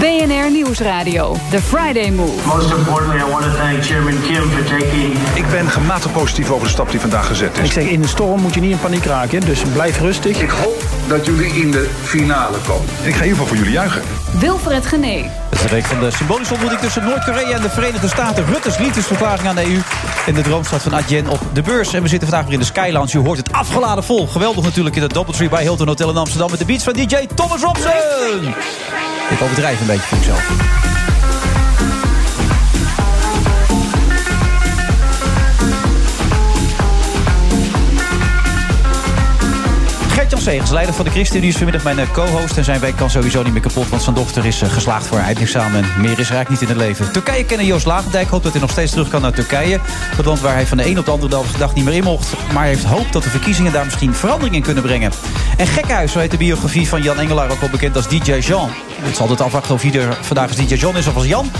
[0.00, 2.46] BNR Nieuwsradio, The Friday Move.
[2.46, 5.12] Most importantly, I want to thank Chairman Kim for taking.
[5.34, 7.64] Ik ben gematigd positief over de stap die vandaag gezet is.
[7.64, 10.40] Ik zeg, in de storm moet je niet in paniek raken, dus blijf rustig.
[10.40, 12.88] Ik hoop dat jullie in de finale komen.
[12.88, 14.02] Ik ga in ieder geval voor jullie juichen.
[14.38, 15.30] Wilfred Gené.
[15.48, 18.44] Het is de week van de symbolische ontmoeting tussen Noord-Korea en de Verenigde Staten.
[18.44, 19.80] Rutte's liefdesverklaring aan de EU
[20.26, 21.94] in de droomstad van Adyen op de beurs.
[21.94, 23.18] En we zitten vandaag weer in de Sky Lounge.
[23.18, 24.26] U hoort het afgeladen vol.
[24.26, 26.50] Geweldig natuurlijk in het Doubletree bij Hilton Hotel in Amsterdam...
[26.50, 28.54] met de beats van DJ Thomas Robson.
[29.30, 30.77] Ik overdrijf een beetje voor mezelf.
[40.28, 42.56] Gert-Jan leider van de ChristenUnie, is vanmiddag mijn eh, co-host.
[42.56, 45.16] En zijn week kan sowieso niet meer kapot, want zijn dochter is eh, geslaagd voor
[45.16, 45.82] haar eindexamen.
[45.82, 47.12] En meer is eigenlijk niet in het leven.
[47.12, 48.28] Turkije kennen Joost Lagendijk.
[48.28, 49.78] Hoopt dat hij nog steeds terug kan naar Turkije.
[50.16, 52.32] Het land waar hij van de een op de andere dag niet meer in mocht.
[52.52, 55.12] Maar heeft hoop dat de verkiezingen daar misschien verandering in kunnen brengen.
[55.56, 58.70] En Gekkenhuis, zo heet de biografie van Jan Engelaar, ook wel bekend als DJ Jean.
[59.00, 61.50] Het zal altijd afwachten of ieder vandaag als DJ Jean is of als Jan.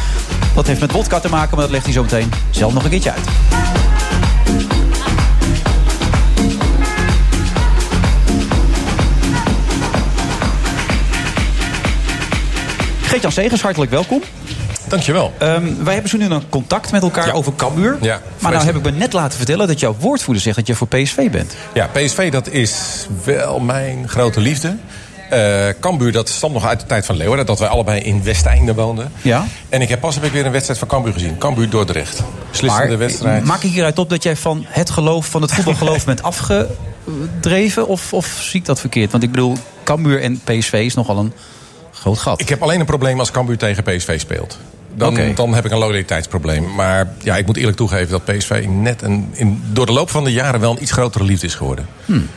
[0.55, 2.91] Dat heeft met wodka te maken, maar dat legt hij zo meteen zelf nog een
[2.91, 4.78] keertje uit.
[13.09, 14.23] Geert-Jan Segers, hartelijk welkom.
[14.89, 15.33] Dankjewel.
[15.43, 17.33] Um, wij hebben zo nu een contact met elkaar Ja.
[17.33, 17.99] over Cambuur.
[18.01, 20.75] Ja, maar nou heb ik me net laten vertellen dat jouw woordvoerder zegt dat je
[20.75, 21.55] voor PSV bent.
[21.75, 22.75] Ja, PSV dat is
[23.25, 24.77] wel mijn grote liefde.
[25.31, 27.47] Eh Cambuur, dat stamt nog uit de tijd van Leeuwarden.
[27.47, 29.13] Dat wij allebei in Westeinde woonden.
[29.23, 29.47] Ja.
[29.69, 31.39] En ik heb pas heb ik weer een wedstrijd van Cambuur gezien.
[31.39, 32.23] Cambuur Dordrecht.
[32.51, 33.45] Beslissende Maar wedstrijd.
[33.45, 37.87] maak ik hieruit op dat jij van het geloof, van het voetbalgeloof bent afgedreven?
[37.89, 39.11] Of, of zie ik dat verkeerd?
[39.11, 41.33] Want ik bedoel, Cambuur en PSV is nogal een
[42.01, 42.41] groot gat.
[42.41, 44.59] Ik heb alleen een probleem als Cambuur tegen PSV speelt.
[44.95, 46.75] Dan, dan heb ik een loyaliteitsprobleem.
[46.75, 50.25] Maar ja, ik moet eerlijk toegeven dat PSV net een, in, door de loop van
[50.25, 51.87] de jaren wel een iets grotere liefde is geworden.
[52.05, 52.29] Hmm.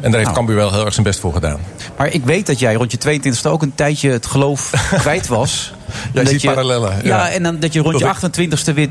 [0.00, 0.34] En daar heeft Nou.
[0.34, 1.60] Cambuur wel heel erg zijn best voor gedaan.
[1.98, 5.72] Maar ik weet dat jij rond je 22e ook een tijdje het geloof kwijt was.
[6.12, 7.00] Jij ziet je- parallellen, Ja.
[7.02, 7.30] ja.
[7.30, 8.36] en dan dat je rond je Dat
[8.70, 8.88] 28e weer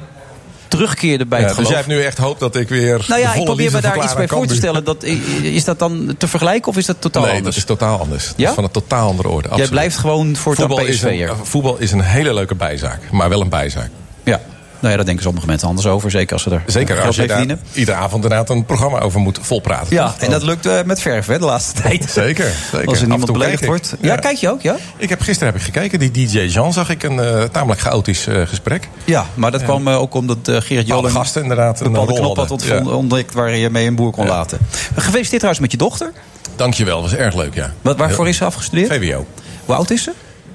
[0.78, 1.84] terugkeerde bij Ja, het dus geloof.
[1.84, 3.06] jij hebt nu echt hoop dat ik weer.
[3.08, 4.84] Nou ja, de ik probeer me daar iets bij voor te stellen.
[4.84, 5.04] Dat,
[5.42, 7.56] is dat dan te vergelijken of is dat totaal nee, anders?
[7.56, 8.28] dat is totaal anders.
[8.28, 8.48] Dat Ja?
[8.50, 9.42] is van een totaal andere orde.
[9.42, 9.72] Jij absoluut.
[9.72, 11.30] blijft gewoon voor het voetbal is, PSV'er.
[11.30, 13.90] een, voetbal is een hele leuke bijzaak, maar wel een bijzaak.
[14.24, 14.42] Ja.
[14.84, 16.12] Nou ja, daar denken sommige mensen anders over.
[16.12, 19.40] Zeker als ze er Zeker als je daar iedere avond inderdaad een programma over moet
[19.42, 19.96] volpraten.
[19.96, 20.18] Ja, toch?
[20.18, 22.10] en dat lukt eh, met verf hè, de laatste tijd.
[22.10, 22.88] Zeker, zeker.
[22.88, 23.96] Als er niemand beledigd wordt.
[24.02, 24.76] Ja, kijk je ook, ja?
[24.98, 28.28] Ik heb, gisteren heb ik gekeken, die DJ Jean zag ik een eh, tamelijk chaotisch
[28.28, 28.90] eh, gesprek.
[29.04, 32.64] Ja, maar dat kwam ook omdat Gerard Alle Joling gasten inderdaad een bepaalde knop had
[32.64, 32.84] Ja.
[32.84, 34.58] ontdekt waar je mee een boer kon laten.
[34.96, 36.12] Gefeliciteerd trouwens met je dochter.
[36.56, 37.74] Dankjewel, dat was erg leuk, ja.
[37.82, 38.94] Wat, waarvoor is ze afgestudeerd?
[38.94, 39.26] VWO.
[39.66, 40.12] Hoe oud is ze?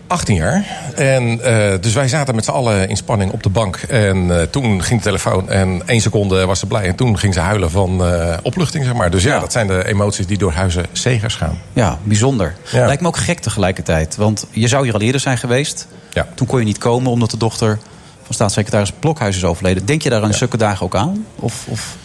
[0.08, 0.64] 18 jaar.
[0.94, 3.76] En eh, dus wij zaten met z'n allen in spanning op de bank.
[3.76, 6.86] En eh, toen ging de telefoon en één seconde was ze blij.
[6.86, 9.10] En toen ging ze huilen van eh, opluchting, zeg maar.
[9.10, 9.40] Dus ja, Ja.
[9.40, 11.58] dat zijn de emoties die door huizen zegers gaan.
[11.72, 12.54] Ja, bijzonder.
[12.72, 12.86] Ja.
[12.86, 14.16] Lijkt me ook gek tegelijkertijd.
[14.16, 15.86] Want je zou hier al eerder zijn geweest.
[16.12, 16.26] Ja.
[16.34, 17.78] Toen kon je niet komen omdat de dochter
[18.22, 19.86] van staatssecretaris Blokhuis is overleden.
[19.86, 21.26] Denk je daar aan zulke dagen ook aan?
[21.36, 21.96] Of, of...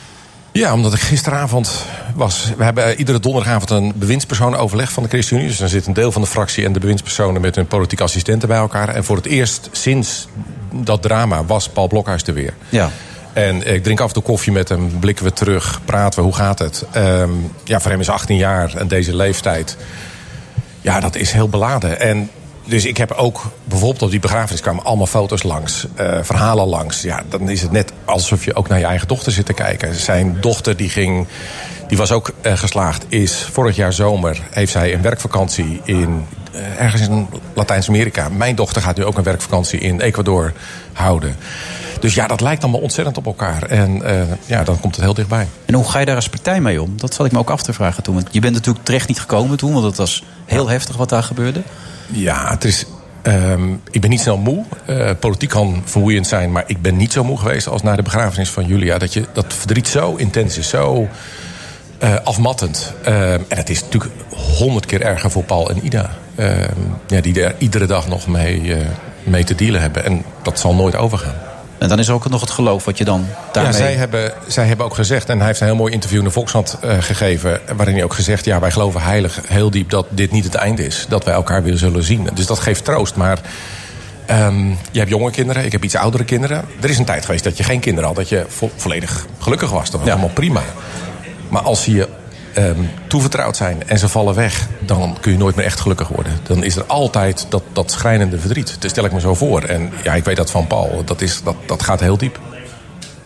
[0.53, 2.53] Ja, omdat ik gisteravond was.
[2.57, 5.49] We hebben eh, iedere donderdagavond een bewindspersonenoverleg van de ChristenUnie.
[5.49, 8.47] Dus dan zit een deel van de fractie en de bewindspersonen met hun politieke assistenten
[8.47, 8.89] bij elkaar.
[8.89, 10.27] En voor het eerst sinds
[10.71, 12.53] dat drama was Paul Blokhuis er weer.
[12.69, 12.89] Ja.
[13.33, 16.35] En ik drink af en toe koffie met hem, blikken we terug, praten we, hoe
[16.35, 16.85] gaat het?
[16.91, 17.29] Ehm,
[17.63, 19.77] ja, voor hem is 18 jaar en deze leeftijd.
[20.81, 21.99] Ja, dat is heel beladen.
[21.99, 22.29] En
[22.65, 27.01] dus ik heb ook bijvoorbeeld op die begrafenis kwamen allemaal foto's langs, eh, verhalen langs.
[27.01, 29.95] Ja, dan is het net alsof je ook naar je eigen dochter zit te kijken.
[29.95, 31.27] Zijn dochter die ging,
[31.87, 36.81] die was ook eh, geslaagd, is vorig jaar zomer heeft zij een werkvakantie in eh,
[36.81, 38.29] ergens in Latijns-Amerika.
[38.29, 40.53] Mijn dochter gaat nu ook een werkvakantie in Ecuador
[40.93, 41.35] houden.
[41.99, 43.63] Dus ja, dat lijkt allemaal ontzettend op elkaar.
[43.63, 44.01] En
[44.45, 45.47] ja, dan komt het heel dichtbij.
[45.65, 46.93] En hoe ga je daar als partij mee om?
[46.97, 48.15] Dat zat ik me ook af te vragen toen.
[48.15, 51.23] Want je bent natuurlijk terecht niet gekomen toen, want het was heel heftig wat daar
[51.23, 51.61] gebeurde.
[52.07, 52.85] Ja, het is.
[53.21, 54.63] ehm, ik ben niet snel moe.
[54.85, 58.01] Eh, politiek kan vermoeiend zijn, maar ik ben niet zo moe geweest als na de
[58.01, 58.97] begrafenis van Julia.
[58.97, 61.07] Dat, je, dat verdriet zo intens is, zo
[61.97, 62.93] eh, afmattend.
[63.03, 64.13] Ehm, en het is natuurlijk
[64.57, 66.09] honderd keer erger voor Paul en Ida.
[66.35, 68.85] Ehm, ja, die er iedere dag nog mee, eh,
[69.23, 70.05] mee te dealen hebben.
[70.05, 71.35] En dat zal nooit overgaan.
[71.83, 73.71] En dan is ook nog het geloof wat je dan daarmee...
[73.71, 76.25] Ja, zij hebben, zij hebben ook gezegd, en hij heeft een heel mooi interview in
[76.25, 77.61] de Volkshand uh, gegeven...
[77.75, 80.85] waarin hij ook gezegd, ja, wij geloven heilig heel diep dat dit niet het einde
[80.85, 81.05] is.
[81.09, 82.29] Dat wij elkaar weer zullen zien.
[82.33, 83.39] Dus dat geeft troost, maar...
[84.31, 86.65] Um, je hebt jonge kinderen, ik heb iets oudere kinderen.
[86.81, 89.69] Er is een tijd geweest dat je geen kinderen had, dat je vo volledig gelukkig
[89.69, 89.89] was.
[89.89, 90.13] Dat was ja.
[90.13, 90.61] allemaal prima.
[91.49, 92.07] Maar als je
[92.57, 94.67] um, toevertrouwd zijn en ze vallen weg...
[94.79, 96.33] dan kun je nooit meer echt gelukkig worden.
[96.43, 98.75] Dan is er altijd dat, dat schrijnende verdriet.
[98.79, 99.61] Dat stel ik me zo voor.
[99.61, 101.01] En ja, ik weet dat van Paul.
[101.05, 102.39] Dat, is, dat, dat gaat heel diep.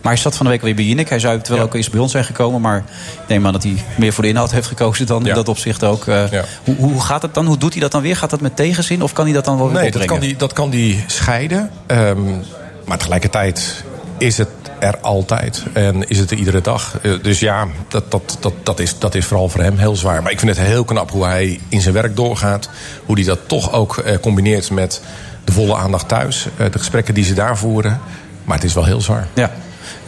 [0.02, 1.08] Maar hij zat van de week weer bij Jinek.
[1.08, 1.64] Hij zou eventueel ja.
[1.64, 2.60] ook eens bij ons zijn gekomen.
[2.60, 2.78] Maar
[3.22, 5.28] ik neem aan dat hij meer voor de inhoud heeft gekozen dan ja.
[5.28, 6.06] in dat opzicht ook.
[6.06, 6.44] Uh, ja.
[6.64, 7.46] hoe, hoe gaat het dan?
[7.46, 8.16] Hoe doet hij dat dan weer?
[8.16, 9.02] Gaat dat met tegenzin?
[9.02, 11.70] Of kan hij dat dan wel weer Nee, dat kan, hij, dat kan hij scheiden.
[11.86, 12.42] Um,
[12.84, 13.84] maar tegelijkertijd
[14.18, 14.48] is het
[14.80, 15.62] er altijd.
[15.72, 17.00] En is het er iedere dag.
[17.22, 20.22] Dus ja, dat, dat, dat, dat, is, dat is vooral voor hem heel zwaar.
[20.22, 22.70] Maar ik vind het heel knap hoe hij in zijn werk doorgaat.
[23.04, 25.02] Hoe hij dat toch ook eh, combineert met
[25.44, 26.46] de volle aandacht thuis.
[26.60, 28.00] Uh, de gesprekken die ze daar voeren.
[28.44, 29.26] Maar het is wel heel zwaar.
[29.34, 29.50] Ja.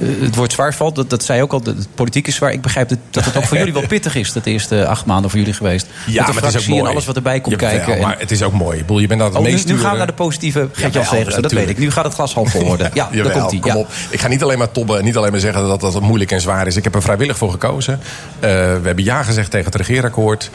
[0.00, 2.52] Uh, het woord zwaar valt, dat, dat zei ook al, de politiek is zwaar.
[2.52, 5.06] Ik begrijp dat, dat het ook voor jullie wel pittig is, dat de eerste acht
[5.06, 5.86] maanden voor jullie geweest.
[5.86, 5.92] Ja,
[6.26, 6.82] Met de maar het is ook mooi.
[6.82, 7.96] en alles wat erbij komt ja, kijken.
[7.96, 8.78] Ja, maar het is ook mooi.
[8.78, 9.76] Ik bedoel, je bent aan het oh, nu, meesturen.
[9.76, 11.78] nu gaan we naar de positieve Segers, dat weet ik.
[11.78, 12.90] Nu gaat het glas half vol worden.
[12.94, 13.60] Ja, daar komt hij.
[13.60, 13.88] kom op.
[14.10, 16.40] Ik ga niet alleen maar tobben en niet alleen maar zeggen dat dat moeilijk en
[16.40, 16.76] zwaar is.
[16.76, 17.94] Ik heb er vrijwillig voor gekozen.
[17.94, 18.00] Uh,
[18.40, 20.50] we hebben ja gezegd tegen het regeerakkoord.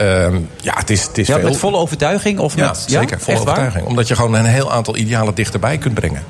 [0.00, 0.26] Uh,
[0.60, 1.48] ja, het is, het is Ja, veel.
[1.48, 2.38] met volle overtuiging?
[2.38, 3.20] Of Ja, met, zeker.
[3.20, 3.46] Volle waar?
[3.48, 3.86] overtuiging.
[3.86, 6.22] Omdat je gewoon een heel aantal idealen dichterbij kunt brengen.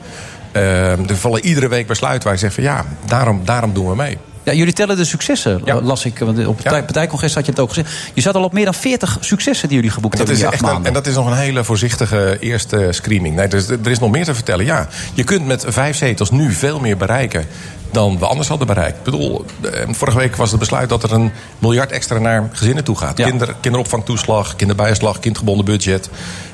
[0.59, 3.95] Uh, er vallen iedere week besluiten waar je zegt van ja, daarom, daarom doen we
[3.95, 4.19] mee.
[4.49, 6.19] Ja, jullie tellen de successen, las ik.
[6.19, 7.91] Want op het partij, partijcongres had je het ook gezegd.
[8.15, 10.85] Je zat al op meer dan 40 successen die jullie geboekt Dat hebben in een,
[10.85, 13.37] en dat is nog een hele voorzichtige eerste screening.
[13.37, 14.65] Nee, dus, er is nog meer te vertellen.
[14.65, 17.47] Ja, je kunt met vijf zetels nu veel meer bereiken
[17.91, 18.99] dan we anders hadden bereikt.
[18.99, 22.85] Ik bedoel, eh, vorige week was het besluit dat er een miljard extra naar gezinnen
[22.85, 23.19] toe gaat.
[23.19, 23.27] Ja.
[23.27, 26.11] Kinder, kinderopvangtoeslag, kinderbijslag, kindgebonden budget.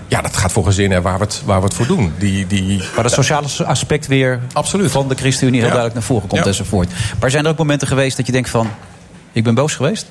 [0.09, 2.13] Ja, dat gaat voor gezinnen waar we het, waar we het voor doen.
[2.19, 4.91] Die, die, Maar het sociale aspect weer Absoluut.
[4.91, 5.75] van de ChristenUnie heel Ja.
[5.75, 6.49] duidelijk naar voren komt Ja.
[6.49, 6.91] enzovoort.
[7.21, 8.69] Maar zijn er ook momenten geweest dat je denkt van...
[9.33, 10.07] ik ben boos geweest?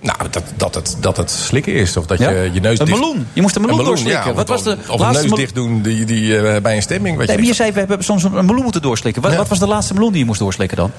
[0.00, 1.96] Nou, dat, dat, het, dat het slikken is.
[1.96, 2.30] Of dat Ja?
[2.30, 2.98] je je neus Een dicht...
[2.98, 3.26] meloen.
[3.32, 4.26] Je moest een meloen doorslikken.
[4.28, 6.76] Ja, Wat of, was de of een laatste neus dicht doen die, die, eh, bij
[6.76, 7.16] een stemming.
[7.16, 7.42] Weet Nee, je.
[7.42, 9.22] maar je zei, we hebben soms een meloen moeten doorslikken.
[9.22, 9.36] Wat, Ja.
[9.38, 10.90] wat was de laatste meloen die je moest doorslikken dan?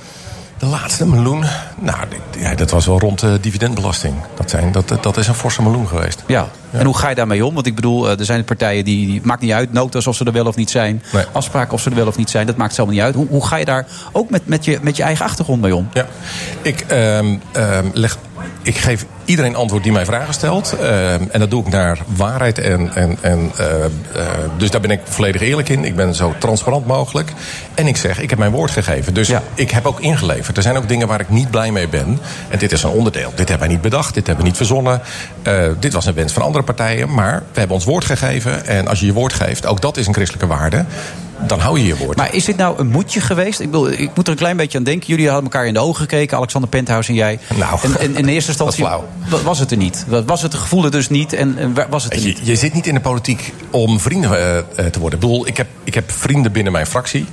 [0.58, 1.46] De laatste meloen,
[1.80, 1.98] nou,
[2.40, 4.14] ja, dat was wel rond de dividendbelasting.
[4.36, 6.24] Dat, zijn, dat, dat is een forse meloen geweest.
[6.28, 6.48] Ja.
[6.72, 7.54] En hoe ga je daarmee om?
[7.54, 9.22] Want ik bedoel, eh, er zijn partijen die, die...
[9.24, 11.04] maakt niet uit, notas of ze er wel of niet zijn.
[11.14, 11.26] Nee.
[11.32, 12.48] Afspraken of ze er wel of niet zijn.
[12.48, 13.16] Dat maakt zelf niet uit.
[13.16, 15.90] Hoe, hoe ga je daar ook met, met, je, met je eigen achtergrond mee om?
[15.94, 16.08] Ja,
[16.62, 18.18] ik, ehm, ehm, leg,
[18.62, 20.76] ik geef iedereen antwoord die mij vragen stelt.
[20.80, 22.58] Ehm, en dat doe ik naar waarheid.
[22.58, 23.92] En, en, en, eh, eh,
[24.58, 25.86] dus daar ben ik volledig eerlijk in.
[25.86, 27.32] Ik ben zo transparant mogelijk.
[27.74, 29.14] En ik zeg, ik heb mijn woord gegeven.
[29.14, 29.42] Dus Ja.
[29.54, 30.58] ik heb ook ingeleverd.
[30.58, 32.20] Er zijn ook dingen waar ik niet blij mee ben.
[32.50, 33.30] En dit is een onderdeel.
[33.30, 34.14] Dit hebben wij niet bedacht.
[34.14, 35.02] Dit hebben we niet verzonnen.
[35.80, 37.14] Dit was een wens van andere partijen.
[37.14, 38.66] Maar we hebben ons woord gegeven.
[38.66, 40.86] En als je je woord geeft, ook dat is een christelijke waarde.
[41.48, 42.18] Dan hou je je woord.
[42.18, 43.60] Maar is dit nou een moedje geweest?
[43.60, 45.08] Ik, bedoel, ik moet er een klein beetje aan denken.
[45.08, 47.40] Jullie hadden elkaar in de ogen gekeken, Alexander Penthouse en jij.
[47.58, 48.86] Nou, en, en in eerste instantie
[49.30, 50.06] dat was het er niet.
[50.26, 52.40] Was het gevoel er dus niet en, en wa- was het er je, niet?
[52.44, 55.20] je zit niet in de politiek om vrienden eh, eh, te worden.
[55.20, 57.26] Ik bedoel, ik heb, ik heb vrienden binnen mijn fractie.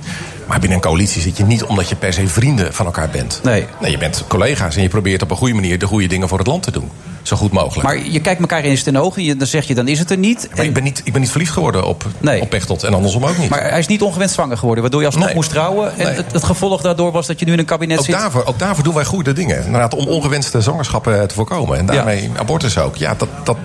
[0.47, 3.39] Maar binnen een coalitie zit je niet omdat je per se vrienden van elkaar bent.
[3.43, 3.65] Nee.
[3.81, 6.37] Nee, je bent collega's en je probeert op een goede manier de goede dingen voor
[6.37, 6.89] het land te doen.
[7.27, 7.83] Zo goed mogelijk.
[7.87, 10.11] Maar je kijkt elkaar eens in de ogen, je, dan zeg je dan is het
[10.11, 10.49] er niet.
[10.53, 12.41] Ik, ben niet, ik ben niet verliefd geworden op, Nee.
[12.41, 13.49] op Pechtold en andersom ook niet.
[13.49, 15.35] Maar hij is niet ongewenst zwanger geworden, waardoor je alsnog Nee.
[15.35, 15.91] moest trouwen.
[15.97, 16.15] En Nee.
[16.15, 18.13] het, het gevolg daardoor was dat je nu in een kabinet ook, zit.
[18.15, 19.65] daarvoor, ook daarvoor doen wij goede dingen.
[19.65, 21.77] Inderdaad, om ongewenste zwangerschappen te voorkomen.
[21.77, 22.95] En daarmee abortus ook.
[22.95, 23.57] Ja, dat, dat,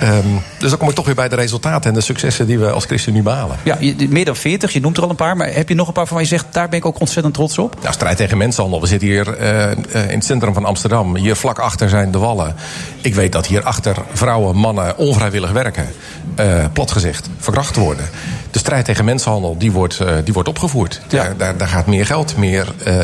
[0.00, 0.12] ehm,
[0.58, 2.84] dus dan kom ik toch weer bij de resultaten en de successen die we als
[2.84, 3.56] ChristenUnie behalen.
[3.62, 5.36] Ja, je- meer dan 40, je noemt er al een paar.
[5.36, 7.34] Maar heb je nog een paar van waar je zegt, daar ben ik ook ontzettend
[7.34, 7.76] trots op?
[7.82, 8.80] Nou, strijd tegen mensenhandel.
[8.80, 11.16] We zitten hier eh, eh, in het centrum van Amsterdam.
[11.16, 12.54] Hier vlak achter zijn de wallen.
[13.00, 15.88] Ik weet dat hier achter vrouwen, mannen onvrijwillig werken.
[16.34, 18.04] eh plat gezegd, verkracht worden.
[18.50, 21.00] De strijd tegen mensenhandel, die wordt, eh, die wordt opgevoerd.
[21.08, 21.22] Ja.
[21.22, 22.94] Daar, daar, daar gaat meer geld, meer eh,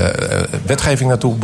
[0.66, 1.38] wetgeving naartoe.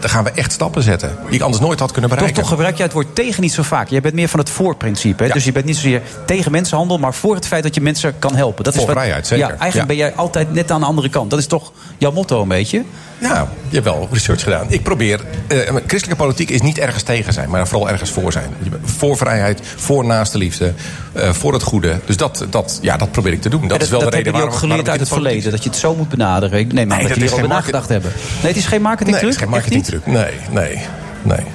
[0.00, 1.16] Daar gaan we echt stappen zetten.
[1.26, 2.42] Die ik anders nooit had kunnen Toch, bereiken.
[2.42, 3.88] toch gebruik jij het woord tegen niet zo vaak.
[3.88, 5.24] Jij bent meer van het voorprincipe.
[5.26, 5.32] Ja.
[5.32, 8.34] Dus je bent niet zozeer tegen mensenhandel, maar voor het feit dat je mensen kan
[8.34, 8.64] helpen.
[8.64, 9.46] Dat Voor wat- vrijheid, zeker.
[9.46, 11.30] Ja, eigenlijk ben jij altijd net aan de andere kant.
[11.30, 12.82] Dat is toch jouw motto een beetje?
[13.18, 14.66] Ja, je hebt wel research gedaan.
[14.68, 15.20] Ik probeer.
[15.46, 18.50] eh, christelijke politiek is niet ergens tegen zijn, maar vooral ergens voor zijn.
[18.62, 20.72] Je Voor vrijheid, voor naaste liefde,
[21.12, 22.00] eh, voor het goede.
[22.04, 23.68] Dus dat, dat, ja, dat probeer ik te doen.
[23.68, 25.50] Dat, is wel de dat reden hebben jullie waarom ook geleerd uit het waarom verleden.
[25.50, 26.58] Dat je het zo moet benaderen.
[26.58, 28.12] Ik neem aan Nee, dat dat jullie erover nagedacht hebben.
[28.42, 29.24] Nee, het is geen Nee, marketingtruc?
[29.26, 30.06] het is geen marketingtruc.
[30.06, 30.76] Nee, nee,
[31.22, 31.36] nee.
[31.36, 31.46] nee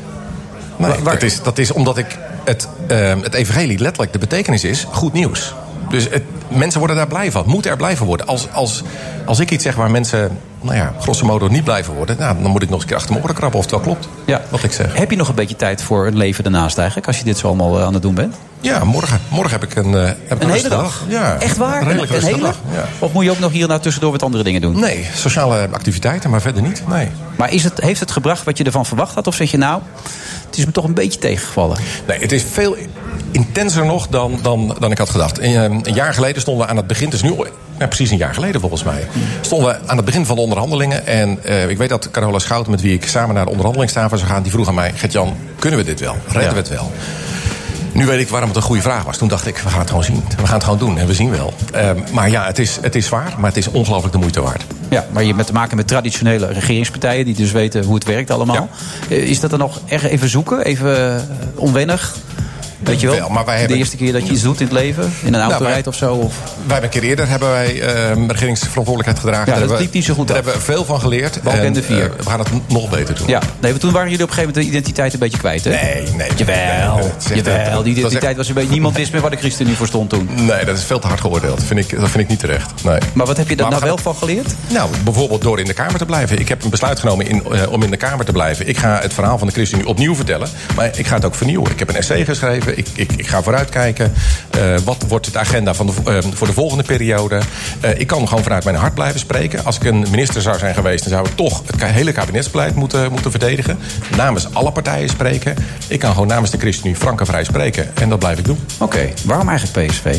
[0.77, 4.63] Waar- waar- dat, is, dat is omdat ik het, ehm, het evangelie letterlijk de betekenis
[4.63, 5.53] is goed nieuws.
[5.89, 8.27] Dus het, mensen worden daar blij van, moeten er blij van worden.
[8.27, 8.83] Als, als,
[9.25, 12.17] als ik iets zeg waar mensen nou ja, grosso modo niet blijven worden...
[12.19, 13.83] Nou, dan moet ik nog eens een keer achter mijn oren krabben of het wel
[13.83, 14.09] klopt.
[14.25, 14.41] Ja.
[14.49, 14.97] Wat ik zeg.
[14.97, 17.47] Heb je nog een beetje tijd voor een leven daarnaast eigenlijk, als je dit zo
[17.47, 18.35] allemaal eh, aan het doen bent?
[18.61, 21.03] Ja, morgen, morgen heb ik een, eh, heb ik Een hele dag?
[21.07, 21.81] Ja, Echt waar?
[21.81, 22.39] Een een hele?
[22.41, 22.59] dag.
[22.73, 22.85] Ja.
[22.99, 24.79] Of moet je ook nog hier naar tussendoor wat andere dingen doen?
[24.79, 26.83] Nee, sociale activiteiten, maar verder niet.
[26.87, 27.07] Nee.
[27.35, 29.27] Maar is het, heeft het gebracht wat je ervan verwacht had?
[29.27, 29.81] Of zeg je nou,
[30.45, 31.77] het is me toch een beetje tegengevallen?
[32.07, 32.75] Nee, het is veel
[33.31, 35.39] intenser nog dan, dan, dan ik had gedacht.
[35.39, 37.31] Een, een jaar geleden stonden we aan het begin, dus nu
[37.79, 39.07] ja, precies een jaar geleden volgens mij,
[39.41, 41.07] stonden we aan het begin van de onderhandelingen.
[41.07, 44.29] En eh, ik weet dat Carola Schouten, met wie ik samen naar de onderhandelingstafel zou
[44.29, 46.15] gaan, die vroeg aan mij: Gert-Jan, kunnen we dit wel?
[46.25, 46.49] Redden Ja.
[46.49, 46.91] we het wel?
[47.91, 49.17] Nu weet ik waarom het een goede vraag was.
[49.17, 50.23] Toen dacht ik, we gaan het gewoon zien.
[50.37, 51.53] We gaan het gewoon doen en we zien wel.
[51.73, 54.63] Eh, maar ja, het is, het is zwaar, maar het is ongelooflijk de moeite waard.
[54.89, 57.25] Ja, maar je hebt te maken met traditionele regeringspartijen...
[57.25, 58.69] die dus weten hoe het werkt allemaal.
[59.09, 60.63] Eh, Is dat dan nog erg even zoeken?
[60.63, 61.21] Even eh,
[61.55, 62.15] onwennig?
[62.83, 63.15] Weet je wel?
[63.15, 65.03] Wel, maar wij De hebben- eerste keer dat je iets doet in het leven?
[65.23, 66.13] In een auto Nou, wij- rijdt of zo?
[66.13, 66.33] Of...
[66.43, 69.53] Wij hebben een keer eerder hebben wij, eh, regeringsverantwoordelijkheid gedragen.
[69.53, 70.43] Ja, Daar dat liep niet zo goed Daar af.
[70.43, 71.41] hebben we veel van geleerd.
[71.43, 72.03] Balk en de vier.
[72.03, 73.27] eh, we gaan het nog beter doen.
[73.27, 75.63] Ja, nee, maar toen waren jullie op een gegeven moment de identiteit een beetje kwijt,
[75.63, 75.69] hè?
[75.71, 76.29] Nee, nee.
[76.35, 77.71] Jawel, nee, dat is echt- jawel.
[77.75, 78.69] dat Die echt- identiteit was een beetje...
[78.71, 80.29] Niemand wist meer waar de ChristenUnie voor stond toen.
[80.35, 81.57] Nee, dat is veel te hard geoordeeld.
[81.57, 82.71] Dat vind ik, dat vind ik niet terecht.
[82.83, 82.99] Nee.
[83.13, 84.53] Maar wat heb je daar nou we wel van geleerd?
[84.67, 86.39] Nou, bijvoorbeeld door in de Kamer te blijven.
[86.39, 88.67] Ik heb een besluit genomen in, eh, om in de Kamer te blijven.
[88.67, 90.49] Ik ga het verhaal van de ChristenUnie opnieuw vertellen.
[90.75, 91.71] Maar ik ga het ook vernieuwen.
[91.71, 92.68] Ik heb een essay geschreven.
[92.77, 94.13] Ik, ik, ga vooruitkijken.
[94.49, 97.39] Eh, wat wordt de agenda van de, eh, voor de volgende periode?
[97.79, 99.65] Eh, ik kan gewoon vanuit mijn hart blijven spreken.
[99.65, 101.03] Als ik een minister zou zijn geweest...
[101.03, 103.79] dan zou ik toch het hele kabinetsbeleid moeten, moeten verdedigen.
[104.15, 105.55] Namens alle partijen spreken.
[105.87, 107.91] Ik kan gewoon namens de ChristenUnie frank en vrij spreken.
[107.95, 108.59] En dat blijf ik doen.
[108.77, 110.17] Oké, waarom eigenlijk PSV?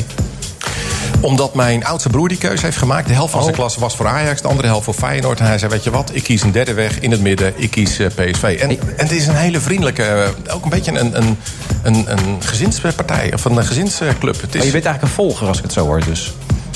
[1.20, 3.06] Omdat mijn oudste broer die keuze heeft gemaakt.
[3.06, 3.44] De helft van Oh.
[3.44, 5.38] zijn klas was voor Ajax, de andere helft voor Feyenoord.
[5.40, 7.52] En hij zei, weet je wat, ik kies een derde weg in het midden.
[7.56, 8.42] Ik kies eh, PSV.
[8.60, 11.38] En, en het is een hele vriendelijke, eh, ook een beetje een, een,
[11.82, 13.32] een, een gezinspartij.
[13.34, 14.40] Of een gezinsclub.
[14.40, 16.32] Het Maar is, je bent eigenlijk een volger als ik het zo hoor, dus.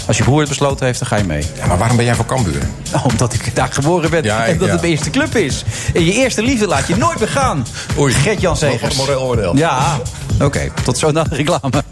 [0.06, 1.44] Als je broer het besloten heeft, dan ga je mee.
[1.56, 2.62] ja, maar waarom ben jij voor Cambuur?
[3.10, 4.72] Omdat ik daar geboren ben Ja, en dat ja.
[4.72, 5.64] het mijn eerste club is.
[5.94, 7.66] En je eerste liefde laat je nooit begaan.
[7.98, 8.12] Oei.
[8.12, 8.96] Gert-Jan Segers.
[8.96, 9.56] Moreel oordeel.
[9.56, 9.98] Ja,
[10.40, 10.70] oké.
[10.84, 11.82] Tot zo na de reclame.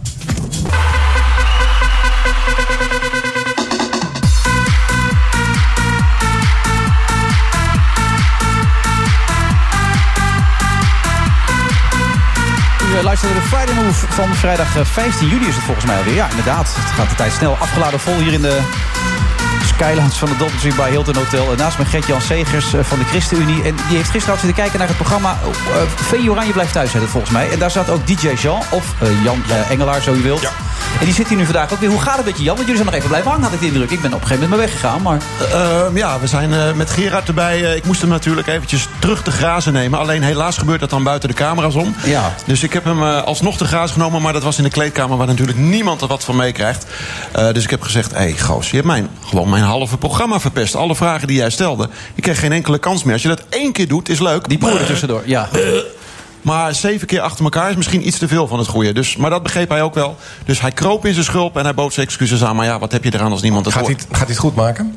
[13.03, 16.15] Luistert naar de Friday van vrijdag eh, 15 juli is het volgens mij alweer.
[16.15, 16.75] Ja, inderdaad.
[16.75, 17.57] Het gaat de tijd snel.
[17.57, 18.61] Afgeladen vol hier in de
[19.83, 21.51] Skylands van het Doubletree bij Hilton Hotel.
[21.51, 23.62] En naast me Gert-Jan Segers eh, van de ChristenUnie.
[23.62, 25.39] En die heeft gisteren zitten kijken naar het programma...
[26.12, 26.31] Uh.
[26.31, 27.51] Oranje blijft thuis, heet het volgens mij.
[27.51, 30.43] En daar zat ook DJ Jean, of eh, Jan Engelaar, zo u wilt.
[30.99, 31.91] En die zit hier nu vandaag ook weer.
[31.91, 32.57] Hoe gaat het met je, Jan?
[32.57, 33.91] Want jullie zijn nog even blijven hangen, had ik de indruk.
[33.91, 35.21] Ik ben op een gegeven moment maar weggegaan, maar...
[35.53, 37.61] Ehm, ja, we zijn met Gerard erbij.
[37.61, 39.99] Ik moest hem natuurlijk eventjes terug te grazen nemen.
[39.99, 41.95] Alleen helaas gebeurt dat dan buiten de camera's om.
[42.05, 42.35] Ja.
[42.47, 44.23] Dus ik heb hem alsnog te grazen genomen.
[44.23, 46.87] Maar dat was in de kleedkamer waar natuurlijk niemand er wat van meekrijgt.
[47.53, 50.75] Dus ik heb gezegd, hé hey, goos, je hebt mijn, gewoon mijn halve programma verpest.
[50.75, 51.88] Alle vragen die jij stelde.
[52.14, 53.12] Ik kreeg geen enkele kans meer.
[53.12, 54.49] Als je dat één keer doet, is leuk.
[54.49, 55.49] Die poeder tussendoor, ja.
[56.43, 58.93] Maar zeven keer achter elkaar is misschien iets te veel van het goede.
[58.93, 60.17] Dus, maar dat begreep hij ook wel.
[60.45, 62.57] Dus hij kroop in zijn schulp en hij bood zijn excuses aan.
[62.57, 64.00] Maar ja, wat heb je eraan als niemand het Gaat hoort?
[64.11, 64.97] gaat hij het goed maken?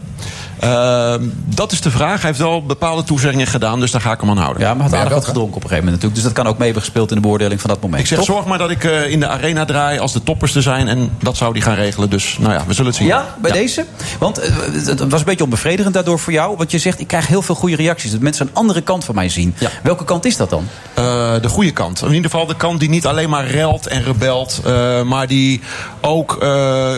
[0.59, 2.21] Ehm, dat is de vraag.
[2.21, 4.61] Hij heeft wel bepaalde toezeggingen gedaan, dus daar ga ik hem aan houden.
[4.61, 6.15] Ja, maar hij had aardig wat gedronken op een gegeven moment natuurlijk.
[6.15, 8.01] Dus dat kan ook mee hebben gespeeld in de beoordeling van dat moment.
[8.01, 10.61] Ik zeg, zorg maar dat ik eh, in de arena draai als de toppers er
[10.61, 10.87] zijn.
[10.87, 12.09] En dat zou die gaan regelen.
[12.09, 13.07] Dus nou ja, we zullen het zien.
[13.07, 13.85] Ja, bij deze?
[14.19, 16.57] Want eh, het was een beetje onbevredigend daardoor voor jou.
[16.57, 18.11] Want je zegt, ik krijg heel veel goede reacties.
[18.11, 19.55] Dat mensen een andere kant van mij zien.
[19.57, 19.69] Ja.
[19.83, 20.67] Welke kant is dat dan?
[20.93, 21.03] Eh,
[21.41, 22.01] de goede kant.
[22.01, 24.61] In ieder geval de kant die niet alleen maar relt en rebelt.
[24.65, 25.61] eh, maar die
[26.01, 26.95] ook eh,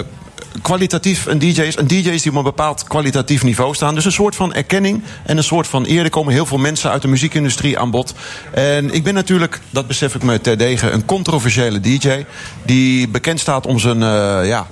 [0.62, 1.78] kwalitatief een DJ is.
[1.78, 3.96] Een DJ's die op een bepaald kwalitatief niveau staan.
[3.96, 6.04] Dus een soort van erkenning en een soort van eer.
[6.04, 8.14] Er komen heel veel mensen uit de muziekindustrie aan bod.
[8.52, 12.26] En ik ben natuurlijk, dat besef ik me terdege, een controversiële DJ.
[12.66, 14.68] Die bekend staat om zijn, eh, ja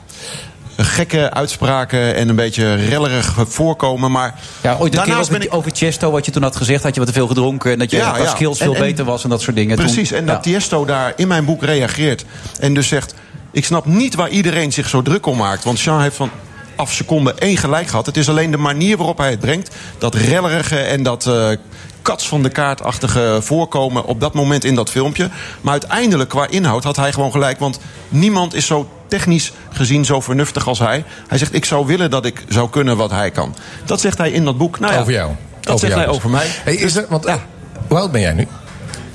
[0.77, 4.11] gekke uitspraken en een beetje rellerig voorkomen.
[4.11, 6.83] Maar Ja, ooit een keer over, ik over Chesto, wat je toen had gezegd.
[6.83, 8.27] Had je wat te veel gedronken en dat je Ja, ja.
[8.29, 9.75] skills En- veel en- beter was en dat soort dingen.
[9.75, 10.31] Precies, Toen- en ja.
[10.33, 12.25] dat Tiesto daar in mijn boek reageert.
[12.59, 13.13] En dus zegt,
[13.55, 15.63] ik snap niet waar iedereen zich zo druk om maakt.
[15.63, 16.29] Want Jean heeft van
[16.75, 18.05] af seconde één gelijk gehad.
[18.05, 19.75] Het is alleen de manier waarop hij het brengt.
[19.97, 21.49] Dat rellerige en dat eh
[22.01, 25.29] kats van de kaartachtige voorkomen op dat moment in dat filmpje.
[25.61, 27.59] Maar uiteindelijk qua inhoud had hij gewoon gelijk.
[27.59, 31.03] Want niemand is zo technisch gezien zo vernuftig als hij.
[31.27, 33.55] Hij zegt, ik zou willen dat ik zou kunnen wat hij kan.
[33.85, 34.79] Dat zegt hij in dat boek.
[34.79, 35.31] Nou ja, over jou.
[35.59, 36.15] Dat Over zegt jou hij dus.
[36.15, 36.47] over mij.
[36.63, 37.39] Hey, is er, want, ja.
[37.87, 38.47] Hoe oud ben jij nu?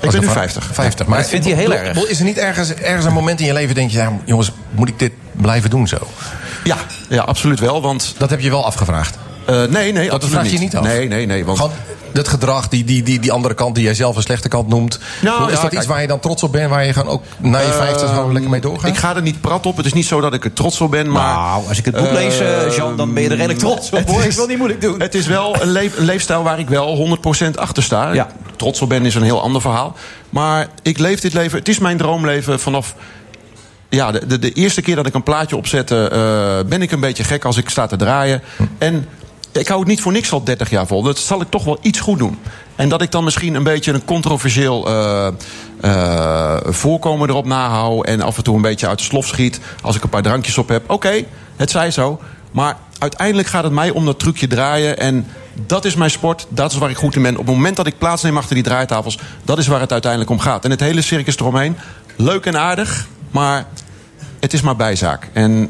[0.01, 0.69] Ik ben nu een 50.
[0.73, 1.05] 50.
[1.07, 2.09] Maar vindt hij heel erg.
[2.09, 3.97] Is er niet ergens, ergens een moment in je leven denk je...
[3.97, 5.97] Ja, jongens, moet ik dit blijven doen zo?
[6.63, 6.77] Ja,
[7.09, 7.81] ja, absoluut wel.
[7.81, 9.17] Want Dat heb je wel afgevraagd.
[9.51, 10.83] Eh, nee, nee, dat vraag je niet af?
[10.83, 11.45] Nee, nee, nee.
[11.45, 11.73] Want Gewoon
[12.13, 14.99] dat gedrag, die, die, die, die andere kant die jij zelf een slechte kant noemt.
[15.21, 15.73] Nou, is ja, dat kijk.
[15.73, 18.31] iets waar je dan trots op bent, waar je gewoon ook na je vijftig gewoon
[18.31, 18.89] lekker mee doorgaat?
[18.89, 19.77] Ik ga er niet prat op.
[19.77, 21.11] Het is niet zo dat ik er trots op ben.
[21.11, 23.89] Maar, Nou, als ik het boek lees, eh, Jean, dan ben je er redelijk trots
[23.91, 23.97] op.
[23.97, 24.19] Het hoor.
[24.19, 24.99] is- Ik wil niet moeilijk doen.
[25.01, 28.11] Het is wel een, leef- een leefstijl waar ik wel 100% achter sta.
[28.13, 28.27] Ja.
[28.55, 29.95] Trots op ben is een heel ander verhaal.
[30.29, 31.57] Maar ik leef dit leven.
[31.59, 32.95] Het is mijn droomleven vanaf.
[33.89, 36.99] Ja, de, de, de eerste keer dat ik een plaatje opzette, eh, ben ik een
[36.99, 38.41] beetje gek als ik sta te draaien.
[38.77, 39.07] En
[39.51, 41.01] ik hou het niet voor niks al 30 jaar vol.
[41.01, 42.39] Dat zal ik toch wel iets goed doen.
[42.75, 45.27] En dat ik dan misschien een beetje een controversieel eh,
[45.81, 48.05] eh, voorkomen erop nahoud.
[48.05, 49.59] En af en toe een beetje uit de slof schiet.
[49.81, 50.89] Als ik een paar drankjes op heb.
[50.89, 51.23] Oké,
[51.55, 52.19] het zij zo.
[52.51, 54.97] Maar uiteindelijk gaat het mij om dat trucje draaien.
[54.97, 55.27] En
[55.65, 56.47] dat is mijn sport.
[56.49, 57.37] Dat is waar ik goed in ben.
[57.37, 59.19] Op het moment dat ik plaatsneem achter die draaitafels.
[59.43, 60.65] Dat is waar het uiteindelijk om gaat.
[60.65, 61.77] En het hele circus eromheen.
[62.15, 63.07] Leuk en aardig.
[63.31, 63.65] Maar
[64.39, 65.29] het is maar bijzaak.
[65.33, 65.69] En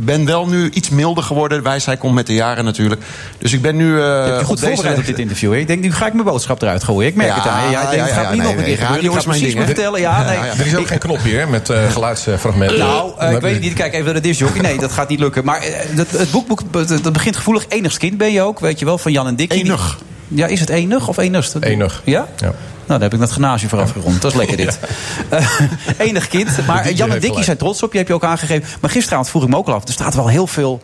[0.00, 1.62] ben wel nu iets milder geworden.
[1.62, 3.02] Wijsheid komt met de jaren natuurlijk.
[3.38, 3.90] Dus ik ben nu...
[4.00, 5.52] eh, Je hebt je op goed deze- voorbereid op dit interview.
[5.52, 5.58] hè?
[5.58, 7.08] Ik denk, nu ga ik mijn boodschap eruit gooien.
[7.08, 8.64] Ik merk Ja, het aan denkt, ja, het gaat ja, niet nee, nog een nee,
[8.66, 8.94] keer gebeuren.
[8.96, 10.00] radio Ik precies ding, vertellen.
[10.00, 10.36] Ja, nee.
[10.38, 12.78] Er is ook geen knop hier met eh, geluidsfragmenten.
[12.78, 13.72] Nou, eh, ik weet het niet.
[13.72, 14.60] Kijk even naar de discjockey.
[14.60, 15.44] Nee, dat gaat niet lukken.
[15.44, 15.64] Maar
[15.94, 16.60] dat, het boek, boek
[17.02, 17.64] dat begint gevoelig.
[17.68, 19.64] Enigst kind ben je ook, weet je wel, van Jan en Dikkie.
[19.64, 19.98] Enig.
[20.28, 21.56] Ja, is het enig of enigst?
[21.60, 22.02] Enig.
[22.04, 22.26] Ja?
[22.36, 22.52] Ja.
[22.88, 24.22] Nou, daar heb ik net gymnasium voor afgerond.
[24.22, 24.78] Dat is lekker dit.
[25.28, 25.60] Eh,
[26.06, 26.48] enig kind.
[26.66, 28.68] Maar Jan en Dikkie zijn trots op je, heb je ook aangegeven.
[28.80, 29.86] Maar gisteravond vroeg ik me ook al af.
[29.86, 30.82] Er staat wel heel veel...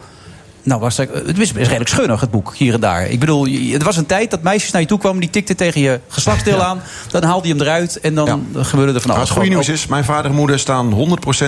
[0.65, 3.07] Nou, was het, het is redelijk schunnig, het boek, hier en daar.
[3.07, 5.21] Ik bedoel, het was een tijd dat meisjes naar je toe kwamen...
[5.21, 6.83] die tikten tegen je geslachtsdeel aan.
[7.11, 9.29] Dan haalde je hem eruit en dan gebeurde er van Nou, alles.
[9.29, 10.95] het goede nieuws is, mijn vader en moeder staan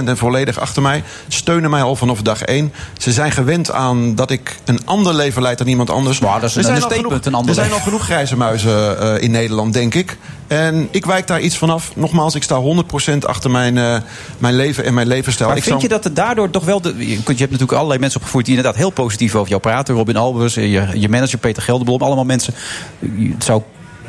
[0.02, 1.02] 100% en volledig achter mij.
[1.28, 2.72] Steunen mij al vanaf dag één.
[2.98, 6.18] Ze zijn gewend aan dat ik een ander leven leid dan iemand anders.
[6.18, 8.04] Wauw, dat is Er een zijn al understatement, genoeg- een ander Er zijn al genoeg
[8.04, 10.16] grijze muizen eh, in Nederland, denk ik.
[10.46, 11.90] En ik wijk daar iets vanaf.
[11.94, 13.96] Nogmaals, ik sta 100% achter mijn, eh,
[14.38, 15.48] mijn leven en mijn levensstijl.
[15.48, 16.80] Maar ik vind je dat het daardoor toch wel...
[16.80, 18.44] De, je hebt natuurlijk allerlei mensen opgevoerd...
[18.44, 19.94] die inderdaad heel positief over jou praten.
[19.94, 22.02] Robin Albers, je, je manager Peter Gelderblom.
[22.02, 22.54] Allemaal mensen...
[23.34, 23.62] Het zou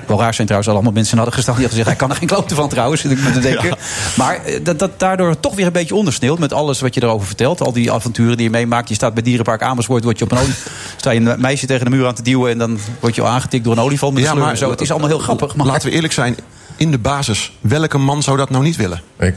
[0.08, 0.70] wel raar zijn trouwens...
[0.70, 2.00] al allemaal mensen hadden gestaan die hadden gezegd...
[2.00, 3.78] hij kan er geen klote van trouwens, zit ik me te denken.
[4.16, 6.40] Maar eh, dat, dat daardoor toch weer een beetje ondersneeuwt...
[6.40, 7.62] met alles wat je erover vertelt.
[7.62, 8.90] Al die avonturen die je meemaakt.
[8.90, 10.04] Je staat bij Dierenpark Amersfoort...
[10.04, 10.54] Word je op een olie,
[10.98, 12.52] sta je een meisje tegen de muur aan te duwen...
[12.52, 14.70] en dan word je al aangetikt door een olifant met een sleur en zo.
[14.70, 15.56] Het is allemaal heel grappig.
[15.56, 16.36] Maar Laten we eerlijk zijn,
[16.78, 19.02] in de basis, welke man zou dat nou niet willen?
[19.20, 19.36] Ik,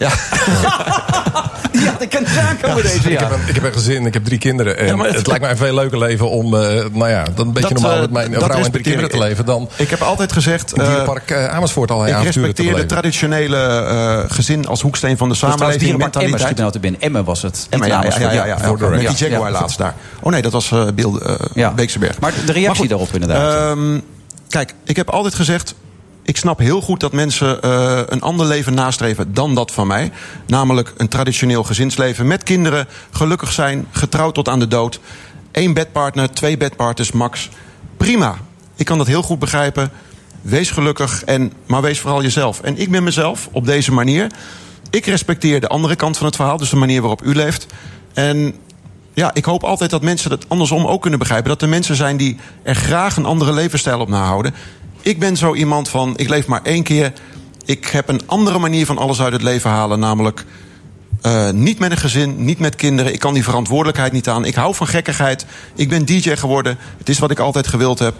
[0.00, 0.08] Ja.
[1.84, 3.32] ja, dat kan dus aankomen deze ik, heb jaar.
[3.32, 4.78] een, ik heb een gezin, ik heb drie kinderen.
[4.78, 6.60] En Ja, maar het- het, lijkt mij een veel leuker leven om eh,
[6.92, 9.18] nou ja, dan een beetje Dat, normaal eh, met mijn vrouw en drie kinderen te
[9.18, 9.44] leven...
[9.44, 10.72] dan Ik heb altijd gezegd...
[10.72, 15.28] in eh, dierenpark eh, Amersfoort allerlei ik respecteer de traditionele eh, gezin als hoeksteen van
[15.28, 15.80] de samenleving.
[15.80, 16.40] Dierenpark Emmers, mentaliteit.
[16.40, 17.00] schiet me nou te binnen.
[17.00, 17.66] Emmen was het.
[17.70, 19.60] Emma, Niet ja, ja, Amersfoort, ja, ja, ja, voor de met die Jaguar Ja, ja.
[19.60, 19.94] laatst daar.
[20.20, 21.70] Oh nee, dat was eh Beeld, eh Ja.
[21.70, 22.20] Beekseberg.
[22.20, 23.70] Maar de reactie goed, daarop inderdaad.
[23.76, 23.98] ehm,
[24.48, 25.74] kijk, ik heb altijd gezegd...
[26.30, 30.12] ik snap heel goed dat mensen eh, een ander leven nastreven dan dat van mij.
[30.46, 35.00] Namelijk een traditioneel gezinsleven met kinderen, gelukkig zijn, getrouwd tot aan de dood.
[35.52, 37.48] Eén bedpartner, twee bedpartners max.
[37.96, 38.36] Prima.
[38.76, 39.90] Ik kan dat heel goed begrijpen.
[40.42, 42.60] Wees gelukkig, en, maar wees vooral jezelf.
[42.60, 44.26] En ik ben mezelf op deze manier.
[44.90, 47.66] Ik respecteer de andere kant van het verhaal, dus de manier waarop u leeft.
[48.12, 48.54] En
[49.14, 51.48] ja, ik hoop altijd dat mensen het andersom ook kunnen begrijpen.
[51.48, 54.54] Dat er mensen zijn die er graag een andere levensstijl op nahouden.
[55.02, 57.12] Ik ben zo iemand van, ik leef maar één keer.
[57.64, 59.98] Ik heb een andere manier van alles uit het leven halen.
[59.98, 60.44] Namelijk
[61.22, 63.12] eh, niet met een gezin, niet met kinderen.
[63.12, 64.44] Ik kan die verantwoordelijkheid niet aan.
[64.44, 65.46] Ik hou van gekkigheid.
[65.74, 66.78] Ik ben DJ geworden.
[66.98, 68.14] Het is wat ik altijd gewild heb.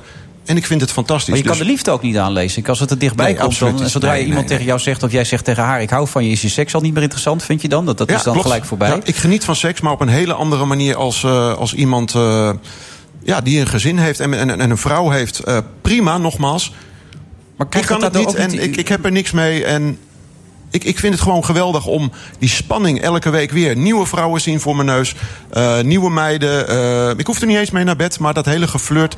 [0.45, 1.29] En ik vind het fantastisch.
[1.29, 2.67] Maar je kan Dus- de liefde ook niet aanlezen.
[2.67, 4.81] Als het er dichtbij Nee, komt, absoluut dan, zodra je Nee, iemand nee, tegen jou
[4.81, 5.03] zegt...
[5.03, 7.03] of jij zegt tegen haar, ik hou van je, is je seks al niet meer
[7.03, 7.87] interessant, vind je dan?
[7.87, 8.49] Dat, dat is dan klopt.
[8.49, 8.89] gelijk voorbij.
[8.89, 12.15] Ja, ik geniet van seks, maar op een hele andere manier als, eh, als iemand
[12.15, 12.51] eh,
[13.23, 15.39] ja, die een gezin heeft en, en, en een vrouw heeft.
[15.39, 16.73] Eh, prima, nogmaals.
[17.57, 19.65] maar Ik krijg kan het dat niet en ik, ik heb er niks mee.
[19.65, 19.99] En
[20.71, 23.77] ik, ik vind het gewoon geweldig om die spanning elke week weer.
[23.77, 25.15] Nieuwe vrouwen zien voor mijn neus.
[25.51, 26.69] eh, nieuwe meiden.
[26.69, 29.17] eh, ik hoef er niet eens mee naar bed, maar dat hele geflirt.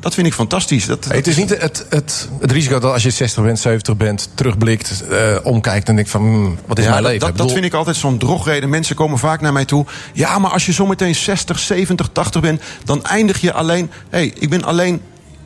[0.00, 0.86] Dat vind ik fantastisch.
[0.86, 3.96] Dat, Hey, het is niet het, het, het risico dat als je 60 bent, 70
[3.96, 7.26] bent, terugblikt, eh, omkijkt en denkt van, hmm, wat is Ja, mijn dat, leven?
[7.28, 8.68] dat, dat vind ik altijd zo'n drogreden.
[8.68, 9.86] Mensen komen vaak naar mij toe.
[10.12, 13.90] Ja, maar als je zometeen 60, 70, 80 bent, dan eindig je alleen.
[14.10, 15.00] Hé, hey, ik ben alleen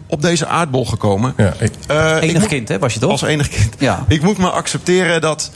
[0.07, 1.35] op deze aardbol gekomen.
[1.37, 3.11] Ja, ik- Eh, Enig moet- kind, hè, was je toch?
[3.11, 3.75] Als enig kind.
[3.79, 4.05] Ja.
[4.09, 5.51] Ik moet me accepteren dat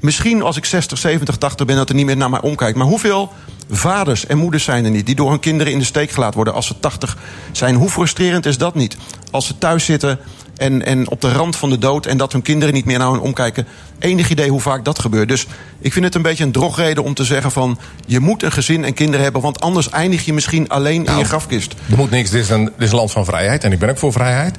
[0.00, 2.76] misschien als ik 60, 70, 80 ben, dat er niet meer naar mij omkijkt.
[2.78, 3.32] Maar hoeveel
[3.76, 6.54] vaders en moeders zijn er niet die door hun kinderen in de steek gelaten worden
[6.54, 7.16] als ze 80
[7.52, 7.74] zijn?
[7.74, 8.96] Hoe frustrerend is dat niet?
[9.30, 10.18] Als ze thuis zitten
[10.56, 13.10] en, en op de rand van de dood en dat hun kinderen niet meer naar
[13.10, 13.66] hen omkijken.
[13.98, 15.28] Enig idee hoe vaak dat gebeurt.
[15.28, 15.46] Dus
[15.78, 18.84] ik vind het een beetje een drogreden om te zeggen van je moet een gezin
[18.84, 21.74] en kinderen hebben, want anders eindig je misschien alleen in Nou, je grafkist.
[21.90, 23.90] Er moet niks, dit is, een, dit is een land van vrijheid en ik ben
[23.90, 24.56] ook voor vrijheid.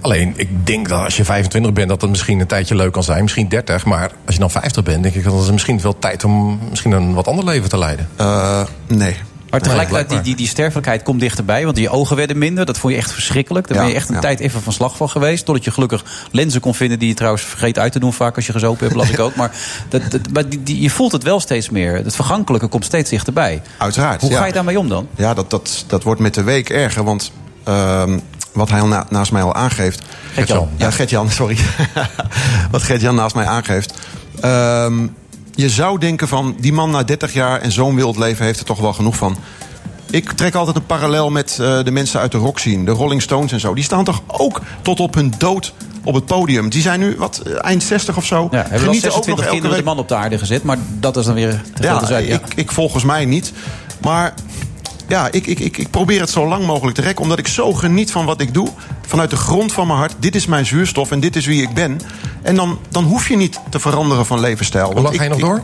[0.00, 3.02] Alleen, ik denk dat als je 25 bent, dat het misschien een tijdje leuk kan
[3.02, 3.22] zijn.
[3.22, 6.24] Misschien 30, maar als je dan 50 bent, denk ik dat het misschien wel tijd
[6.24, 8.08] om misschien een wat ander leven te leiden.
[8.16, 9.16] Eh, nee.
[9.50, 11.64] Maar tegelijkertijd, die, die, die sterfelijkheid komt dichterbij.
[11.64, 12.66] Want je ogen werden minder.
[12.66, 13.66] Dat vond je echt verschrikkelijk.
[13.68, 14.20] Daar Ja, ben je echt een ja.
[14.20, 15.44] tijd even van slag van geweest.
[15.44, 18.46] Totdat je gelukkig lenzen kon vinden die je trouwens vergeet uit te doen vaak als
[18.46, 19.34] je gezopen hebt, las ik ook.
[19.34, 19.50] Maar,
[19.88, 21.94] dat, dat, maar die, die- je voelt het wel steeds meer.
[21.94, 23.62] Het vergankelijke komt steeds dichterbij.
[23.78, 24.20] Uiteraard.
[24.20, 24.38] Hoe ja.
[24.38, 25.08] ga je daarmee om dan?
[25.16, 27.04] Ja, dat, dat, dat wordt met de week erger.
[27.04, 27.32] Want
[27.64, 28.18] ehm,
[28.52, 30.02] wat hij al na- naast mij al aangeeft.
[30.32, 30.68] Gert-Jan.
[30.76, 31.56] Ja, Gert-Jan, sorry.
[32.70, 33.94] wat Gert-Jan naast mij aangeeft.
[34.40, 35.06] Ehm,
[35.54, 38.64] je zou denken van die man na 30 jaar en zo'n wild leven heeft er
[38.66, 39.36] toch wel genoeg van.
[40.10, 42.84] Ik trek altijd een parallel met eh, de mensen uit de rock scene.
[42.84, 43.74] De Rolling Stones en zo.
[43.74, 45.72] Die staan toch ook tot op hun dood
[46.04, 46.68] op het podium.
[46.68, 48.48] Die zijn nu, wat, eh, eind 60 of zo.
[48.50, 50.62] Ja, hebben wel 26 kinderen de man op de aarde gezet.
[50.62, 53.52] Maar dat is dan weer Ja, ik, ik volgens mij niet.
[54.00, 54.34] Maar
[55.08, 57.22] ja, ik, ik, ik, ik probeer het zo lang mogelijk te rekken.
[57.22, 58.68] Omdat ik zo geniet van wat ik doe.
[59.06, 60.14] Vanuit de grond van mijn hart.
[60.18, 62.00] Dit is mijn zuurstof en dit is wie ik ben.
[62.42, 64.92] En dan, dan hoef je niet te veranderen van levensstijl.
[64.92, 65.62] Hoe lang ga je nog door?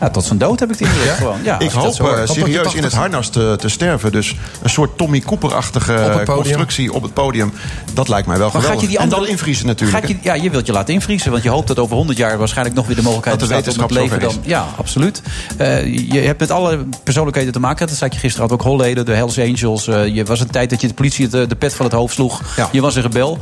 [0.00, 1.38] Ja, tot zijn dood heb ik die indruk gewoon.
[1.42, 4.12] Ja, ik hoop eh, serieus 80 in het harnas te, te sterven.
[4.12, 7.52] Dus een soort Tommy Cooper-achtige Op constructie op het podium.
[7.92, 8.80] Dat lijkt mij wel Maar geweldig.
[8.80, 9.98] gaat je die En dan invriezen natuurlijk.
[9.98, 11.30] Gaat je, ja, je wilt je laten invriezen.
[11.30, 13.76] Want je hoopt dat over 100 jaar waarschijnlijk nog weer de mogelijkheid Dat de bestaat
[13.76, 14.50] om het wetenschap leven dan.
[14.50, 15.22] Ja, absoluut.
[15.56, 17.86] Eh, je hebt met alle persoonlijkheden te maken.
[17.86, 19.88] Dat zei ik je gisteren had ook Holleden, de Hells Angels.
[19.88, 22.14] Eh, je was een tijd dat je de politie de, de pet van het hoofd
[22.14, 22.42] sloeg.
[22.56, 22.68] Ja.
[22.72, 23.38] Je was een rebel.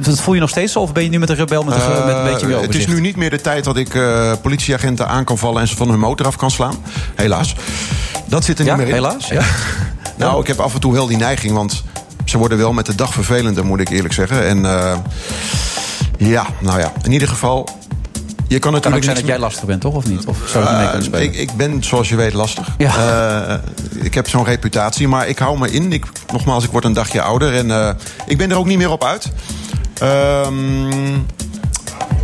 [0.00, 0.80] Dat voel je nog steeds zo?
[0.80, 2.86] Of ben je nu met een rebel met een, met een beetje meer het is
[2.86, 5.88] nu niet meer de tijd dat ik eh, politieagenten aan kan vallen en ze van
[5.88, 6.74] hun motor af kan slaan.
[7.14, 7.54] Helaas.
[8.26, 9.02] Dat zit er Ja, niet meer in.
[9.02, 9.28] helaas.
[9.28, 9.42] Ja.
[10.18, 11.82] Nou, ik heb af en toe wel die neiging, want
[12.24, 14.46] ze worden wel met de dag vervelender, moet ik eerlijk zeggen.
[14.46, 14.96] En eh,
[16.18, 17.68] ja, nou ja, in ieder geval.
[18.48, 19.94] Je kan Kan ook natuurlijk zijn dat jij lastig bent, toch?
[19.94, 20.24] Of niet?
[20.26, 21.24] Of zou je mee kunnen eh, spelen?
[21.26, 22.68] ik, ik ben, zoals je weet, lastig.
[22.78, 22.94] Ja.
[23.48, 25.92] Eh, ik heb zo'n reputatie, maar ik hou me in.
[25.92, 29.04] Ik, nogmaals, ik word een dagje ouder en ik ben er ook niet meer op
[29.04, 29.32] uit.
[29.98, 30.54] Ehm,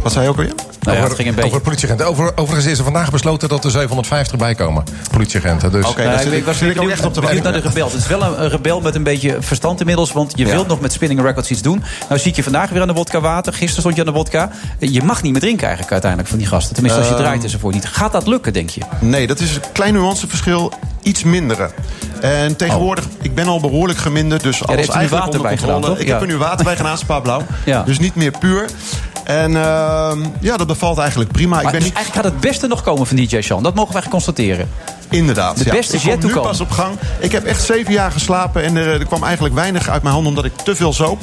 [0.03, 0.55] wat zei je ook alweer?
[0.83, 1.51] Nou ja, het over, ging een beetje...
[1.51, 2.07] over politieagenten.
[2.07, 4.85] Over, overigens is er vandaag besloten dat er 750 bij komen.
[5.11, 5.73] Politieagenten.
[5.73, 7.43] Dus Oké, Nou, ik- was benieuwd- echt op benieuwd wachten.
[7.43, 7.87] naar de rebel.
[7.91, 10.13] Het is wel een, een rebel met een beetje verstand inmiddels.
[10.13, 10.51] Want je Ja.
[10.53, 11.83] wilt nog met Spinning Records iets doen.
[12.09, 13.53] Nou zie ik je vandaag weer aan de wodka water.
[13.53, 14.51] Gisteren stond je aan de wodka.
[14.79, 16.75] Je mag niet meer drinken eigenlijk uiteindelijk van die gasten.
[16.75, 17.23] Tenminste, als je Ehm.
[17.25, 17.87] draait enzovoort niet.
[17.87, 18.81] Gaat dat lukken, denk je?
[19.01, 20.73] Nee, dat is een klein nuanceverschil.
[21.03, 21.71] Iets minderen.
[22.21, 24.43] En tegenwoordig, ik ben al behoorlijk geminderd.
[24.43, 25.83] Dus alles eigenlijk water onder bij controle.
[25.83, 26.01] gedaan?
[26.01, 26.13] Ik Ja.
[26.13, 27.43] heb er nu water bij gedaan, Spa Blauw.
[27.65, 27.83] Ja.
[27.83, 28.67] Dus niet meer puur.
[29.25, 31.57] En ehm, ja, dat bevalt eigenlijk prima.
[31.57, 31.95] ik ben dus niet...
[31.95, 33.63] eigenlijk gaat het beste nog komen van DJ Sean.
[33.63, 34.69] Dat mogen we eigenlijk constateren.
[35.11, 35.59] Inderdaad.
[35.59, 35.73] De ja.
[35.73, 36.99] beste ik kom to nu pas op gang.
[37.19, 40.31] Ik heb echt zeven jaar geslapen en er, er kwam eigenlijk weinig uit mijn handen
[40.31, 41.21] omdat ik te veel zoop.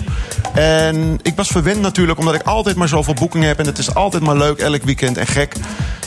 [0.53, 3.95] En ik was verwend natuurlijk omdat ik altijd maar zoveel boekingen heb en het is
[3.95, 5.55] altijd maar leuk elk weekend en gek.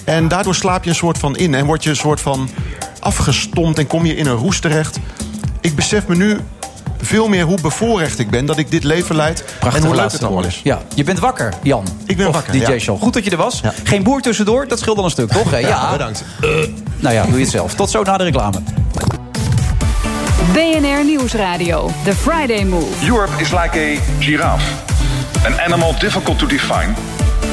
[0.04, 2.50] En daardoor slaap je een soort van in en word je een soort van
[3.00, 4.98] afgestompt en kom je in een roes terecht.
[5.60, 6.38] Ik besef me nu
[7.02, 10.12] veel meer hoe bevoorrecht ik ben dat ik dit leven leid Prachtige en hoe leuk
[10.12, 10.60] het allemaal is.
[10.64, 11.84] Ja, je bent wakker, Jan.
[12.06, 12.78] Ik ben Of wakker, DJ ja.
[12.78, 12.98] Sean.
[12.98, 13.60] Goed dat je er was.
[13.62, 13.72] Ja.
[13.84, 15.50] Geen boer tussendoor, dat scheelt al een stuk, toch?
[15.50, 15.56] hè?
[15.56, 16.24] Ja, Bedankt.
[16.98, 17.74] Nou ja, doe je het zelf.
[17.74, 18.58] Tot zo na de reclame.
[20.52, 21.90] BNR Nieuwsradio.
[22.04, 23.06] The Friday Move.
[23.06, 24.64] Europe is like a giraffe.
[25.46, 26.94] An animal difficult to define,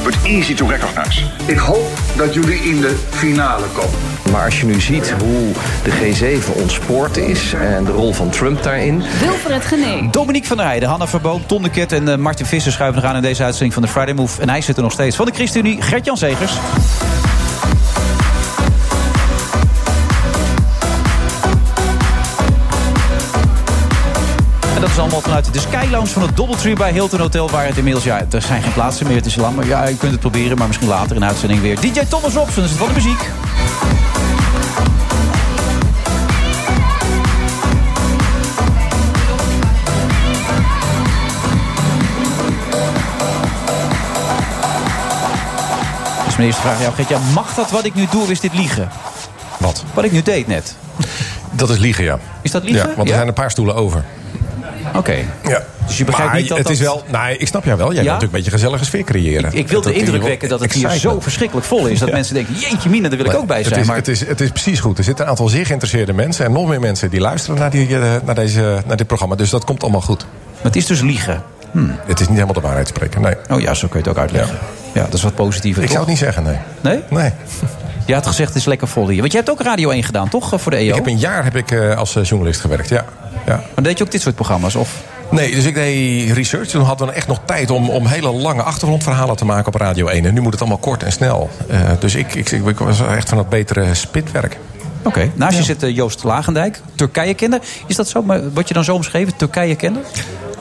[0.04, 1.22] but easy to recognize.
[1.46, 4.00] Ik hoop dat jullie in de finale komen.
[4.32, 8.64] Maar als je nu ziet hoe de G7 ontspoord is en de rol van Trump
[8.64, 9.04] daarin.
[9.20, 10.10] Wilfred Genee.
[10.12, 13.10] Dominique van der Heijden, Hanna Verboom, Ton de Ket en eh, Martin Visser schuiven nog
[13.10, 14.42] aan in deze uitzending van de Friday Move.
[14.42, 15.16] En hij zit er nog steeds.
[15.16, 16.54] Van de ChristenUnie, Gert-Jan Zegers.
[25.00, 27.50] Is allemaal vanuit de Sky Lounge van het Doubletree bij Hilton Hotel.
[27.50, 29.16] Waar het inmiddels, ja, er zijn geen plaatsen meer.
[29.16, 30.58] Het is lang, maar ja, je kunt het proberen.
[30.58, 31.80] Maar misschien later in de uitzending weer.
[31.80, 33.20] DJ Thomas Robson is het van de muziek.
[46.26, 47.34] Dus mijn eerste vraag aan jou, Gert.
[47.34, 48.90] mag dat wat ik nu doe, of is dit liegen?
[49.58, 49.84] Wat?
[49.94, 50.76] Wat ik nu deed net.
[51.52, 52.20] Dat is liegen, ja.
[52.42, 52.82] Is dat liegen?
[52.90, 53.16] Ja, want er Ja?
[53.16, 54.04] zijn een paar stoelen over.
[54.96, 55.16] Oké.
[55.48, 55.64] Ja.
[55.88, 57.04] Dus je begrijpt maar niet dat het dat- is wel...
[57.12, 57.94] Nee, ik snap jou wel.
[57.94, 58.10] Jij Ja?
[58.10, 59.54] wilt natuurlijk een beetje een gezellige sfeer creëren.
[59.54, 61.16] Ik wil de indruk wekken dat het hier excitement.
[61.18, 62.00] zo verschrikkelijk vol is.
[62.00, 62.14] Dat Ja.
[62.14, 63.80] mensen denken, jeetje mina, daar wil ik ook bij Het zijn.
[63.80, 64.98] is, Maar het, is, het is precies goed.
[64.98, 66.46] Er zitten een aantal zeer geïnteresseerde mensen...
[66.46, 69.36] en nog meer mensen die luisteren naar, die, eh, naar, deze, naar dit programma.
[69.36, 70.26] Dus dat komt allemaal goed.
[70.62, 71.44] het is dus liegen.
[72.06, 73.36] Het is niet helemaal de waarheid spreken, nee.
[73.50, 74.58] Oh ja, zo kun je het ook uitleggen.
[74.94, 75.84] Ja, dat is wat positiever.
[75.84, 75.98] Ik toch?
[75.98, 76.58] zou het niet zeggen, nee.
[76.82, 77.04] Nee?
[77.22, 77.32] Nee.
[78.06, 79.20] Je had gezegd, het is lekker vol hier.
[79.20, 80.54] Want je hebt ook Radio 1 gedaan, toch?
[80.54, 80.88] eh, Voor de EO.
[80.90, 83.06] Ik heb een jaar heb ik, eh, als journalist gewerkt, ja.
[83.50, 83.64] Ja.
[83.76, 84.76] Maar deed je ook dit soort programma's?
[84.76, 85.04] Of?
[85.32, 86.68] Nee, dus ik deed research.
[86.68, 90.08] Toen hadden we echt nog tijd om, om hele lange achtergrondverhalen te maken op Radio
[90.08, 90.26] 1.
[90.26, 91.50] En nu moet het allemaal kort en snel.
[91.68, 94.58] Eh, dus ik, ik, ik, was echt van het betere spitwerk.
[95.04, 95.32] Oké.
[95.36, 97.60] Naast je zit eh, Joost Lagendijk, Turkije-kenner.
[97.88, 98.24] Is dat zo?
[98.54, 100.02] Word je dan zo omschreven, Turkije-kenner?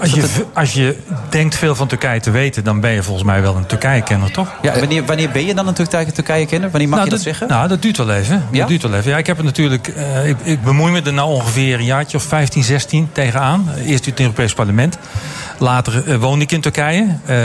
[0.01, 0.97] Als je, als je
[1.29, 4.49] denkt veel van Turkije te weten, dan ben je volgens mij wel een Turkije-kenner, toch?
[4.63, 6.71] Ja, wanneer, wanneer ben je dan een Turkije- Turkije-kenner?
[6.71, 7.49] Wanneer mag nou, je dat, zeggen?
[7.49, 8.45] Nou, dat duurt wel even.
[8.51, 8.59] Ja?
[8.59, 9.11] Dat duurt wel even.
[9.11, 9.89] Ja, ik heb het natuurlijk.
[9.89, 13.69] eh, ik, ik bemoei me er nou ongeveer een jaartje of 15, 16 tegenaan.
[13.85, 14.99] Eerst in het Europees Parlement.
[15.59, 17.07] Later eh, woonde ik in Turkije.
[17.27, 17.37] Eh,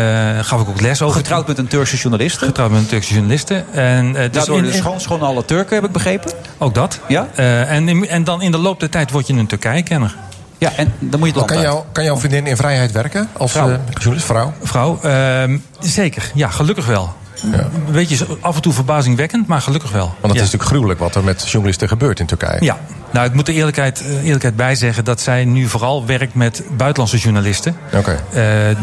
[0.45, 1.17] gaf ik ook les over.
[1.17, 2.45] Getrouwd met een Turkse journaliste?
[2.45, 3.63] Getrouwd met een Turkse journaliste.
[3.71, 6.31] En, eh, dus Daardoor in- de in- schoon, schoon alle Turken, heb ik begrepen.
[6.57, 6.99] Ook dat.
[7.07, 7.27] Ja?
[7.35, 10.15] Eh, en, en dan in de loop der tijd word je een Turkije-kenner.
[10.63, 13.29] Ja, en dan moet je het Kan, land jou, kan jouw vriendin in vrijheid werken
[13.37, 13.69] als Vrouw.
[13.69, 14.53] eh, journalist, vrouw?
[14.63, 16.31] Vrouw, ehm, zeker.
[16.33, 17.13] Ja, gelukkig wel.
[17.43, 20.05] Een beetje af en toe verbazingwekkend, maar gelukkig wel.
[20.05, 20.37] Want het Ja.
[20.41, 22.57] is natuurlijk gruwelijk wat er met journalisten gebeurt in Turkije.
[22.63, 22.77] Ja,
[23.13, 26.63] nou, ik moet er eerlijkheid, eh, eerlijkheid bij zeggen dat zij nu vooral werkt met
[26.77, 27.75] buitenlandse journalisten.
[27.93, 28.11] Oké.
[28.11, 28.35] Eh,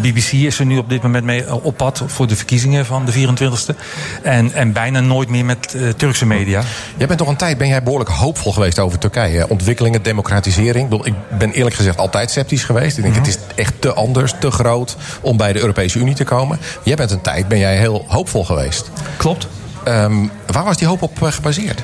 [0.02, 2.86] de BBC is er nu op dit moment mee eh, op pad voor de verkiezingen
[2.86, 3.74] van de 24e.
[4.22, 6.62] En, en bijna nooit meer met eh, Turkse media.
[6.96, 9.38] Jij bent toch een tijd ben jij behoorlijk hoopvol geweest over Turkije.
[9.38, 9.44] hè?
[9.44, 11.04] Ontwikkelingen, democratisering.
[11.04, 12.96] Ik, ben eerlijk gezegd altijd sceptisch geweest.
[12.96, 16.24] Ik denk het is echt te anders, te groot om bij de Europese Unie te
[16.24, 16.58] komen.
[16.82, 18.90] Jij bent een tijd ben jij heel hoopvol geweest.
[19.16, 19.46] Klopt.
[19.84, 21.82] Ehm, waar was die hoop op eh, gebaseerd?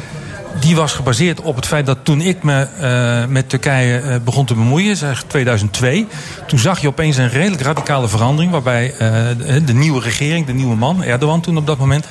[0.60, 4.44] Die was gebaseerd op het feit dat toen ik me eh, met Turkije eh, begon
[4.44, 6.06] te bemoeien, zeg 2002,
[6.46, 8.52] toen zag je opeens een redelijk radicale verandering.
[8.52, 8.98] Waarbij eh,
[9.38, 12.06] de, de nieuwe regering, de nieuwe man, Erdogan toen op dat moment,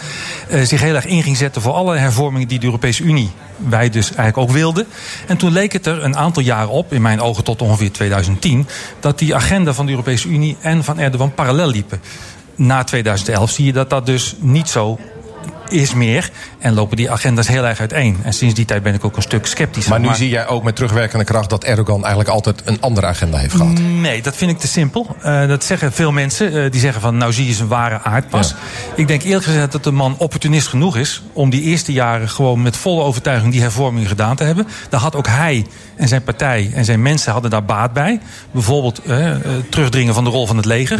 [0.63, 4.07] zich heel erg in ging zetten voor alle hervormingen die de Europese Unie, wij dus
[4.07, 4.85] eigenlijk ook wilden.
[5.27, 8.67] En toen leek het er een aantal jaren op, in mijn ogen tot ongeveer 2010,
[8.99, 12.01] dat die agenda van de Europese Unie en van Erdogan parallel liepen.
[12.55, 14.99] Na 2011 zie je dat dat dus niet zo
[15.69, 16.31] is meer.
[16.59, 18.17] En lopen die agenda's heel erg uiteen.
[18.23, 19.87] En sinds die tijd ben ik ook een stuk sceptisch.
[19.87, 23.37] Maar nu zie jij ook met terugwerkende kracht dat Erdogan eigenlijk altijd een andere agenda
[23.37, 23.79] heeft gehad.
[23.79, 25.15] Nee, dat vind ik te simpel.
[25.21, 26.63] Eh, dat zeggen veel mensen.
[26.63, 28.55] eh, die zeggen van, nou zie je zijn ware aard pas.
[28.95, 31.23] Ik denk eerlijk gezegd dat de man opportunist genoeg is...
[31.33, 34.67] om die eerste jaren gewoon met volle overtuiging die hervormingen gedaan te hebben.
[34.89, 38.19] Daar had ook hij en zijn partij en zijn mensen hadden daar baat bij.
[38.51, 39.29] Bijvoorbeeld eh,
[39.69, 40.99] terugdringen van de rol van het leger.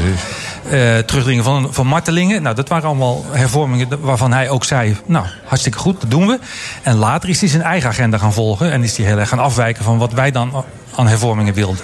[1.06, 2.42] Terugdringen van, van martelingen.
[2.42, 4.98] Nou, dat waren allemaal hervormingen waarvan hij ook zei...
[5.06, 6.40] nou, hartstikke goed, dat doen we.
[6.84, 8.72] En later is hij zijn eigen agenda gaan volgen...
[8.72, 10.64] en is hij heel erg gaan afwijken van wat wij dan
[10.96, 11.84] aan hervormingen wilden.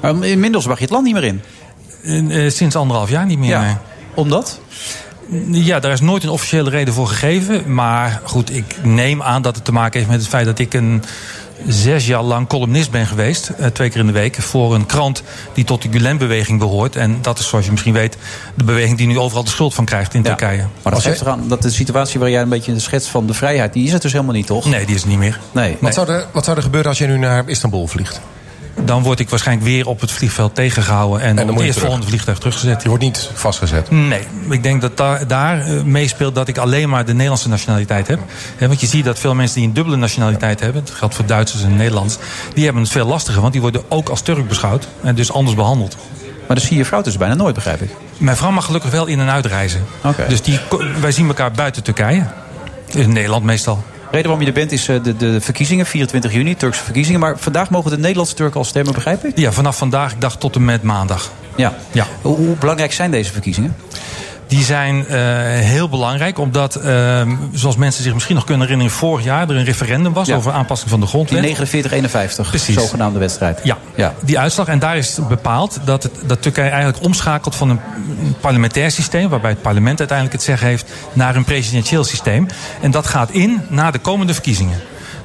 [0.00, 1.42] Maar inmiddels mag je het land niet meer in.
[2.02, 3.50] Eh, sinds anderhalf jaar niet meer.
[3.50, 3.60] Ja.
[3.60, 3.74] nee.
[4.14, 4.60] Omdat?
[5.50, 7.74] Ja, daar is nooit een officiële reden voor gegeven.
[7.74, 10.74] Maar goed, ik neem aan dat het te maken heeft met het feit dat ik
[10.74, 11.02] een
[11.68, 13.48] zes jaar lang columnist ben geweest.
[13.48, 14.36] eh, twee keer in de week.
[14.36, 15.22] Voor een krant
[15.54, 16.96] die tot de Gulen-beweging behoort.
[16.96, 18.16] En dat is, zoals je misschien weet,
[18.54, 20.66] de beweging die nu overal de schuld van krijgt in Turkije.
[20.82, 23.34] Maar dat geeft eraan dat de situatie waar jij een beetje de schets van de
[23.34, 23.72] vrijheid...
[23.72, 24.64] die is het dus helemaal niet, toch?
[24.64, 25.40] Nee, die is het niet meer.
[25.52, 25.76] Nee.
[25.80, 28.20] Wat, zou er, wat zou er gebeuren als je nu naar Istanbul vliegt?
[28.84, 31.20] Dan word ik waarschijnlijk weer op het vliegveld tegengehouden.
[31.20, 32.82] En, dan op het eerstvolgende vliegtuig teruggezet.
[32.82, 33.90] Je wordt niet vastgezet.
[33.90, 38.06] Nee, ik denk dat daar, daar eh, meespeelt dat ik alleen maar de Nederlandse nationaliteit
[38.06, 38.20] heb.
[38.56, 41.26] Hè, want je ziet dat veel mensen die een dubbele nationaliteit hebben, dat geldt voor
[41.26, 42.18] Duitsers en Nederlands,
[42.54, 45.56] die hebben het veel lastiger, want die worden ook als Turk beschouwd en dus anders
[45.56, 45.96] behandeld.
[46.46, 47.90] Maar dan zie je vrouw dus bijna nooit, begrijp ik.
[48.16, 49.84] Mijn vrouw mag gelukkig wel in en uitreizen.
[50.04, 50.24] Oké.
[50.28, 50.60] Dus die,
[51.00, 52.26] wij zien elkaar buiten Turkije.
[52.86, 53.84] In Nederland meestal.
[54.10, 57.20] De reden waarom je er bent is eh, de, de verkiezingen, 24 juni, Turkse verkiezingen.
[57.20, 59.38] Maar vandaag mogen de Nederlandse Turken al stemmen, begrijp ik?
[59.38, 61.32] Ja, vanaf vandaag, ik dacht tot en met maandag.
[61.56, 61.74] Ja.
[61.92, 62.06] Ja.
[62.22, 63.76] Hoe, hoe belangrijk zijn deze verkiezingen?
[64.50, 69.24] Die zijn eh, heel belangrijk, omdat, eh, zoals mensen zich misschien nog kunnen herinneren, vorig
[69.24, 70.36] jaar er een referendum was Ja.
[70.36, 71.42] over aanpassing van de grondwet.
[71.42, 72.74] Die 49-51, Precies.
[72.74, 73.60] zogenaamde wedstrijd.
[73.62, 74.14] Ja, Ja.
[74.24, 74.66] die uitslag.
[74.66, 77.80] En daar is bepaald dat, het, dat Turkije eigenlijk omschakelt van een
[78.40, 82.46] parlementair systeem, waarbij het parlement uiteindelijk het zeggen heeft, naar een presidentieel systeem.
[82.80, 84.78] En dat gaat in na de komende verkiezingen.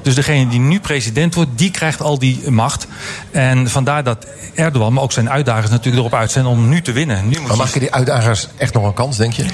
[0.06, 2.86] Dus degene die nu president wordt, die krijgt al die macht.
[3.30, 6.92] En vandaar dat Erdogan, maar ook zijn uitdagers natuurlijk erop uit zijn om nu te
[6.92, 7.28] winnen.
[7.28, 9.44] Nu moet Maar maken die uitdagers echt nog een kans, denk je?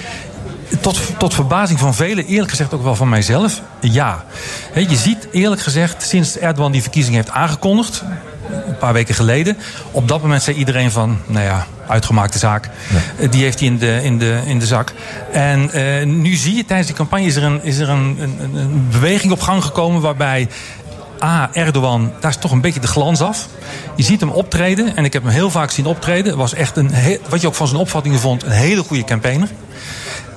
[0.81, 4.25] tot, tot verbazing van velen, eerlijk gezegd ook wel van mijzelf, ja.
[4.75, 8.03] Je ziet eerlijk gezegd, sinds Erdogan die verkiezing heeft aangekondigd,
[8.67, 9.57] een paar weken geleden,
[9.91, 12.69] op dat moment zei iedereen van, nou ja, uitgemaakte zaak.
[13.19, 14.93] Eh, Die heeft hij in de, in de, in de zak.
[15.33, 18.55] En eh, nu zie je tijdens die campagne is er, een, is er een, een,
[18.55, 20.49] een beweging op gang gekomen waarbij
[21.23, 23.49] A, Erdogan, daar is toch een beetje de glans af.
[23.97, 26.37] Je ziet hem optreden, en ik heb hem heel vaak zien optreden.
[26.37, 26.91] Was echt een,
[27.29, 29.49] wat je ook van zijn opvattingen vond, een hele goede campaigner.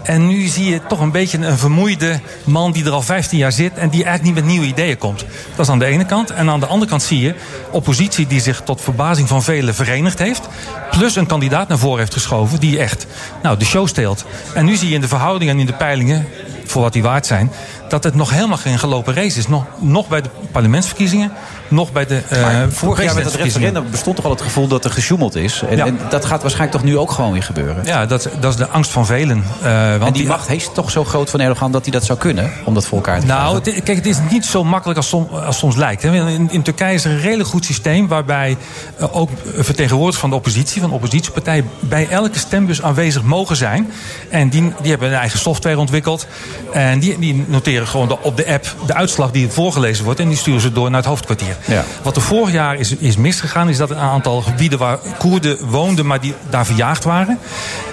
[0.06, 3.52] En nu zie je toch een beetje een vermoeide man die er al 15 jaar
[3.52, 5.26] zit en die eigenlijk niet met nieuwe ideeën komt.
[5.56, 6.32] Dat is aan de ene kant.
[6.32, 7.36] En aan de andere kant zie je
[7.72, 10.48] oppositie die zich tot verbazing van velen verenigd heeft.
[10.92, 13.08] Plus een kandidaat naar voren heeft geschoven die echt
[13.42, 14.26] nou, de show steelt.
[14.54, 16.28] En nu zie je in de verhoudingen en in de peilingen,
[16.66, 17.52] voor wat die waard zijn,
[17.90, 19.48] dat het nog helemaal geen gelopen race is.
[19.48, 21.32] Nog, nog bij de parlementsverkiezingen,
[21.68, 24.86] nog bij de uh, vorig jaar met het referendum bestond toch al het gevoel dat
[24.86, 25.62] er gesjoemeld is.
[25.70, 25.86] En, Ja.
[25.86, 27.86] en dat gaat waarschijnlijk toch nu ook gewoon weer gebeuren.
[27.86, 29.44] Ja, dat, dat is de angst van velen.
[29.64, 32.20] Eh, want en die macht is toch zo groot van Erdogan dat hij dat zou
[32.20, 33.74] kunnen om dat voor elkaar te Nou, krijgen?
[33.74, 36.04] het, kijk, het is niet zo makkelijk als, som- als soms lijkt.
[36.04, 38.58] In, in Turkije is er een redelijk goed systeem waarbij
[38.98, 43.92] eh, ook vertegenwoordigers van de oppositie, van oppositiepartijen, bij elke stembus aanwezig mogen zijn.
[44.30, 46.28] En die, die hebben een eigen software ontwikkeld.
[46.72, 50.20] En die, die noteren gewoon de- op de app de uitslag die voorgelezen wordt.
[50.20, 51.55] En die sturen ze door naar het hoofdkwartier.
[51.66, 51.84] Ja.
[52.02, 56.06] Wat er vorig jaar is, is misgegaan, is dat een aantal gebieden waar Koerden woonden,
[56.06, 57.40] maar die daar verjaagd waren.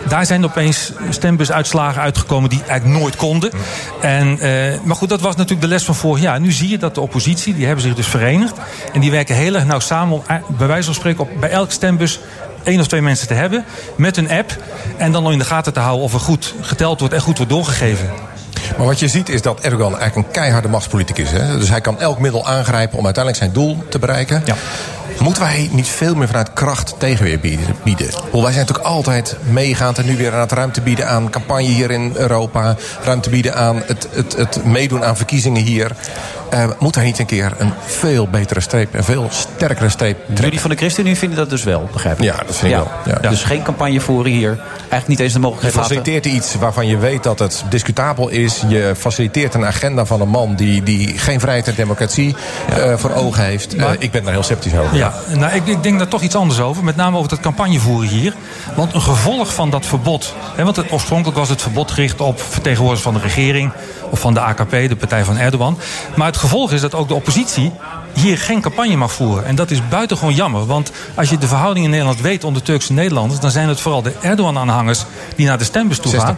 [0.08, 3.50] Daar zijn opeens stembusuitslagen uitgekomen die eigenlijk nooit konden.
[4.00, 6.40] En, eh, maar goed, dat was natuurlijk de les van vorig jaar.
[6.40, 8.56] Nu zie je dat de oppositie, die hebben zich dus verenigd.
[8.92, 11.50] En die werken heel erg nauw samen om eh, bij wijze van spreken op, bij
[11.50, 12.20] elke stembus
[12.62, 13.64] één of twee mensen te hebben.
[13.96, 14.56] Met een app.
[14.96, 17.36] En dan nog in de gaten te houden of er goed geteld wordt en goed
[17.36, 18.10] wordt doorgegeven.
[18.76, 21.40] Maar wat je ziet is dat Erdogan eigenlijk een keiharde machtspoliticus is.
[21.40, 21.58] Hè?
[21.58, 24.42] Dus hij kan elk middel aangrijpen om uiteindelijk zijn doel te bereiken.
[25.18, 27.74] Moeten wij niet veel meer vanuit kracht tegenweer bieden?
[28.32, 31.90] wij zijn natuurlijk altijd meegaand en nu weer aan het ruimte bieden aan campagne hier
[31.90, 32.76] in Europa.
[33.02, 35.90] Ruimte bieden aan het, het, het meedoen aan verkiezingen hier.
[36.52, 40.44] Eh, moet hij niet een keer een veel betere streep, een veel sterkere streep trekken?
[40.44, 42.24] Jullie van de ChristenUnie vinden dat dus wel, begrijp ik?
[42.24, 42.90] Ja, dat vind ik wel,
[43.22, 43.28] ja.
[43.28, 44.58] Dus geen campagne voeren hier.
[44.78, 45.96] Eigenlijk niet eens de Je mogelijkheid laten.
[45.96, 48.62] faciliteert iets waarvan je weet dat het discutabel is.
[48.68, 52.36] Je faciliteert een agenda van een man die, die geen vrijheid en democratie
[52.68, 53.74] eh, voor ogen heeft.
[53.74, 54.96] Eh, ik ben daar heel sceptisch over.
[54.96, 56.84] Ja, nou, ik, ik denk daar toch iets anders over.
[56.84, 58.34] Met name over dat campagnevoeren hier.
[58.76, 60.34] Want een gevolg van dat verbod.
[60.56, 63.72] Hè, want het, oorspronkelijk was het verbod gericht op vertegenwoordigers van de regering.
[64.12, 65.78] Of van de AKP, de partij van Erdogan.
[66.16, 67.72] Maar het gevolg is dat ook de oppositie
[68.12, 69.46] hier geen campagne mag voeren.
[69.46, 70.66] En dat is buitengewoon jammer.
[70.66, 73.40] Want als je de verhouding in Nederland weet onder Turkse Nederlanders...
[73.40, 75.04] dan zijn het vooral de Erdogan-aanhangers
[75.36, 76.36] die naar de stembus toe gaan.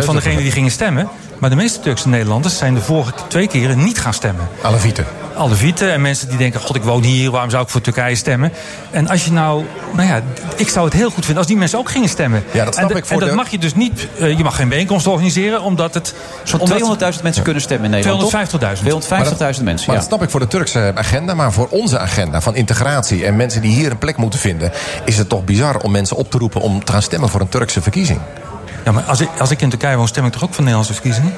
[0.00, 1.08] 70% van degenen die gingen stemmen.
[1.38, 4.48] Maar de meeste Turkse Nederlanders zijn de vorige twee keren niet gaan stemmen.
[4.62, 5.25] Alevieten.
[5.36, 8.52] Alevieten en mensen die denken: God, ik woon hier, waarom zou ik voor Turkije stemmen?
[8.90, 10.20] En als je nou, nou ja,
[10.56, 12.44] ik zou het heel goed vinden als die mensen ook gingen stemmen.
[12.52, 14.42] Ja, dat snap en, ik voor en dat de- mag je dus niet, eh, je
[14.42, 16.14] mag geen bijeenkomst organiseren, omdat het.
[16.42, 18.30] Zo'n omdat- 200.000 mensen kunnen stemmen in Nederland, toch?
[18.30, 18.86] 250.000.
[18.86, 20.00] 250.000 mensen, Maar ja.
[20.02, 21.34] dat snap ik voor de Turkse agenda.
[21.34, 24.72] Maar voor onze agenda van integratie en mensen die hier een plek moeten vinden...
[25.04, 27.48] is het toch bizar om mensen op te roepen om te gaan stemmen voor een
[27.48, 28.20] Turkse verkiezing.
[28.84, 30.92] Ja, maar als ik, als ik in Turkije woon, stem ik toch ook voor Nederlandse
[30.92, 31.32] verkiezingen?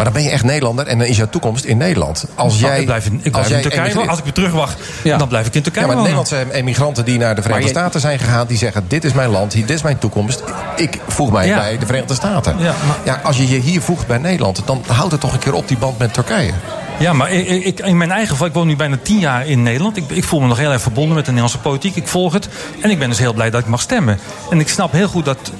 [0.00, 2.24] Maar dan ben je echt Nederlander en dan is jouw toekomst in Nederland.
[2.34, 4.08] Als Nou, jij, ik blijf in, ik blijf als in Turkije wonen.
[4.08, 6.20] Als ik weer terugwacht, dan blijf ik in Turkije Ja, maar wonen.
[6.26, 8.46] Nederlandse emigranten die naar de Verenigde Maar je- Staten zijn gegaan...
[8.46, 10.42] die zeggen, dit is mijn land, dit is mijn toekomst.
[10.76, 11.56] Ik voeg mij Ja.
[11.58, 12.54] bij de Verenigde Staten.
[12.58, 14.62] Ja, Ja, als je je hier voegt bij Nederland...
[14.64, 16.52] dan houdt het toch een keer op die band met Turkije.
[17.00, 19.62] Ja, maar ik, ik- in mijn eigen geval, ik woon nu bijna tien jaar in
[19.62, 19.96] Nederland.
[19.96, 21.96] Ik, ik voel me nog heel erg verbonden met de Nederlandse politiek.
[21.96, 22.48] Ik volg het.
[22.80, 24.18] En ik ben dus heel blij dat ik mag stemmen.
[24.50, 25.52] En ik snap heel goed dat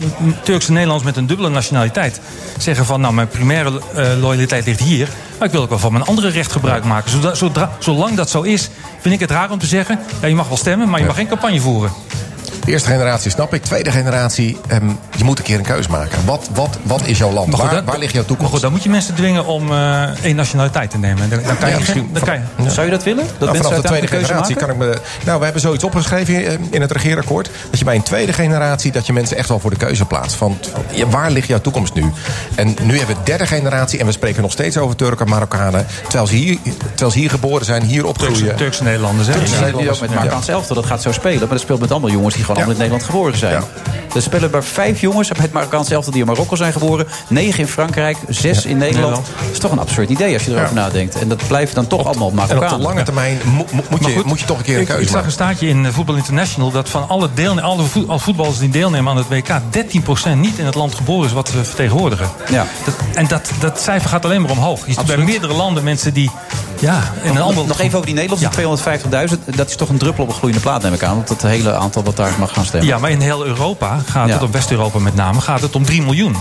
[0.42, 2.20] Turkse Nederlanders met een dubbele nationaliteit
[2.59, 5.09] zeggen van nou, mijn primaire eh, loyaliteit ligt hier.
[5.38, 7.37] Maar ik wil ook wel van mijn andere recht gebruik maken.
[7.37, 10.48] Zodra, zolang dat zo is, vind ik het raar om te zeggen: ja, je mag
[10.48, 11.90] wel stemmen, maar je mag geen campagne voeren.
[12.64, 13.62] De eerste generatie snap ik.
[13.62, 16.18] Tweede generatie, ehm, je moet een keer een keus maken.
[16.24, 17.54] Wat, wat, wat is jouw land?
[17.54, 18.52] Goed, waar, dat- waar ligt jouw Maar toekomst?
[18.52, 21.30] goed, dan moet je mensen dwingen om eh, één nationaliteit te nemen.
[21.30, 22.08] Dan, dan kan je Ja, misschien.
[22.12, 22.70] Dan kan je.
[22.70, 23.24] Zou je dat willen?
[23.26, 25.00] Dat Nou, mensen vanaf de tweede generatie keuze kan ik me.
[25.24, 27.50] Nou, we hebben zoiets opgeschreven eh, in het regeerakkoord.
[27.70, 30.36] Dat je bij een tweede generatie dat je mensen echt wel voor de keuze plaatst.
[30.36, 32.04] Van van, ja, waar ligt jouw toekomst nu?
[32.54, 35.86] En nu hebben we derde generatie en we spreken nog steeds over Turken, Marokkanen.
[36.02, 36.58] Terwijl ze hier,
[36.88, 38.34] terwijl ze hier geboren zijn, hier opgroeien.
[38.36, 39.26] Turkse, Turkse Nederlanders.
[39.28, 39.32] Hè?
[39.34, 39.48] maken?
[39.48, 41.38] Turkse Ja, die ook met Marokkaans elftal, dat gaat zo spelen.
[41.38, 42.66] Maar dat speelt met allemaal jongens die gewoon Ja.
[42.66, 43.62] allemaal in Nederland geboren zijn.
[44.14, 47.07] Er spelen maar vijf jongens bij het Marokkaans elftal die in Marokko zijn geboren.
[47.29, 49.14] Negen in Frankrijk, zes in Nederland.
[49.14, 51.18] Dat is toch een absurd idee als je erover nadenkt.
[51.18, 54.12] En dat blijft dan toch allemaal En op de lange termijn mo- mo- moet, je,
[54.12, 55.92] goed, moet je toch een keer een ik, keuze ik zag een staatje in eh,
[55.92, 59.48] Voetbal International dat van alle, deelne alle voet- alle voetballers die deelnemen aan het WK,
[59.48, 62.29] 13% niet in het land geboren is wat we vertegenwoordigen.
[62.50, 62.66] Ja.
[62.85, 64.87] Dat, en dat, dat cijfer gaat alleen maar omhoog.
[64.87, 66.31] Je ziet bij meerdere landen mensen die.
[66.80, 68.98] Ja, een Nog, nog even over die Nederlandse
[69.30, 69.54] 250.000.
[69.56, 71.14] Dat is toch een druppel op een gloeiende plaat, neem ik aan.
[71.14, 72.88] Want het hele aantal wat daar mag gaan stemmen.
[72.88, 74.32] Ja, maar in heel Europa gaat Ja.
[74.34, 76.36] het, op West-Europa met name, gaat het om 3 miljoen.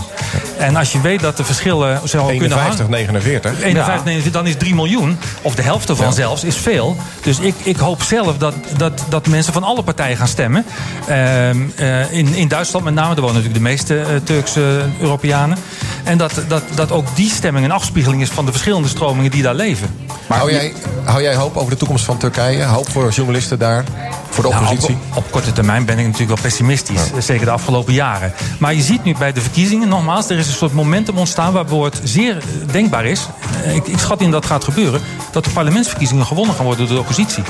[0.58, 2.90] En als je weet dat de verschillen kunnen 51, hangen.
[2.90, 3.62] 49.
[3.62, 6.12] 51, nee, dan is 3 miljoen, of de helft ervan Ja.
[6.12, 6.96] zelfs, is veel.
[7.22, 10.64] Dus ik, ik hoop zelf dat, dat, dat mensen van alle partijen gaan stemmen.
[11.06, 15.58] Ehm, eh, in, in Duitsland met name, daar wonen natuurlijk de meeste eh, Turkse Europeanen.
[16.04, 19.42] En dat, dat, dat ook die stemming een afspiegeling is van de verschillende stromingen die
[19.42, 20.08] daar leven.
[20.30, 20.72] Maar hou jij,
[21.04, 22.64] hou jij hoop over de toekomst van Turkije?
[22.64, 23.84] Hoop voor journalisten daar?
[24.30, 24.98] Voor de Nou, oppositie?
[25.10, 27.00] op, op korte termijn ben ik natuurlijk wel pessimistisch.
[27.18, 28.32] Zeker de afgelopen jaren.
[28.58, 31.84] Maar je ziet nu bij de verkiezingen, nogmaals, er is een soort momentum ontstaan waardoor
[31.84, 33.26] het zeer eh, denkbaar is.
[33.64, 35.00] eh, Ik, ik schat in dat gaat gebeuren.
[35.32, 37.42] Dat de parlementsverkiezingen gewonnen gaan worden door de oppositie.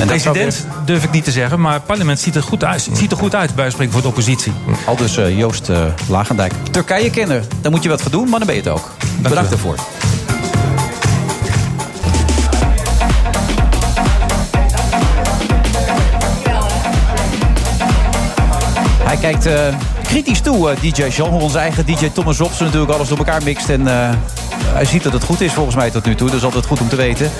[0.00, 3.10] En President durf ik niet te zeggen, maar het parlement ziet er goed uit, ziet
[3.10, 4.52] er goed uit bij spreken voor de oppositie.
[4.86, 6.52] Al dus eh, Joost eh, Lagendijk.
[6.70, 8.90] Turkije kennen, daar moet je wat voor doen, maar dan ben je het ook.
[9.18, 9.74] Bedankt daarvoor.
[19.20, 21.30] Kijkt eh, kritisch toe, eh, DJ Jean.
[21.30, 23.68] Hoe onze eigen DJ Thomas Robson natuurlijk alles door elkaar mixt.
[23.68, 24.10] En eh,
[24.72, 26.26] hij ziet dat het goed is volgens mij tot nu toe.
[26.26, 27.30] Dat is altijd goed om te weten.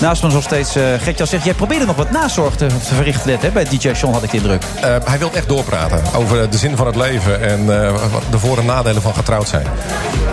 [0.00, 1.44] Naast ons nog steeds uh, Gertjan zegt...
[1.44, 3.50] jij probeerde nog wat nazorg te, te verrichten net, hè?
[3.50, 4.62] Bij DJ Jean had ik de indruk.
[4.84, 7.40] Uh, hij wil echt doorpraten over de zin van het leven...
[7.40, 7.94] en uh,
[8.30, 9.66] de voor- en nadelen van getrouwd zijn.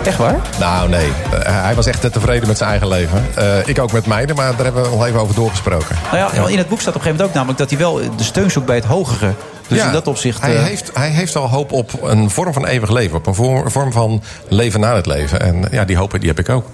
[0.04, 0.36] Echt waar?
[0.58, 1.08] Nou, nee.
[1.42, 3.26] hij was echt tevreden met zijn eigen leven.
[3.64, 5.96] ik ook met meiden, maar daar hebben we al even over doorgesproken.
[6.12, 6.46] Nou ja.
[6.46, 7.58] In het boek staat op een gegeven moment ook namelijk...
[7.58, 9.34] dat hij wel de steun zoekt bij het hogere...
[9.68, 10.40] Dus ja, in dat opzicht...
[10.40, 13.16] Hij, heeft, hij heeft al hoop op een vorm van eeuwig leven.
[13.16, 15.40] Op een vorm van leven na het leven.
[15.40, 16.70] En ja, die hoop die heb ik ook.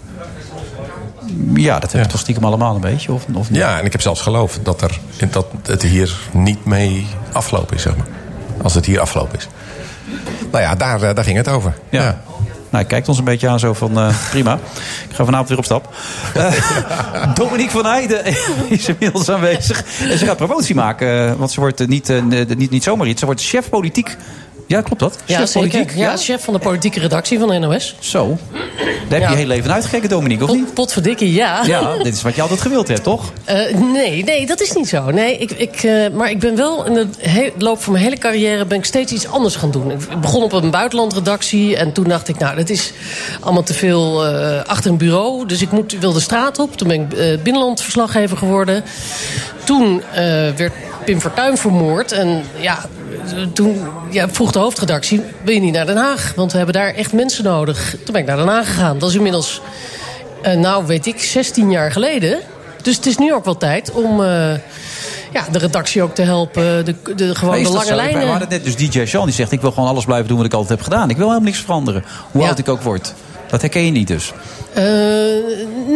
[1.54, 3.58] Ja, dat hebben we toch stiekem allemaal een beetje, of, of niet?
[3.58, 4.98] Ja, en ik heb zelfs geloof dat, er,
[5.30, 8.06] dat het hier niet mee afgelopen is, zeg maar.
[8.62, 9.48] Als het hier afgelopen is.
[10.50, 11.74] Nou ja, daar, daar ging het over.
[11.88, 12.02] Ja.
[12.02, 12.20] ja.
[12.72, 14.54] Nou, hij kijkt ons een beetje aan zo van, uh, prima.
[15.08, 15.94] Ik ga vanavond weer op stap.
[16.36, 18.24] Uh, Dominique van Heijden
[18.68, 19.84] is inmiddels aanwezig.
[20.10, 22.12] En ze gaat promotie maken, want ze wordt niet,
[22.56, 23.20] niet, niet zomaar iets.
[23.20, 24.16] Ze wordt chef politiek
[24.72, 25.18] ja, klopt dat?
[25.24, 25.70] Ja, chef zeker.
[25.70, 25.96] politiek?
[25.96, 27.96] Ja, chef van de politieke redactie van de NOS.
[27.98, 28.38] Zo.
[29.08, 30.74] Daar heb je je heel leven uitgekeken, Dominique, of Pot, niet?
[30.74, 31.64] potverdikkie, ja.
[31.64, 33.32] Ja, dit is wat je altijd gewild hebt, toch?
[33.44, 35.10] Eh, nee, nee, dat is niet zo.
[35.10, 38.64] Nee, ik, ik, eh, maar ik ben wel in de loop van mijn hele carrière
[38.64, 39.90] ben ik steeds iets anders gaan doen.
[39.90, 42.92] Ik begon op een buitenlandredactie en toen dacht ik, nou, dat is
[43.40, 45.46] allemaal te veel eh, achter een bureau.
[45.46, 46.76] Dus ik moet, wil de straat op.
[46.76, 48.84] Toen ben ik binnenlandverslaggever geworden.
[49.64, 50.02] Toen
[50.56, 50.72] werd
[51.04, 52.12] Pim Fortuyn vermoord.
[52.12, 52.78] En ja,
[53.52, 56.32] toen ja, vroeg de hoofdredactie, wil je niet naar Den Haag?
[56.36, 57.90] Want we hebben daar echt mensen nodig.
[57.90, 58.98] Toen ben ik naar Den Haag gegaan.
[58.98, 59.60] Dat is inmiddels,
[60.42, 62.38] eh, nou weet ik, 16 jaar geleden.
[62.82, 64.52] Dus het is nu ook wel tijd om eh,
[65.32, 66.84] ja, de redactie ook te helpen.
[66.84, 67.90] De, de, gewoon de lange zo?
[67.90, 68.20] We lijnen.
[68.28, 69.52] hadden het net dus DJ Sean die zegt...
[69.52, 71.10] ik wil gewoon alles blijven doen wat ik altijd heb gedaan.
[71.10, 72.04] Ik wil helemaal niks veranderen.
[72.30, 72.48] Hoe Ja.
[72.48, 73.14] oud ik ook word.
[73.50, 74.32] Dat herken je niet dus.
[74.74, 74.84] Eh,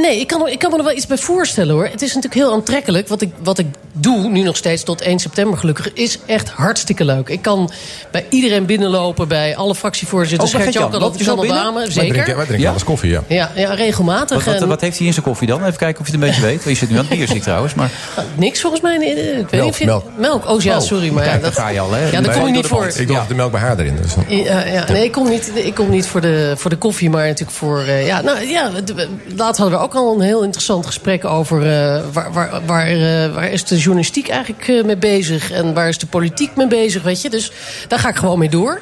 [0.02, 1.84] nee, ik kan, ik kan me er wel iets bij voorstellen hoor.
[1.84, 3.08] Het is natuurlijk heel aantrekkelijk.
[3.08, 7.04] Wat ik, wat ik doe, nu nog steeds tot 1 september gelukkig, is echt hartstikke
[7.04, 7.28] leuk.
[7.28, 7.70] Ik kan
[8.10, 10.54] bij iedereen binnenlopen, bij alle fractievoorzitters.
[10.54, 11.60] Oh, Gert-Jan je dat zo kan binnen?
[11.60, 12.12] Obama, Wij zeker.
[12.12, 12.70] drinken, wij drinken Ja?
[12.70, 13.22] alles koffie, ja.
[13.26, 14.36] Ja, ja, regelmatig.
[14.44, 15.64] Wat, wat, En- wat heeft hij in zijn koffie dan?
[15.64, 16.62] Even kijken of je het een beetje weet.
[16.64, 17.74] Je zit nu aan het bier, zie ik trouwens.
[17.74, 17.90] Maar
[18.34, 18.96] Niks volgens mij.
[18.96, 20.04] nee, Ik weet Melk, niet of je- melk.
[20.18, 20.48] melk.
[20.48, 21.10] Oh ja, Oh, sorry.
[21.10, 22.10] Maar dat, ga je al, hè?
[22.10, 22.86] Ja, daar kom je niet voor.
[22.96, 23.96] Ik doe de melk bij haar erin.
[24.02, 24.14] Dus.
[24.28, 24.84] Ja, ja.
[24.92, 27.80] Nee, ik kom niet, ik kom niet voor, de, voor de koffie, maar natuurlijk voor...
[27.80, 29.06] eh, ja, nou, ja, d-
[29.36, 31.62] laatst hadden we ook al een heel interessant gesprek over...
[31.62, 35.50] eh, waar, waar, waar, eh, waar is de journalistiek eigenlijk eh, mee bezig...
[35.50, 37.30] en waar is de politiek mee bezig, weet je.
[37.30, 37.52] Dus
[37.88, 38.80] daar ga ik gewoon mee door.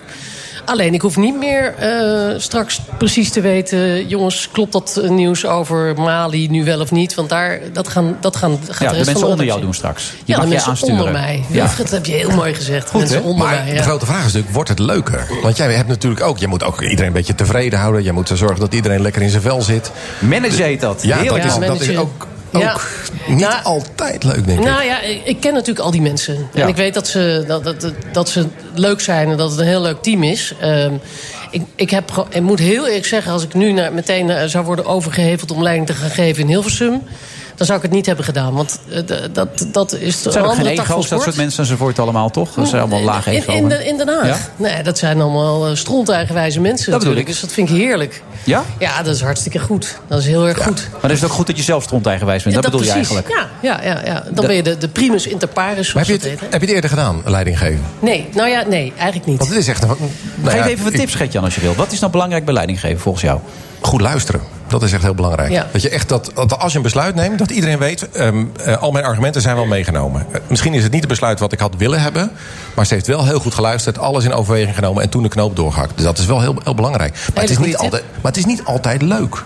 [0.64, 4.08] Alleen, ik hoef niet meer eh, straks precies te weten...
[4.08, 7.14] jongens, klopt dat eh, nieuws over Mali nu wel of niet?
[7.14, 10.10] Want daar, dat gaan, dat gaan, gaat ja, de mensen van onder jou doen straks.
[10.10, 10.96] Je Ja, mag de je mensen aansturen.
[10.96, 11.44] onder mij.
[11.48, 11.70] Ja.
[11.78, 12.90] Dat heb je heel mooi gezegd.
[12.90, 15.26] Goed, mensen onder Maar mij, de grote vraag is natuurlijk, wordt het leuker?
[15.42, 18.04] Want jij hebt natuurlijk ook, je moet ook iedereen een beetje tevreden houden.
[18.04, 19.90] Je moet zorgen dat iedereen lekker in zijn vel zit.
[20.18, 21.02] Manager heet dat.
[21.02, 21.58] Ja, Heel dat erg.
[21.58, 22.26] is, dat is ook,
[22.56, 22.76] ook Ja.
[23.26, 24.64] niet Nou, altijd leuk, denk ik.
[24.64, 26.48] Nou ja, ik ken natuurlijk al die mensen.
[26.52, 26.62] Ja.
[26.62, 29.66] En ik weet dat ze, dat, dat, dat ze leuk zijn en dat het een
[29.66, 30.54] heel leuk team is.
[30.60, 30.94] Ehm,
[31.50, 34.64] ik, ik, heb, ik moet heel eerlijk zeggen, als ik nu naar, meteen eh, zou
[34.64, 37.02] worden overgeheveld om leiding te gaan geven in Hilversum.
[37.56, 38.54] Dan zou ik het niet hebben gedaan.
[38.54, 39.00] Want eh,
[39.32, 42.30] dat, dat is zijn ook geen andere tak van ego's, dat soort mensen enzovoort allemaal,
[42.30, 42.52] toch?
[42.54, 43.52] Dat zijn allemaal laag in, ego.
[43.52, 44.26] in, de- in Den Haag.
[44.26, 44.36] Ja?
[44.56, 47.28] Nee, dat zijn allemaal uh, stronteigenwijze mensen Dat bedoel natuurlijk.
[47.28, 47.32] ik.
[47.32, 48.22] Dus dat vind ik heerlijk.
[48.44, 48.62] Ja?
[48.78, 49.98] Ja, dat is hartstikke goed.
[50.08, 50.88] Dat is heel erg goed.
[50.92, 52.54] Maar dan is het ook goed dat je zelf stronteigenwijs bent.
[52.54, 53.28] Ja, dat, bedoel je eigenlijk.
[53.28, 54.20] Ja, ja, ja, ja.
[54.20, 56.40] Dan Dat- ben je de, de primus inter pares, heb je, dat het, heet.
[56.52, 57.84] heb je het eerder gedaan, leiding geven?
[58.00, 59.38] Nee, nou ja, nee, eigenlijk niet.
[59.38, 59.82] Want het is echt...
[59.82, 61.74] een- Nou Geef ja, even wat tips, Gertjan, als je wil.
[61.74, 63.40] Wat is nou belangrijk bij leiding geven, volgens jou?
[63.80, 64.40] Goed luisteren.
[64.66, 65.50] Dat is echt heel belangrijk.
[65.50, 65.66] Ja.
[65.72, 68.32] Dat je echt dat, dat als je een besluit neemt, dat iedereen weet, eh,
[68.80, 70.26] al mijn argumenten zijn wel meegenomen.
[70.30, 72.30] Eh, misschien is het niet het besluit wat ik had willen hebben,
[72.74, 75.56] maar ze heeft wel heel goed geluisterd, alles in overweging genomen en toen de knoop
[75.56, 75.92] doorgehakt.
[75.94, 77.12] Dus dat is wel heel, heel belangrijk.
[77.34, 79.42] Maar het, is niet altijd, maar het is niet altijd leuk.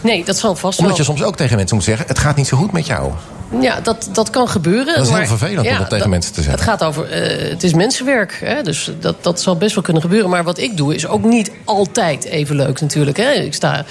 [0.00, 2.46] Nee, dat zal vast Omdat je soms ook tegen mensen moet zeggen, het gaat niet
[2.46, 3.12] zo goed met jou.
[3.60, 4.86] Ja, dat, dat kan gebeuren.
[4.86, 6.60] Dat is heel maar- vervelend om dat tegen mensen te zeggen.
[6.60, 8.40] Het gaat over, eh, het is mensenwerk.
[8.44, 10.30] Hè, dus dat, dat zal best wel kunnen gebeuren.
[10.30, 13.16] Maar wat ik doe is ook niet altijd even leuk natuurlijk.
[13.16, 13.30] Hè.
[13.32, 13.84] Ik sta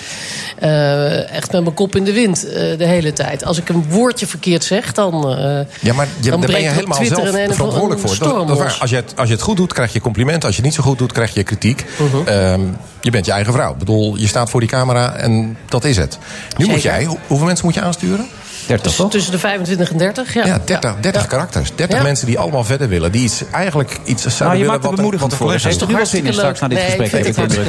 [0.60, 3.46] eh, echt met mijn kop in de wind eh, de hele tijd.
[3.46, 5.36] Als ik een woordje verkeerd zeg, dan.
[5.82, 8.48] Ja, maar je, Dan daar ben je helemaal Twitter zelf verantwoordelijk voor.
[8.48, 8.78] Dat, waar.
[8.82, 10.44] Als, je het, als je het goed doet, krijg je complimenten.
[10.48, 11.86] Als je het niet zo goed doet, krijg je kritiek.
[11.98, 12.28] Mhm.
[12.28, 12.62] Ehm,
[13.02, 13.72] je bent je eigen vrouw.
[13.72, 16.18] Ik bedoel, je staat voor die camera en dat is het.
[16.58, 18.28] Nu moet jij, hoe- hoeveel mensen moet je aansturen?
[18.68, 19.12] 30, toch?
[19.12, 20.34] tussen de 25 en 30.
[20.34, 21.72] Ja, Ja, 30, 30 karakters.
[21.76, 22.04] 30 Ja.
[22.04, 23.12] mensen die allemaal verder willen.
[23.12, 25.48] Die iets, eigenlijk iets zouden Nou, je willen maakt er wat bemoedigend wat voor.
[25.48, 27.06] collega's Heeft toch nu wel zin in straks na dit gesprek?
[27.06, 27.62] ik Heb ik vind de het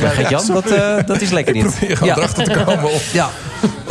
[0.43, 0.55] indruk.
[0.55, 1.63] dat, eh, dat is lekker dit.
[1.77, 3.31] probeer gewoon erachter te komen of- Ja.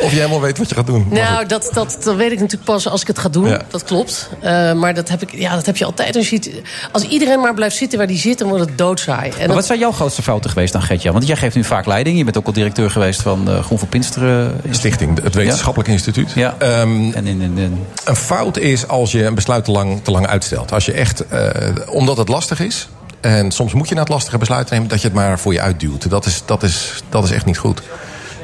[0.02, 1.08] Of je helemaal weet wat je gaat doen.
[1.10, 3.48] Nou, dat, dat, dat weet ik natuurlijk pas als ik het ga doen.
[3.48, 3.62] Ja.
[3.68, 4.30] Dat klopt.
[4.40, 6.16] Eh, maar dat heb, ik, ja, dat heb je altijd.
[6.16, 9.30] Als, je als iedereen maar blijft zitten waar die zit, dan wordt het doodsaai.
[9.30, 11.14] En Maar dat- wat zijn jouw grootste fouten geweest dan, Gertjan?
[11.14, 12.18] Want jij geeft nu vaak leiding.
[12.18, 14.62] Je bent ook al directeur geweest van de Groen voor Pinksteren.
[14.70, 16.32] Stichting, het Wetenschappelijk Instituut.
[16.36, 16.56] Ja.
[16.58, 20.12] Ehm, En in, in, in- Een fout is als je een besluit te lang, te
[20.12, 20.72] lang uitstelt.
[20.72, 21.50] Als je echt, eh,
[21.90, 22.90] omdat het lastig is.
[23.22, 25.62] En soms moet je naar het lastige besluit nemen dat je het maar voor je
[25.62, 26.10] uitduwt.
[26.10, 27.82] Dat is, dat is, dat is echt niet goed.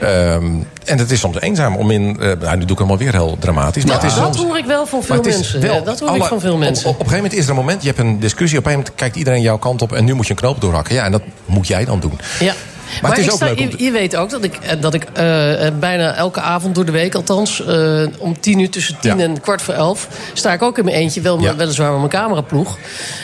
[0.01, 0.45] Ehm,
[0.87, 2.17] en het is soms eenzaam om in.
[2.19, 3.85] eh, nou, nu doe ik allemaal weer heel dramatisch.
[3.85, 5.61] Maar het is dat hoor ik wel van veel mensen.
[5.61, 6.89] wel Ja, dat hoor ik van veel op- mensen.
[6.89, 8.57] Op, op, een gegeven moment is er een moment, je hebt een discussie.
[8.59, 9.91] Op een gegeven moment kijkt iedereen jouw kant op.
[9.93, 10.95] En nu moet je een knoop doorhakken.
[10.95, 12.19] Ja, en dat moet jij dan doen.
[12.39, 12.53] Ja.
[13.01, 14.81] Maar, het is ik ook sta, leuk om je, je weet ook dat ik, eh,
[14.81, 18.69] dat ik eh, eh, bijna elke avond door de week, althans eh, om tien uur
[18.69, 19.23] tussen tien Ja.
[19.23, 21.55] en kwart voor elf, sta ik ook in mijn eentje, wel, Ja.
[21.55, 22.77] weliswaar met mijn cameraploeg.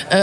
[0.09, 0.20] Eh,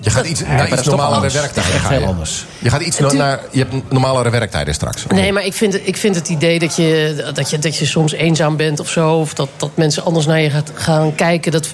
[0.00, 1.72] Je gaat iets, naar iets normalere werktijden.
[1.72, 1.94] Echt je.
[1.94, 2.44] heel anders.
[2.58, 3.40] Je gaat iets naar.
[3.50, 5.04] Je hebt normalere werktijden straks.
[5.08, 7.86] Nee, maar ik vind, het- ik vind het idee dat je, dat, je, dat je
[7.86, 9.10] soms eenzaam bent of zo.
[9.14, 11.52] Of dat, dat mensen anders naar je gaat, gaan kijken.
[11.52, 11.68] Dat,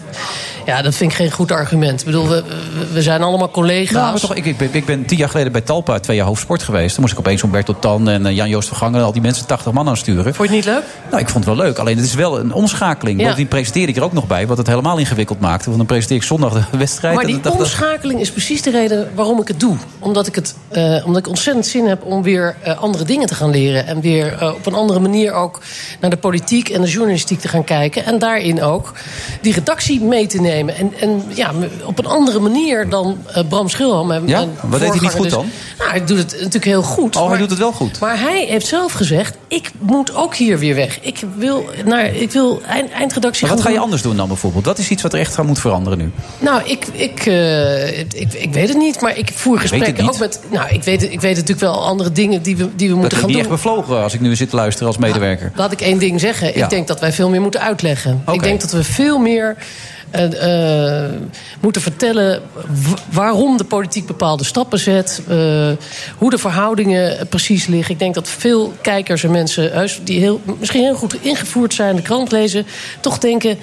[0.66, 2.00] ja, dat vind ik geen goed argument.
[2.00, 2.42] Ik bedoel, we,
[2.78, 3.92] we- we zijn allemaal collega's.
[3.94, 6.26] Nou, maar toch, ik, ik, ben, ik ben tien jaar geleden bij Talpa twee jaar
[6.26, 6.71] hoofdsport geweest.
[6.72, 8.98] Toen moest ik opeens Humberto Tan en eh, Jan-Joost Vergangen...
[9.00, 10.34] en al die mensen 80 man aansturen.
[10.34, 10.84] Vond je het niet leuk?
[11.10, 11.78] Nou, ik vond het wel leuk.
[11.78, 13.16] Alleen het is wel een omschakeling.
[13.18, 13.22] Ja.
[13.24, 15.64] Bovendien presenteerde ik er ook nog bij, wat het helemaal ingewikkeld maakte.
[15.64, 17.14] Want dan presenteer ik zondag de wedstrijd.
[17.14, 19.76] Maar die dan ik- omschakeling is precies de reden waarom ik het doe.
[19.98, 23.34] Omdat ik, het, eh, omdat ik ontzettend zin heb om weer eh, andere dingen te
[23.34, 23.86] gaan leren.
[23.86, 25.60] En weer op een andere manier ook
[26.00, 28.04] naar de politiek en de journalistiek te gaan kijken.
[28.04, 28.92] En daarin ook
[29.40, 30.76] die redactie mee te nemen.
[30.76, 31.50] En, en ja,
[31.84, 33.18] op een andere manier dan
[33.48, 34.10] Bram Schilham.
[34.10, 34.44] En, Ja?
[34.62, 35.46] Wat deed hij niet goed dus- dan?
[35.78, 37.14] Nou, hij doet het natuurlijk heel goed.
[37.16, 37.98] Oh, hij maar- doet het wel goed.
[38.00, 40.98] Maar hij heeft zelf gezegd, ik moet ook hier weer weg.
[41.00, 44.64] Ik wil, naar, ik wil eind, eindredactie Maar wat ga je anders doen dan bijvoorbeeld?
[44.64, 46.10] Dat is iets wat er echt gaan moet veranderen nu.
[46.38, 50.40] Nou, ik, ik, eh, ik, ik weet het niet, maar ik voer gesprekken ook met.
[50.50, 53.08] Nou, ik weet, ik weet natuurlijk wel andere dingen die we, die we Dat moeten
[53.08, 53.52] klinkt gaan niet doen.
[53.52, 55.52] echt bevlogen als ik nu zit te luisteren als medewerker.
[55.56, 56.46] Laat ik één ding zeggen.
[56.58, 56.64] Ja.
[56.64, 58.22] Ik denk dat wij veel meer moeten uitleggen.
[58.32, 59.56] Ik denk dat we veel meer
[61.60, 62.42] moeten vertellen
[63.10, 65.22] waarom de politiek bepaalde stappen zet.
[65.28, 65.36] eh,
[66.18, 67.92] hoe de verhoudingen precies liggen.
[67.92, 72.02] Ik denk dat veel kijkers en mensen die heel, misschien heel goed ingevoerd zijn, de
[72.02, 72.66] krant lezen,
[73.00, 73.58] toch denken.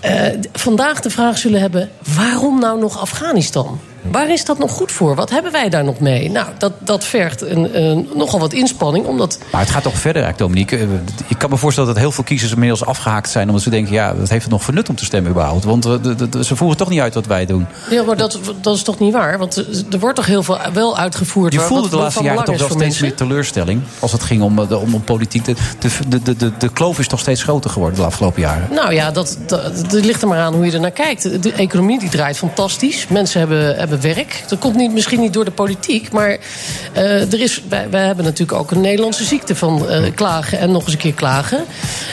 [0.00, 3.80] eh, vandaag de vraag zullen hebben: waarom nou nog Afghanistan?
[4.02, 5.14] Waar is dat nog goed voor?
[5.14, 6.30] Wat hebben wij daar nog mee?
[6.30, 9.06] Nou, dat, dat vergt een, een, nogal wat inspanning.
[9.06, 10.76] Omdat Maar het gaat toch verder eigenlijk, Dominique.
[10.76, 13.46] Eh, Ik kan me voorstellen dat heel veel kiezers inmiddels afgehaakt zijn...
[13.48, 15.64] omdat ze denken, ja, dat heeft het nog voor nut om te stemmen überhaupt.
[15.64, 15.92] Want eh,
[16.40, 17.66] ze voeren toch niet uit wat wij doen.
[17.90, 19.38] Ja, maar dat, dat is toch niet waar?
[19.38, 21.52] Want er- er wordt toch heel veel wel uitgevoerd.
[21.52, 23.82] Je voelde wat de laatste jaren toch wel steeds meer teleurstelling...
[23.98, 25.44] als het ging om, eh, de, om, om politiek.
[25.44, 25.54] De,
[26.08, 28.68] de, de, de, de kloof is toch steeds groter geworden de afgelopen jaren.
[28.74, 31.42] Nou ja, dat, dat, dat ligt er maar aan hoe je er naar kijkt.
[31.42, 33.06] De economie die draait fantastisch.
[33.08, 34.42] Mensen hebben, hebben werk.
[34.48, 36.12] Dat komt niet, misschien niet door de politiek.
[36.12, 36.38] Maar
[36.92, 40.70] eh, er is, wij, wij hebben natuurlijk ook een Nederlandse ziekte van eh, klagen en
[40.70, 41.64] nog eens een keer klagen.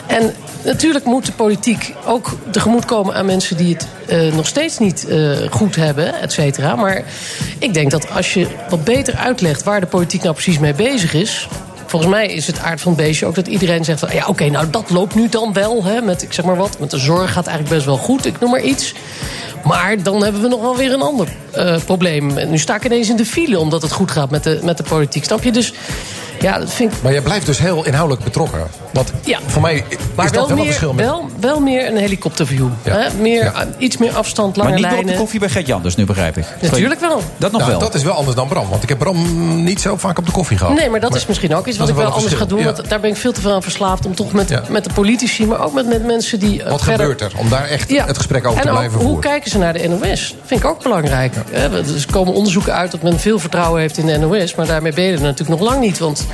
[0.07, 5.07] En natuurlijk moet de politiek ook tegemoetkomen aan mensen die het eh, nog steeds niet
[5.49, 6.75] goed hebben, et cetera.
[6.75, 7.03] Maar
[7.59, 11.13] ik denk dat als je wat beter uitlegt waar de politiek nou precies mee bezig
[11.13, 11.47] is.
[11.85, 13.99] Volgens mij is het aard van het beestje ook dat iedereen zegt...
[13.99, 16.79] van, ja, oké, nou dat loopt nu dan wel, hè, met, ik zeg maar wat...
[16.79, 18.93] met de zorg gaat eigenlijk best wel goed, ik noem maar iets.
[19.63, 22.49] Maar dan hebben we nog wel weer een ander eh, probleem.
[22.49, 24.83] Nu sta ik ineens in de file omdat het goed gaat met de, met de
[24.83, 25.51] politiek, snap je?
[25.51, 25.73] Dus
[26.41, 27.01] ja, dat vind ik...
[27.01, 28.59] Maar je blijft dus heel inhoudelijk betrokken.
[28.93, 29.39] Want Ja.
[29.45, 31.05] voor mij is Maar dat wel wel een meer, verschil met...
[31.05, 32.67] wel, wel meer een helikopterview.
[32.83, 33.13] Hè?
[33.19, 35.21] Meer, Iets meer afstand, lange maar niet meer op de lijnen.
[35.23, 36.45] koffie bij Gert-Jan dus nu, begrijp ik.
[36.61, 37.21] Natuurlijk wel.
[37.37, 37.79] Dat nog Nou, wel.
[37.79, 38.69] Dat is wel anders dan Bram.
[38.69, 40.75] Want ik heb Bram niet zo vaak op de koffie gehad.
[40.75, 42.59] Nee, maar dat is misschien ook iets wat ik wel anders ga doen.
[42.59, 42.65] ja.
[42.73, 44.61] Want daar ben ik veel te veel aan verslaafd om toch met, Ja.
[44.69, 46.63] met de politici, maar ook met, met mensen die.
[46.63, 47.39] eh, Wat verder- gebeurt er?
[47.39, 48.05] Om daar echt Ja.
[48.05, 49.21] het gesprek over en te blijven hoe voeren.
[49.29, 50.35] kijken ze naar de NOS?
[50.45, 51.33] Vind ik ook belangrijk.
[51.51, 54.55] Eh, Er komen onderzoeken uit dat men veel vertrouwen heeft in de NOS.
[54.55, 55.97] Maar daarmee ben je er natuurlijk nog lang niet.
[55.97, 56.25] Want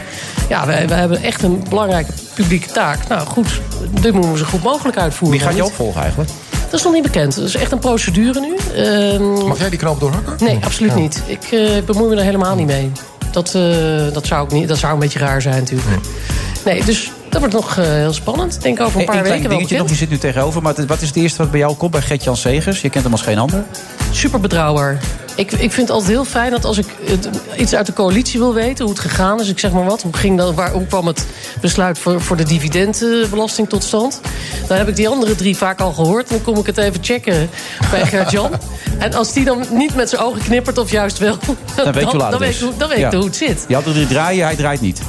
[0.50, 3.08] ja, wij, wij hebben echt een belangrijke publieke taak.
[3.08, 3.62] Nou goed,
[4.02, 5.38] dit moeten we zo goed mogelijk uitvoeren.
[5.38, 6.32] Wie gaat je opvolgen eigenlijk?
[6.70, 7.36] Dat is nog niet bekend.
[7.36, 8.56] Dat is echt een procedure nu.
[8.84, 10.36] Ehm, Mag jij die knoop doorhakken?
[10.40, 11.22] Nee, absoluut niet.
[11.26, 12.92] Ik eh, bemoei me er helemaal niet mee.
[13.32, 13.62] Dat, eh,
[14.14, 15.90] dat, zou, ook niet, dat zou een beetje raar zijn natuurlijk.
[16.66, 18.56] Nee, dus dat wordt nog eh, heel spannend.
[18.56, 20.62] Ik denk over een paar klein weken wel dingetje nog, je zit nu tegenover.
[20.62, 22.82] Maar wat is het eerste wat bij jou komt bij Gert-Jan Segers?
[22.82, 23.64] Je kent hem als geen ander.
[24.16, 24.98] Super betrouwbaar.
[25.36, 28.40] Ik, ik vind het altijd heel fijn dat als ik het- iets uit de coalitie
[28.40, 28.86] wil weten...
[28.86, 30.02] hoe het gegaan is, ik zeg maar wat...
[30.02, 31.26] hoe, ging dat, waar, hoe kwam het
[31.62, 34.22] besluit voor, voor de dividendbelasting tot stand...
[34.68, 36.30] dan heb ik die andere drie vaak al gehoord.
[36.30, 37.50] Dan kom ik het even checken
[37.92, 38.52] bij Gert-Jan.
[38.98, 41.38] en als die dan niet met zijn ogen knippert of juist wel...
[41.76, 43.14] Dan weet je dan weet dan weet Ja.
[43.16, 43.66] hoe het zit.
[43.68, 45.02] Je had er drie draaien, hij draait niet.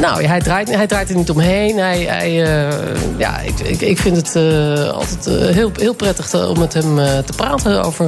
[0.00, 1.78] Nou, hij draait, hij draait er niet omheen.
[1.78, 2.78] Hij, hij, eh,
[3.16, 7.32] ja, ik, ik, vind het eh, altijd eh, heel, heel prettig om met hem te
[7.36, 8.04] praten over,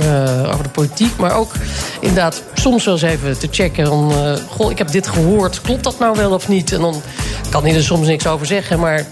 [0.53, 1.17] over de politiek.
[1.17, 1.53] Maar ook
[2.01, 3.85] inderdaad soms wel eens even te checken.
[3.85, 5.61] Eh, goh, ik heb dit gehoord.
[5.61, 6.73] Klopt dat nou wel of niet?
[6.73, 7.03] En dan
[7.51, 8.81] kan hij er soms niks over zeggen.
[8.81, 9.07] Maar,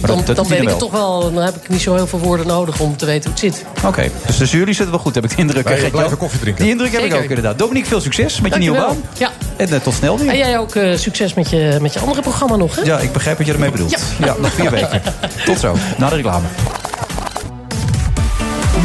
[0.00, 1.32] dan, dat dan weet ik het toch wel.
[1.32, 3.64] Dan heb ik niet zo heel veel woorden nodig om te weten hoe het zit.
[3.84, 5.64] Oké, dus tussen jullie zitten wel goed, heb ik de indruk.
[5.64, 5.98] Wij hè, Gert-Jan?
[5.98, 6.62] blijven koffie drinken.
[6.62, 7.58] Die indruk heb ik ook inderdaad.
[7.58, 8.96] Dominique, veel succes met je nieuwe baan.
[9.18, 9.30] Ja.
[9.56, 10.28] En eh, tot snel weer.
[10.28, 12.82] En jij ook eh, succes met je, met je andere programma nog, hè?
[12.82, 13.90] Ja, ik begrijp wat je ermee bedoelt.
[13.90, 14.34] Ja, Ja.
[14.38, 15.02] nog vier weken.
[15.44, 16.46] Tot zo, na de reclame.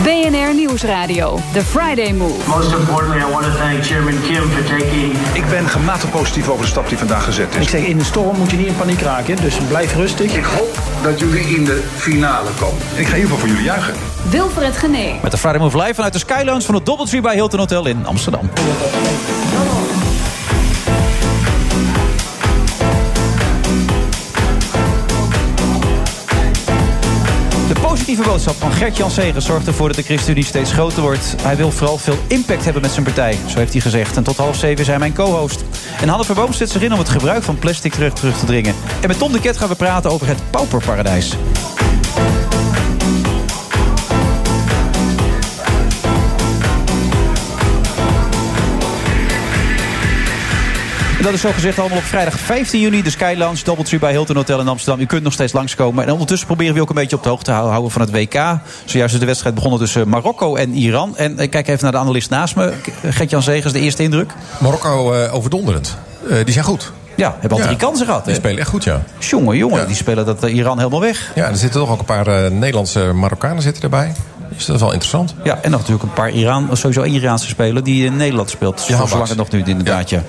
[0.03, 1.39] BNR Nieuwsradio.
[1.53, 2.47] The Friday Move.
[2.47, 6.63] Most importantly, I want to thank Chairman Kim for taking Ik ben gematigd positief over
[6.63, 7.61] de stap die vandaag gezet is.
[7.61, 9.35] Ik zeg, in de storm moet je niet in paniek raken.
[9.35, 10.35] Dus blijf rustig.
[10.35, 12.81] Ik hoop dat jullie in de finale komen.
[12.95, 13.93] Ik ga in ieder geval voor jullie juichen.
[14.29, 15.19] Wilfred Genee.
[15.21, 18.05] Met de Friday Move live vanuit de Skylounge van het Doubletree bij Hilton Hotel in
[18.05, 18.49] Amsterdam.
[28.15, 31.35] Positieve boodschap van Gert-Jan Segers zorgt ervoor dat de ChristenUnie steeds groter wordt.
[31.41, 34.17] Hij wil vooral veel impact hebben met zijn partij, zo heeft hij gezegd.
[34.17, 35.63] En tot half zeven zijn mijn co-host.
[36.01, 38.75] En Hanne Verboom zet zich in om het gebruik van plastic terug, terug te dringen.
[39.01, 41.35] En met Tom de Ket gaan we praten over het pauperparadijs.
[51.23, 53.01] Dat is zo gezegd allemaal op vrijdag 15 juni.
[53.03, 55.01] De Sky Lounge, Doubletree bij Hilton Hotel in Amsterdam.
[55.01, 56.05] U kunt nog steeds langskomen.
[56.05, 58.11] En ondertussen proberen we ook een beetje op de hoogte te hou- houden van het
[58.11, 58.33] WK.
[58.85, 61.17] Zojuist is de wedstrijd begonnen tussen Marokko en Iran.
[61.17, 62.73] En ik kijk even naar de analist naast me.
[63.09, 64.31] Gert-Jan Zegers, de eerste indruk.
[64.59, 65.97] Marokko eh, overdonderend.
[66.29, 66.91] Eh, die zijn goed.
[67.15, 67.65] Ja, hebben al Ja.
[67.65, 68.25] drie kansen gehad.
[68.25, 69.01] Die spelen echt goed, ja.
[69.19, 71.31] Jongen, jongen, die spelen dat eh, Iran helemaal weg.
[71.35, 74.13] Ja, er zitten toch ook een paar eh, Nederlandse Marokkanen zitten erbij.
[74.57, 75.33] Dus dat is wel interessant.
[75.43, 78.81] Ja, en nog natuurlijk een paar Iran, sowieso Iraanse speler die in Nederland speelt.
[78.81, 80.23] Zolang het nog nu inderdaad, ja.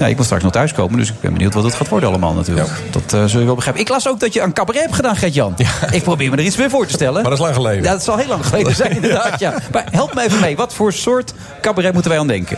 [0.00, 0.06] Ja.
[0.06, 2.68] ik moet straks nog thuiskomen, dus ik ben benieuwd wat het gaat worden allemaal natuurlijk.
[2.90, 3.82] Dat eh, zul je wel begrijpen.
[3.82, 5.54] Ik las ook dat je een cabaret hebt gedaan, Gert-Jan.
[5.90, 7.22] Ik probeer me er iets meer voor te stellen.
[7.22, 7.82] Maar dat is lang geleden.
[7.82, 9.54] Ja, dat zal heel lang geleden zijn inderdaad, ja.
[9.72, 10.56] Maar help me even mee.
[10.56, 12.56] Wat voor soort cabaret moeten wij aan denken?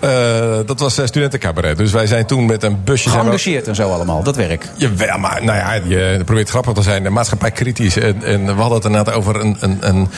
[0.00, 1.76] Eh, dat was uh, studentencabaret.
[1.76, 3.10] Dus wij zijn toen met een busje...
[3.10, 4.66] we- Geëngageerd en zo allemaal, dat werk.
[4.76, 7.12] Jawel, maar nou ja, je probeert grappig te zijn.
[7.12, 7.96] Maatschappij kritisch.
[7.96, 9.56] En, en we hadden het inderdaad over een...
[9.60, 10.08] een, een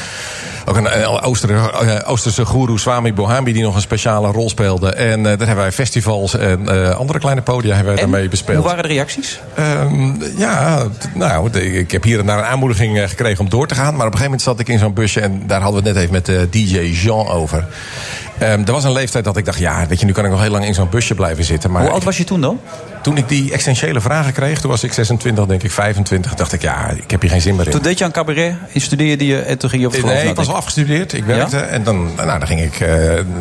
[0.66, 4.92] ook een, eh, Ooster, eh, Oosterse goeroe, Swami Bohambi, die nog een speciale rol speelde.
[4.92, 8.58] En eh, daar hebben wij festivals en eh, andere kleine podia hebben wij daarmee bespeeld.
[8.58, 9.40] Hoe waren de reacties?
[9.54, 10.82] Ehm, ja,
[11.14, 13.96] nou, de- ik heb hier en daar een aanmoediging eh, gekregen om door te gaan.
[13.96, 15.96] Maar op een gegeven moment zat ik in zo'n busje en daar hadden we het
[15.96, 17.66] net even met de DJ Jean over.
[18.38, 20.40] Ehm, er was een leeftijd dat ik dacht, ja, weet je, nu kan ik nog
[20.40, 21.70] heel lang in zo'n busje blijven zitten.
[21.70, 22.60] Maar Hoe oud was je toen dan?
[23.02, 26.62] Toen ik die essentiële vragen kreeg, toen was ik 26, denk ik 25, dacht ik,
[26.62, 27.72] ja, ik heb hier geen zin meer in.
[27.72, 30.28] Toen deed je aan cabaret, en studeerde je en toen ging je op geloof Nee,
[30.28, 31.12] ik was al afgestudeerd.
[31.12, 31.58] Ik werkte.
[31.58, 32.88] En dan, nou, dan ging ik eh,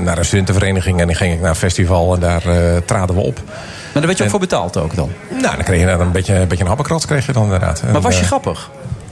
[0.04, 3.22] naar een studentenvereniging en dan ging ik naar een festival en daar eh, traden we
[3.22, 3.42] op.
[3.46, 3.56] Maar
[3.94, 5.12] daar werd je ook voor betaald ook dan?
[5.30, 7.82] Nou, dan kreeg je dan een beetje, een beetje een kreeg je dan inderdaad.
[7.84, 8.70] Maar En, was je eh, grappig?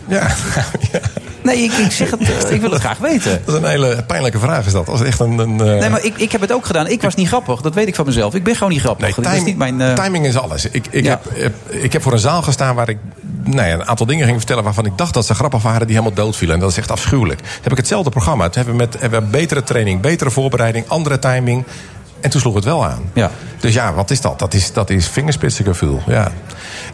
[0.07, 0.27] Ja.
[1.45, 3.41] Nee, ik, ik zeg het, ik wil het graag weten.
[3.45, 4.87] Dat is een hele pijnlijke vraag is dat.
[4.93, 5.37] Is echt een...
[5.37, 6.87] een eh, Nee, maar ik, ik heb het ook gedaan.
[6.87, 8.33] Ik was niet grappig, dat weet ik van mezelf.
[8.35, 9.17] Ik ben gewoon niet grappig.
[9.17, 9.81] Nee, dat is niet mijn...
[9.81, 10.65] eh, timing is alles.
[10.65, 11.19] Ik, ik, Ja.
[11.33, 12.97] heb, ik heb voor een zaal gestaan waar ik
[13.43, 14.63] nou ja, een aantal dingen ging vertellen...
[14.63, 16.55] waarvan ik dacht dat ze grappig waren die helemaal doodvielen.
[16.55, 17.39] En dat is echt afschuwelijk.
[17.61, 18.43] Heb ik hetzelfde programma.
[18.49, 21.63] Toen hebben we, met, hebben we betere training, betere voorbereiding, andere timing...
[22.19, 23.01] En toen sloeg het wel aan.
[23.13, 23.31] Ja.
[23.59, 24.39] Dus ja, wat is dat?
[24.39, 26.01] Dat is, dat is vingerspitsengevoel.
[26.07, 26.31] Ja.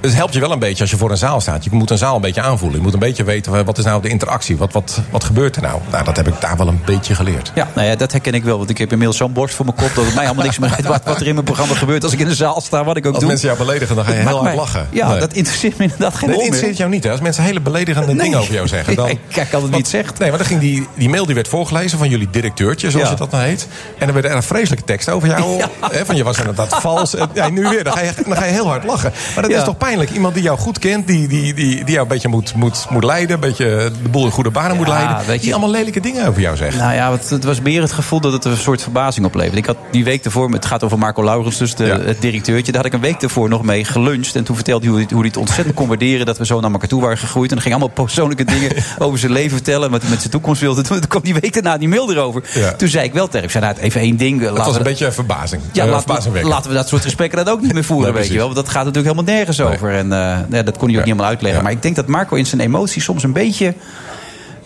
[0.02, 1.64] Het helpt je wel een beetje als je voor een zaal staat.
[1.64, 2.78] Je moet een zaal een beetje aanvoelen.
[2.78, 4.58] Je moet een beetje weten eh, wat is nou de interactie.
[4.58, 5.80] Wat, wat, wat gebeurt er nou?
[5.92, 7.52] Nou, dat heb ik daar wel een beetje geleerd.
[7.56, 8.58] Ja, nou ja, dat herken ik wel.
[8.58, 9.96] Want ik heb inmiddels zo'n borst voor mijn kop...
[9.96, 12.04] dat het mij allemaal niks meer uit wat, wat er in mijn programma gebeurt...
[12.04, 13.30] als ik in de zaal sta, wat ik ook Als doe.
[13.30, 14.88] mensen jou beledigen, dan ga je Het heel hard mij- lachen.
[14.92, 15.20] Ja, Nee.
[15.20, 17.12] dat interesseert me inderdaad geen Nee, dat interesseert jou niet, hè?
[17.12, 18.24] Als mensen hele beledigende Nee.
[18.24, 18.96] dingen over jou zeggen.
[18.96, 20.20] Dan, kijk, als het niet zegt.
[20.20, 23.12] Nee, maar dan ging die, die mail die werd voorgelezen van jullie directeurtje, zoals Ja.
[23.12, 23.68] je dat nou heet.
[23.98, 25.62] En dan werd er een vreselijke tekst over jou.
[25.92, 27.16] Hè, van je was inderdaad vals.
[27.16, 29.12] En, ja, nu weer, dan ga, je, dan ga je heel hard lachen.
[29.36, 30.10] Maar dat is toch pijnlijk?
[30.12, 33.04] Iemand die jou goed kent, die, die, die, die jou een beetje moet, moet, moet
[33.04, 33.36] leiden.
[33.36, 35.18] Een beetje de boel in goede banen moet leiden.
[35.26, 36.78] weet je- Die allemaal lelijke dingen over jou zegt.
[36.78, 39.58] Nou ja, het, het was meer het gevoel dat het een soort verbazing opleverde.
[39.58, 42.00] Ik had die week ervoor, het gaat over Marco Laurens, dus de, Ja.
[42.00, 42.72] het directeurtje.
[42.72, 44.36] Daar had ik een week ervoor nog mee geluncht.
[44.36, 46.60] En toen vertelde hij hoe, hij- hoe hij het ontzettend kon waarderen dat we zo
[46.60, 47.50] naar elkaar toe waren gegroeid.
[47.50, 49.86] En dan ging allemaal persoonlijke dingen over zijn leven vertellen.
[49.86, 51.00] En wat hij met zijn toekomst wilde doen.
[51.00, 52.44] Toen kwam die week daarna die mail erover.
[52.54, 52.72] Ja.
[52.74, 54.42] Toen zei ik wel tegen ik zei, nou, even één ding.
[54.42, 55.62] Het was een beetje een verbazing.
[55.72, 58.22] Ja, Eh, laten, we, laten we dat soort gesprekken dan ook niet meer voeren, Nee,
[58.22, 58.44] weet je wel.
[58.44, 59.92] Want dat gaat natuurlijk helemaal nergens over.
[59.92, 61.64] En eh, ja, dat kon hij ook niet helemaal uitleggen.
[61.64, 63.74] Maar ik denk dat Marco in zijn emoties soms een beetje...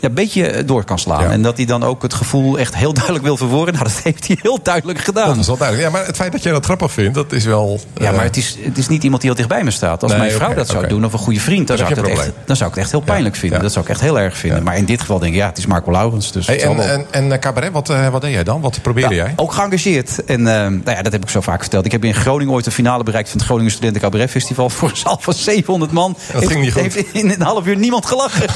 [0.05, 1.31] ja, een beetje eh, door kan slaan.
[1.31, 3.73] En dat hij dan ook het gevoel echt heel duidelijk wil verwoorden.
[3.73, 5.27] Nou, dat heeft hij heel duidelijk gedaan.
[5.27, 5.87] Dat is wel duidelijk.
[5.87, 7.79] Ja, maar het feit dat jij dat grappig vindt, dat is wel...
[7.97, 10.03] Ja, maar het is, het is niet iemand die heel dichtbij me staat.
[10.03, 12.05] Als Nee, mijn vrouw dat zou doen, of een goede vriend, dan Dan zou, ik
[12.05, 13.61] een echt, dan zou ik het echt heel pijnlijk vinden.
[13.61, 14.63] Dat zou ik echt heel erg vinden.
[14.63, 16.31] Maar in dit geval denk ik, ja, het is Marco Laurens.
[16.31, 18.61] Dus Hey, en, en, en eh, cabaret, wat, eh, wat deed jij dan?
[18.61, 19.33] Wat probeerde jij?
[19.35, 20.25] Ook geëngageerd.
[20.25, 21.85] En eh, nou ja, dat heb ik zo vaak verteld.
[21.85, 24.69] Ik heb in Groningen ooit de finale bereikt van het Groningen Studenten Cabaret Festival.
[24.69, 26.17] Voor een zaal van 700 man.
[26.33, 26.81] Dat ging niet goed.
[26.81, 28.47] Heeft in een half uur niemand gelachen.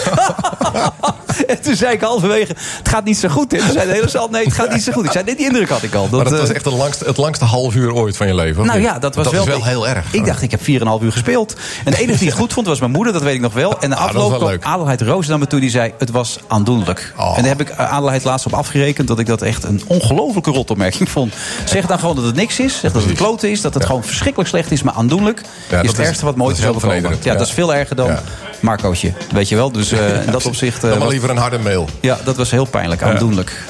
[1.48, 3.52] en toen zei ik halverwege, het gaat niet zo goed.
[3.52, 3.58] Hè.
[3.58, 5.06] Toen zei de hele zaal, nee, het gaat niet zo goed.
[5.06, 6.08] Ik zei, die indruk had ik al.
[6.12, 8.66] maar dat eh, was echt de langste, het langste half uur ooit van je leven.
[8.66, 10.06] nou ja, dat was dat wel, is wel heel erg.
[10.14, 10.66] Ik dacht, ik heb 4,5
[11.02, 11.56] uur gespeeld.
[11.86, 13.80] En de enige die het goed vond, was mijn moeder, dat weet ik nog wel.
[13.80, 14.64] En de Ah, dat afloop kwam leuk.
[14.64, 17.14] Adelheid Roos naar me toe, die zei, het was aandoenlijk.
[17.18, 17.38] Oh.
[17.38, 20.52] En daar heb ik eh, Adelheid laatst op afgerekend, dat ik dat echt een ongelofelijke
[20.52, 21.34] rotopmerking vond.
[21.66, 24.04] Zeg dan gewoon dat het niks is, zeg dat het kloten is, dat het gewoon
[24.04, 26.96] verschrikkelijk slecht is, maar aandoenlijk dat is het ergste wat mooit dat is overkomen.
[26.96, 28.22] Ja, vernederend, dat is veel erger dan Ja.
[28.60, 29.72] Marcootje, weet je wel.
[29.72, 30.76] Dus eh, in dat opzicht...
[30.76, 31.88] eh, Dan maar was- liever een harde mail.
[32.00, 33.64] ja, dat was heel pijnlijk, aandoenlijk.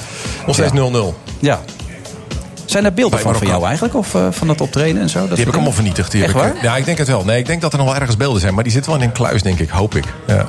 [0.46, 1.14] Nog steeds 0-0.
[1.38, 1.60] Ja.
[2.64, 3.94] Zijn er beelden van, van jou eigenlijk?
[3.96, 5.18] Of eh, van dat optreden en zo?
[5.18, 6.10] Dat Die heb ik allemaal vernietigd.
[6.10, 6.62] Die Echt heb ik, waar?
[6.64, 7.24] Ja, ik denk het wel.
[7.24, 8.54] Nee, ik denk dat er nog wel ergens beelden zijn.
[8.54, 9.68] Maar die zitten wel in een kluis, denk ik.
[9.68, 10.04] Hoop ik.
[10.26, 10.46] Ja.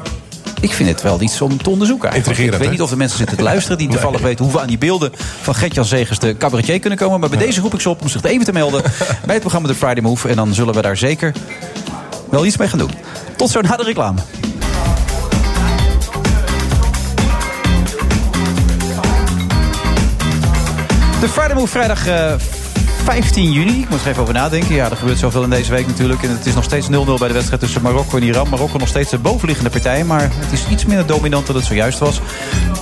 [0.61, 2.39] Ik vind het wel iets om te onderzoeken eigenlijk.
[2.39, 2.69] Ik weet hè?
[2.69, 3.77] niet of de mensen zitten te luisteren...
[3.77, 3.95] die Nee.
[3.95, 5.11] toevallig weten hoe we aan die beelden
[5.41, 6.19] van Gertjan Zegers...
[6.19, 7.19] de cabaretier kunnen komen.
[7.19, 8.81] Maar bij deze roep ik ze op om zich even te melden...
[9.25, 10.27] bij het programma The Friday Move.
[10.29, 11.33] En dan zullen we daar zeker
[12.29, 12.91] wel iets mee gaan doen.
[13.41, 14.21] Tot zo na de reclame.
[21.19, 22.33] De Friday Move vrijdag eh,
[23.04, 23.80] 15 juni.
[23.80, 24.76] Ik moet er even over nadenken.
[24.76, 26.24] Ja, er gebeurt zoveel in deze week natuurlijk.
[26.24, 28.49] En het is nog steeds 0-0 bij de wedstrijd tussen Marokko en Iran.
[28.49, 30.04] Marokko nog steeds de bovenliggende partij.
[30.04, 32.22] Maar het is iets minder dominant dan het zojuist was.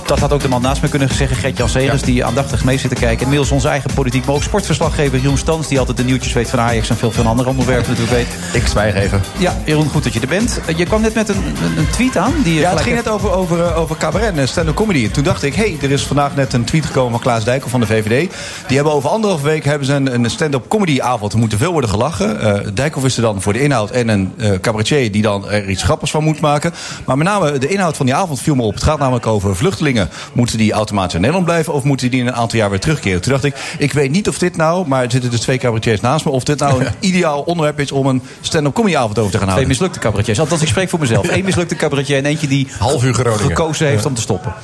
[0.06, 1.36] Dat had ook de man naast me kunnen zeggen.
[1.36, 3.22] Gert-Jan Segers, die aandachtig mee zit te kijken.
[3.22, 5.68] Inmiddels onze eigen politiek, maar ook sportverslaggever Jeroen Stans...
[5.68, 8.62] die altijd de nieuwtjes weet van Ajax en veel van andere onderwerpen natuurlijk weet.
[8.62, 9.22] Ik zwijg even.
[9.38, 10.60] Ja, Jeroen, goed dat je er bent.
[10.66, 11.42] Eh, Je kwam net met een,
[11.76, 12.32] een, tweet aan.
[12.42, 15.04] Die Ja, het ging net over, over, eh, over cabaret en stand-up comedy.
[15.04, 17.44] En toen dacht ik, hé, hey, er is vandaag net een tweet gekomen van Klaas
[17.44, 18.30] Dijkel van de VVD.
[18.66, 21.32] Die hebben over anderhalf week hebben ze een, een stand-up comedy avond.
[21.32, 22.40] Er moet veel worden gelachen.
[22.40, 25.68] Eh Dijkhoff is er dan voor de inhoud en een eh, cabaretier die dan er
[25.68, 26.72] iets grappigs van moet maken.
[27.06, 28.74] Maar met name de inhoud van die avond viel me op.
[28.74, 30.08] Het gaat namelijk over vluchtelingen.
[30.32, 33.20] Moeten die automatisch in Nederland blijven of moeten die in een aantal jaar weer terugkeren?
[33.20, 36.00] Toen dacht ik, ik weet niet of dit nou, maar er zitten dus twee cabaretiers
[36.00, 39.30] naast me, of dit nou een ideaal onderwerp is om een stand-up comedy avond over
[39.30, 39.68] te gaan Twee houden.
[39.68, 40.40] mislukte cabaretiers.
[40.40, 41.28] Althans, ik spreek voor mezelf.
[41.36, 43.44] Eén mislukte cabaretier en eentje die Half uur Groningen.
[43.46, 44.54] gekozen heeft om te stoppen.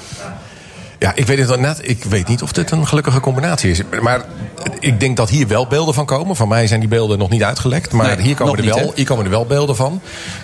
[0.99, 1.79] Ja, ik weet het wel net.
[1.83, 3.81] Ik weet niet of dit een gelukkige combinatie is.
[4.01, 4.25] Maar
[4.81, 6.37] ik denk dat hier wel beelden van komen.
[6.37, 7.93] Van mij zijn die beelden nog niet uitgelekt.
[7.93, 10.01] Maar Nee, hier, komen er niet, wel, hier komen er wel beelden van.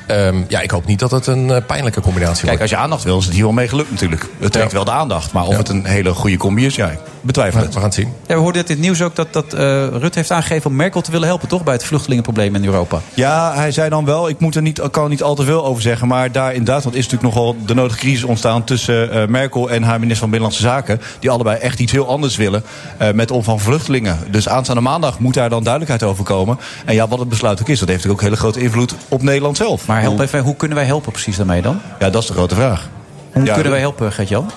[0.07, 2.61] Ehm, ja, ik hoop niet dat het een eh, pijnlijke combinatie Kijk, wordt.
[2.61, 4.27] als je aandacht wil, is het hier wel mee gelukt natuurlijk.
[4.39, 4.75] Het trekt Ja.
[4.77, 5.33] wel de aandacht.
[5.33, 7.75] Maar of het een hele goede combi is, ja, ik betwijfel We het.
[7.75, 8.09] gaan het zien.
[8.27, 10.77] Ja, we hoorden net in het nieuws ook dat, dat eh Rutte heeft aangegeven om
[10.77, 11.65] Merkel te willen helpen, toch?
[11.65, 13.01] Bij het vluchtelingenprobleem in Europa.
[13.15, 15.65] Ja, hij zei dan wel, ik moet er niet, kan er niet al te veel
[15.65, 16.09] over zeggen.
[16.09, 19.83] Maar daar in Duitsland is natuurlijk nogal de nodige crisis ontstaan tussen eh, Merkel en
[19.83, 21.01] haar minister van Binnenlandse Zaken.
[21.19, 22.63] Die allebei echt iets heel anders willen
[22.99, 24.19] eh, met om van vluchtelingen.
[24.31, 26.59] Dus aanstaande maandag moet daar dan duidelijkheid over komen.
[26.85, 29.57] En ja, wat het besluit ook is, dat heeft ook hele grote invloed op Nederland
[29.57, 29.87] zelf.
[29.87, 31.81] Maar help Hoe- even, hoe kunnen wij helpen precies daarmee dan?
[31.99, 32.89] Ja, dat is de grote vraag.
[33.33, 34.51] Hoe Ja, kunnen wij helpen, Gert-Jan?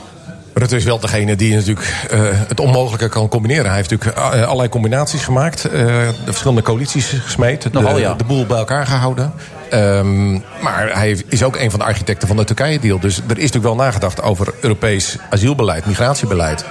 [0.58, 3.66] Rutte is wel degene die natuurlijk eh, het onmogelijke kan combineren.
[3.66, 5.66] Hij heeft natuurlijk eh, allerlei combinaties gemaakt.
[5.66, 7.74] eh, de verschillende coalities gesmeed.
[7.74, 8.14] De, ja.
[8.14, 9.34] de boel bij elkaar gehouden.
[9.70, 10.32] Ehm,
[10.62, 12.99] maar hij is ook een van de architecten van de Turkije-deal.
[12.99, 16.66] Dus er is natuurlijk wel nagedacht over Europees asielbeleid, migratiebeleid.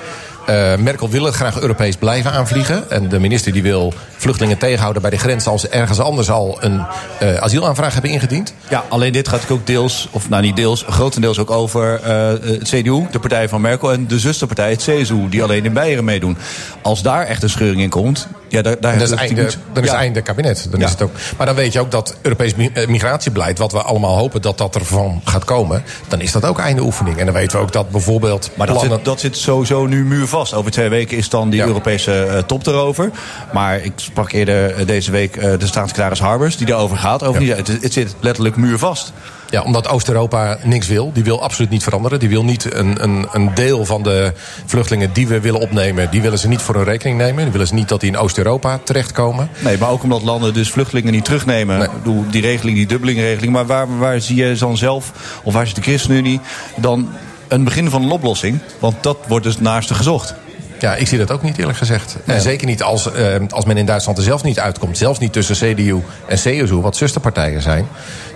[0.46, 2.90] Eh, Merkel wil het graag Europees blijven aanvliegen.
[2.90, 5.46] En de minister die wil vluchtelingen tegenhouden bij de grens...
[5.46, 6.82] als ze ergens anders al een
[7.18, 8.54] eh, asielaanvraag hebben ingediend.
[8.68, 12.62] Ja, alleen dit gaat ook deels, of nou niet deels, grotendeels ook over eh, het
[12.68, 16.36] CDU, de partij van Merkel, en de zusterpartij, het CSU, die alleen in Beieren meedoen.
[16.82, 19.74] Als daar echt een scheuring in komt, ja, daar, daar dat is, einde, natuurlijk dan
[19.74, 20.66] is niet- het einde kabinet.
[20.70, 20.86] Dan Ja.
[20.86, 23.58] is het ook, maar dan weet je ook dat Europees mi- migratiebeleid...
[23.58, 25.82] wat we allemaal hopen dat dat ervan gaat komen...
[26.08, 27.16] dan is dat ook einde oefening.
[27.18, 30.04] En dan weten we ook dat bijvoorbeeld Maar dat zit, dat zit sowieso nu
[30.34, 30.54] muurvast.
[30.54, 31.66] Over twee weken is dan die Ja.
[31.66, 33.10] Europese eh, top erover.
[33.52, 37.22] Maar ik sprak eerder eh, deze week eh, de staatssecretaris Harbers, die daarover gaat.
[37.22, 39.12] Over die, het, het zit letterlijk muurvast.
[39.50, 41.12] Ja, omdat Oost-Europa niks wil.
[41.12, 42.18] Die wil absoluut niet veranderen.
[42.18, 44.32] Die wil niet een, een, een deel van de
[44.66, 46.10] vluchtelingen die we willen opnemen...
[46.10, 47.42] die willen ze niet voor hun rekening nemen.
[47.42, 49.48] Die willen ze niet dat die in Oost-Europa terechtkomen.
[49.58, 51.90] Nee, maar ook omdat landen dus vluchtelingen niet terugnemen.
[52.02, 53.52] Bedoel, die regeling, die Dublin-regeling.
[53.52, 55.12] Maar waar, waar zie je dan zelf,
[55.42, 56.40] of waar zit de ChristenUnie...
[56.76, 57.08] dan
[57.54, 58.58] een begin van een oplossing?
[58.78, 60.34] Want dat wordt dus naaste gezocht.
[60.78, 62.16] Ja, ik zie dat ook niet eerlijk gezegd.
[62.24, 64.98] En zeker niet als, eh, als men in Duitsland er zelf niet uitkomt.
[64.98, 67.86] Zelfs niet tussen CDU en CSU, wat zusterpartijen zijn.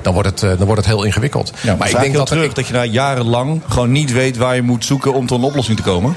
[0.03, 1.53] Dan wordt het, eh, dan wordt het heel ingewikkeld.
[1.61, 4.63] Ja, maar ik denk dat, terug, dat je daar jarenlang gewoon niet weet waar je
[4.63, 6.15] moet zoeken om tot een oplossing te komen.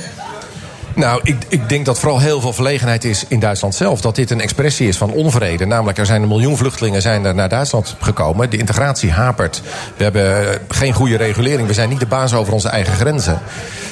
[0.95, 4.01] Nou, ik, ik denk dat vooral heel veel verlegenheid is in Duitsland zelf.
[4.01, 5.65] Dat dit een expressie is van onvrede.
[5.65, 8.49] Namelijk, er zijn een miljoen vluchtelingen zijn er naar Duitsland gekomen.
[8.49, 9.61] De integratie hapert.
[9.97, 11.67] We hebben eh, geen goede regulering.
[11.67, 13.39] We zijn niet de baas over onze eigen grenzen.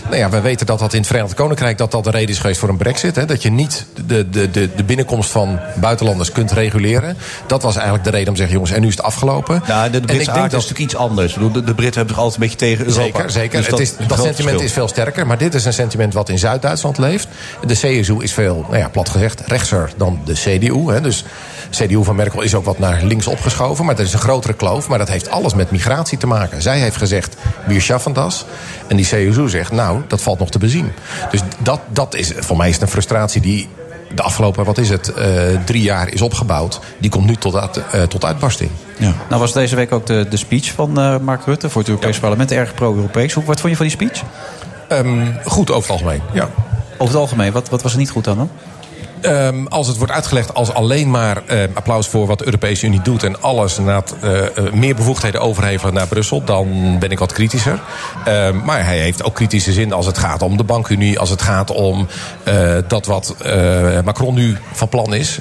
[0.03, 1.77] Nou ja, we weten dat dat in het Verenigd Koninkrijk...
[1.77, 3.15] dat dat de reden is geweest voor een brexit.
[3.15, 7.17] Hè, dat je niet de, de, de, de binnenkomst van buitenlanders kunt reguleren.
[7.47, 8.55] Dat was eigenlijk de reden om te zeggen...
[8.55, 9.63] jongens, en nu is het afgelopen.
[9.67, 11.33] Nou, de, de en ik denk dat is natuurlijk iets anders.
[11.33, 13.01] De, de Britten hebben zich altijd een beetje tegen Europa.
[13.01, 13.57] Zeker, zeker.
[13.57, 14.59] Dus het is, dat sentiment verschil.
[14.59, 15.27] is veel sterker.
[15.27, 17.27] Maar dit is een sentiment wat in Zuid-Duitsland leeft.
[17.65, 20.91] De CSU is veel, nou ja, plat gezegd, rechtser dan de CDU.
[20.91, 21.01] Hè.
[21.01, 21.23] Dus
[21.69, 23.85] CDU van Merkel is ook wat naar links opgeschoven.
[23.85, 24.87] Maar er is een grotere kloof.
[24.87, 26.61] Maar dat heeft alles met migratie te maken.
[26.61, 27.35] Zij heeft gezegd,
[27.65, 28.45] wir schaffen das.
[28.87, 30.91] En die CSU zegt, nou, dat valt nog te bezien.
[31.31, 33.69] Dus dat, dat is, voor mij is het een frustratie die
[34.15, 35.33] de afgelopen, wat is het, eh,
[35.65, 36.79] drie jaar is opgebouwd.
[36.99, 38.69] Die komt nu tot, uit, eh, tot uitbarsting.
[38.97, 39.13] Ja.
[39.29, 42.19] Nou was deze week ook de, de speech van eh, Mark Rutte voor het Europees
[42.19, 42.51] Parlement.
[42.51, 43.33] Erg pro-Europees.
[43.33, 44.21] Hoe- Wat vond je van die speech?
[44.87, 46.49] Ehm, goed over het algemeen, ja.
[46.99, 48.49] Over het algemeen, wat, wat was er niet goed aan dan?
[49.21, 53.01] Ehm, als het wordt uitgelegd als alleen maar eh, applaus voor wat de Europese Unie
[53.01, 54.03] doet en alles na
[54.73, 57.79] meer bevoegdheden overhevelen naar Brussel, dan ben ik wat kritischer.
[58.25, 61.41] Ehm, maar hij heeft ook kritische zin als het gaat om de bankunie, als het
[61.41, 62.07] gaat om
[62.43, 65.39] eh, dat wat eh, Macron nu van plan is.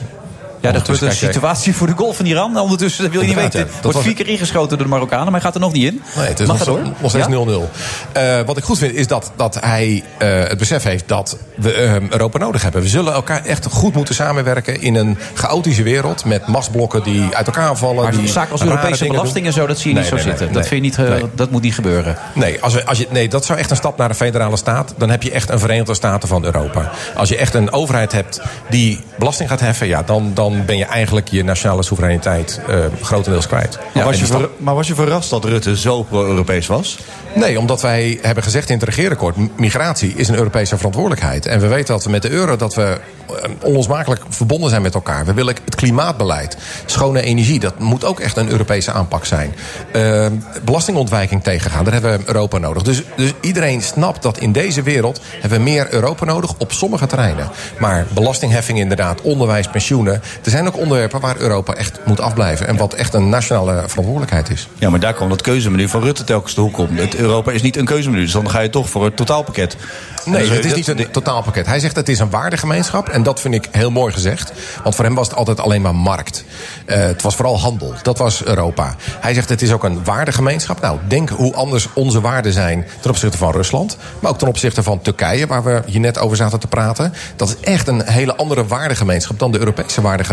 [0.61, 2.57] Ja, dat wordt een Ondertussen, situatie voor de golf van Iran.
[2.59, 3.61] Ondertussen, dat wil je niet weten.
[3.61, 3.67] ja.
[3.83, 6.03] Wordt vier keer ingeschoten door de Marokkanen, maar hij gaat er nog niet in.
[6.17, 7.45] Nee, het is Mag nog, nog steeds Ja?
[7.47, 7.71] 0-0.
[8.13, 11.73] Eh, wat ik goed vind is dat, dat hij eh, het besef heeft dat we
[11.73, 12.83] eh, Europa nodig hebben.
[12.83, 16.25] We zullen elkaar echt goed moeten samenwerken in een chaotische wereld.
[16.25, 18.03] Met machtsblokken die uit elkaar vallen.
[18.03, 20.37] Maar die zaken als Europese belasting en zo, dat zie je Nee, niet zo nee,
[20.37, 20.53] zitten.
[20.53, 22.17] dat, vind je niet, dat moet niet gebeuren.
[22.35, 24.95] Nee, als we, als je, nee, dat zou echt een stap naar een federale staat.
[24.97, 26.91] Dan heb je echt een Verenigde Staten van Europa.
[27.17, 28.41] Als je echt een overheid hebt
[28.71, 29.87] die belasting gaat heffen...
[29.87, 33.79] Ja, dan, dan ben je eigenlijk je nationale soevereiniteit eh, grotendeels kwijt.
[33.95, 36.99] Maar, was je ver- maar was je verrast dat Rutte zo pro-Europees was?
[37.35, 39.59] Nee, omdat wij hebben gezegd in het regeerakkoord...
[39.59, 41.47] migratie is een Europese verantwoordelijkheid.
[41.47, 44.95] En we weten dat we met de euro dat we eh, onlosmakelijk verbonden zijn met
[44.95, 45.25] elkaar.
[45.25, 46.57] We willen het klimaatbeleid,
[46.87, 47.61] schone energie...
[47.61, 49.55] dat moet ook echt een Europese aanpak zijn.
[49.93, 50.27] Eh,
[50.65, 52.83] belastingontwijking tegengaan, daar hebben we Europa nodig.
[52.83, 55.21] Dus, dus iedereen snapt dat in deze wereld...
[55.41, 57.51] hebben we meer Europa nodig op sommige terreinen.
[57.79, 60.23] Maar belastingheffing inderdaad, onderwijs, pensioenen...
[60.45, 62.67] er zijn ook onderwerpen waar Europa echt moet afblijven...
[62.67, 64.69] en wat echt een nationale verantwoordelijkheid is.
[64.79, 66.97] Ja, maar daar kwam dat keuzemenu van Rutte telkens de hoek om.
[66.97, 69.77] Het Europa is niet een keuzemenu, dus dan ga je toch voor het totaalpakket.
[70.25, 71.67] Nee, Dus, het is niet een totaalpakket.
[71.67, 73.09] Hij zegt het is een waardegemeenschap.
[73.09, 74.53] En dat vind ik heel mooi gezegd.
[74.83, 76.45] Want voor hem was het altijd alleen maar markt.
[76.85, 77.95] Eh, het was vooral handel.
[78.03, 78.95] Dat was Europa.
[79.21, 80.81] Hij zegt het is ook een waardegemeenschap.
[80.81, 83.97] Nou, denk hoe anders onze waarden zijn ten opzichte van Rusland.
[84.21, 87.15] Maar ook ten opzichte van Turkije, waar we hier net over zaten te praten.
[87.37, 90.28] Dat is echt een hele andere waardegemeenschap dan de Europese waardegemeenschap.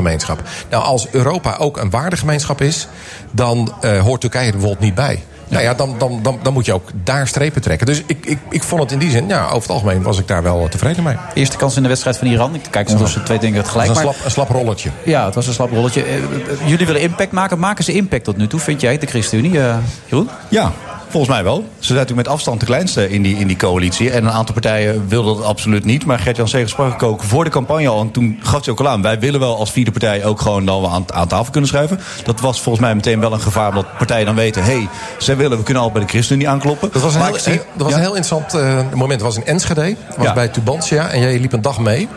[0.70, 2.88] Nou, als Europa ook een waardegemeenschap is,
[3.32, 5.24] dan eh, hoort Turkije er bijvoorbeeld niet bij.
[5.48, 7.86] Nou ja, dan, dan, dan, dan moet je ook daar strepen trekken.
[7.88, 10.28] Dus ik, ik, ik vond het in die zin, ja, over het algemeen was ik
[10.28, 11.16] daar wel tevreden mee.
[11.34, 12.56] Eerste kans in de wedstrijd van Iran.
[12.56, 13.88] Ik kijk ondertussen twee dingen tegelijk.
[13.88, 14.90] Het was Maar, een slap, een slap rolletje.
[15.04, 16.04] ja, het was een slap rolletje.
[16.04, 16.22] Eh, eh,
[16.66, 17.60] Jullie willen impact maken.
[17.60, 19.60] Maken ze impact tot nu toe, vind jij, de ChristenUnie?
[19.62, 19.76] eh
[20.06, 20.30] Jeroen?
[20.50, 20.72] Ja,
[21.16, 21.56] volgens mij wel.
[21.80, 24.12] Ze zijn natuurlijk met afstand de kleinste in die, in die coalitie.
[24.12, 26.06] En een aantal partijen wilden dat absoluut niet.
[26.06, 28.02] Maar Gert-Jan Segers sprak ook voor de campagne al.
[28.02, 29.02] En toen gaf hij ook al aan.
[29.02, 32.00] Wij willen wel als vierde partij ook gewoon dan aan, aan tafel kunnen schuiven.
[32.24, 33.70] Dat was volgens mij meteen wel een gevaar.
[33.70, 34.64] Omdat partijen dan weten.
[34.64, 34.88] Hé, hey,
[35.18, 36.90] zij willen, we kunnen al bij de ChristenUnie aankloppen.
[36.92, 37.96] Dat was een, Maar heel, zie- dat was Ja.
[37.96, 39.12] een heel interessant eh, moment.
[39.12, 40.34] Het was in Enschede, het was Ja.
[40.34, 42.08] bij Tubantia en jij liep een dag mee.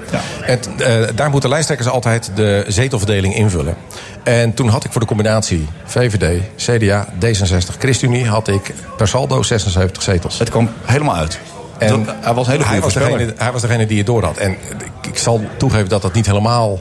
[0.46, 3.76] En eh, daar moeten lijsttrekkers altijd de zetelverdeling invullen.
[4.22, 8.26] En toen had ik voor de combinatie VVD, CDA, D66, ChristenUnie...
[8.26, 10.38] had ik per saldo 76 zetels.
[10.38, 11.38] Het kwam helemaal uit.
[11.78, 14.36] En Dat- hij was hele hij was, degene, hij was degene die het door had.
[14.36, 16.78] En ik, ik zal toegeven dat dat niet helemaal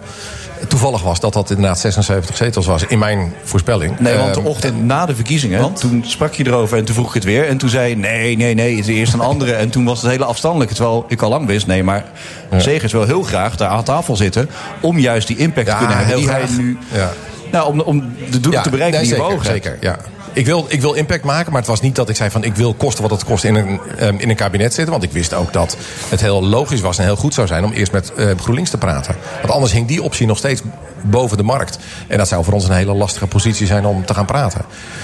[0.67, 1.19] toevallig was...
[1.19, 3.99] dat dat inderdaad 76 zetels was in mijn voorspelling.
[3.99, 7.07] Nee, want de Ehm, ochtend na de verkiezingen, toen sprak je erover en toen vroeg
[7.07, 7.47] ik het weer.
[7.47, 9.53] En toen zei je, nee, nee, nee, het is eerst een andere.
[9.53, 10.71] En toen was het hele afstandelijk.
[10.71, 12.05] Terwijl ik al lang wist, nee, maar
[12.57, 14.49] Segers wil heel graag daar aan tafel zitten...
[14.81, 16.47] om juist die impact te Ja, kunnen hebben die graag.
[16.49, 16.77] hij nu...
[16.93, 17.11] Ja.
[17.51, 19.97] Nou, om, om de doelen te bereiken nee, die zeker, zeker, ja.
[20.37, 22.55] Ik wil, ik wil impact maken, maar het was niet dat ik zei van ik
[22.55, 24.91] wil kosten wat het kost in een, ehm, in een kabinet zitten.
[24.91, 25.77] Want ik wist ook dat
[26.09, 28.77] het heel logisch was en heel goed zou zijn om eerst met eh, GroenLinks te
[28.77, 29.15] praten.
[29.41, 30.61] Want anders hing die optie nog steeds
[31.01, 31.77] boven de markt.
[32.07, 34.61] En dat zou voor ons een hele lastige positie zijn om te gaan praten.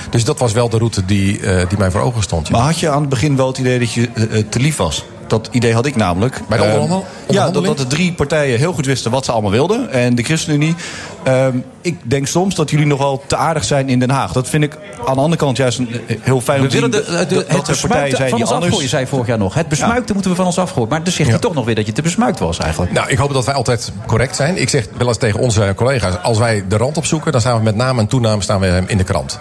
[0.09, 2.49] Dus dat was wel de route die, eh, die mij voor ogen stond.
[2.49, 5.05] Maar had je aan het begin wel het idee dat je eh, te lief was?
[5.27, 6.41] Dat idee had ik namelijk.
[6.49, 9.31] Bij de Ehm, onderhandel- ja, dat, dat de drie partijen heel goed wisten wat ze
[9.31, 9.91] allemaal wilden.
[9.91, 10.75] En de ChristenUnie.
[11.23, 14.31] ehm, ik denk soms dat jullie nogal te aardig zijn in Den Haag.
[14.31, 16.77] Dat vind ik aan de andere kant juist een, eh, heel fijn om We te
[16.79, 16.89] zien.
[16.91, 18.65] willen de, de, dat- de, dat het partijen zijn van die ons anders...
[18.71, 19.53] afgooien, zei vorig jaar nog.
[19.53, 20.89] Het besmuikte moeten we van ons afgooien.
[20.89, 22.91] Maar dan zegt hij toch nog weer dat je te besmuikt was eigenlijk.
[22.91, 24.57] Nou, ik hoop dat wij altijd correct zijn.
[24.61, 27.63] Ik zeg wel eens tegen onze collega's: als wij de rand opzoeken, dan staan we
[27.63, 29.39] met naam en toenaam staan we in de krant.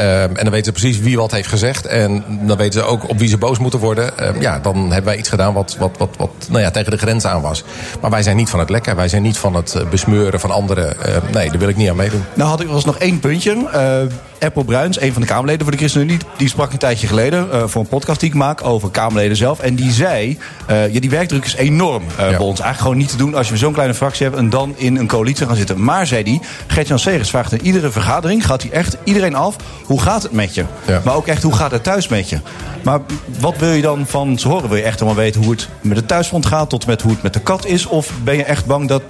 [0.00, 1.86] Ehm, en dan weten ze precies wie wat heeft gezegd.
[1.86, 4.18] En dan weten ze ook op wie ze boos moeten worden.
[4.18, 6.98] Ehm, ja, dan hebben wij iets gedaan wat, wat, wat, wat nou ja, tegen de
[6.98, 7.64] grens aan was.
[8.00, 8.96] Maar wij zijn niet van het lekken.
[8.96, 11.02] Wij zijn niet van het eh, besmeuren van anderen.
[11.02, 12.24] Ehm, nee, daar wil ik niet aan meedoen.
[12.34, 13.56] Nou had ik was nog één puntje.
[13.74, 16.18] Uh, Apple Bruins, een van de Kamerleden voor de ChristenUnie...
[16.36, 19.60] die sprak een tijdje geleden uh, voor een podcast die ik maak over Kamerleden zelf.
[19.60, 20.38] En die zei,
[20.70, 22.16] uh, ja, die werkdruk is enorm ja.
[22.16, 22.60] bij ons.
[22.60, 24.38] Eigenlijk gewoon niet te doen als je zo'n kleine fractie hebt...
[24.38, 25.84] en dan in een coalitie gaan zitten.
[25.84, 28.46] Maar, zei hij, Gert-Jan Segers vraagt in iedere vergadering...
[28.46, 29.56] gaat hij echt iedereen af,
[29.90, 30.64] hoe gaat het met je?
[30.86, 31.00] Ja.
[31.04, 32.38] Maar ook echt, hoe gaat het thuis met je?
[32.82, 33.00] Maar
[33.38, 34.68] wat wil je dan van ze horen?
[34.68, 36.70] Wil je echt helemaal weten hoe het met het thuisfront gaat...
[36.70, 37.86] tot met hoe het met de kat is?
[37.86, 39.02] Of ben je echt bang dat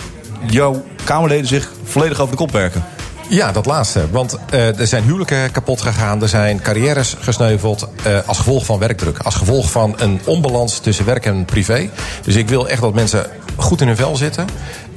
[0.46, 2.84] jouw Kamerleden zich volledig over de kop werken?
[3.30, 4.10] Ja, dat laatste.
[4.10, 6.22] Want uh, er zijn huwelijken kapot gegaan.
[6.22, 7.88] Er zijn carrières gesneuveld.
[8.06, 9.18] Uh, als gevolg van werkdruk.
[9.18, 11.90] Als gevolg van een onbalans tussen werk en privé.
[12.22, 13.26] Dus ik wil echt dat mensen
[13.56, 14.46] goed in hun vel zitten.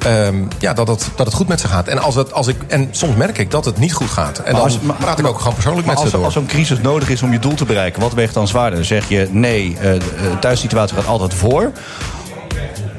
[0.08, 1.88] Um, ja, dat het, dat het goed met ze gaat.
[1.88, 4.40] En, als het, als ik, en soms merk ik dat het niet goed gaat.
[4.40, 6.26] En dan maar, praat ik ook gewoon persoonlijk met als, ze door.
[6.26, 8.86] Als zo'n crisis nodig is om je doel te bereiken, wat weegt dan zwaarder?
[8.86, 11.72] Zeg je nee, uh, de thuissituatie gaat altijd voor.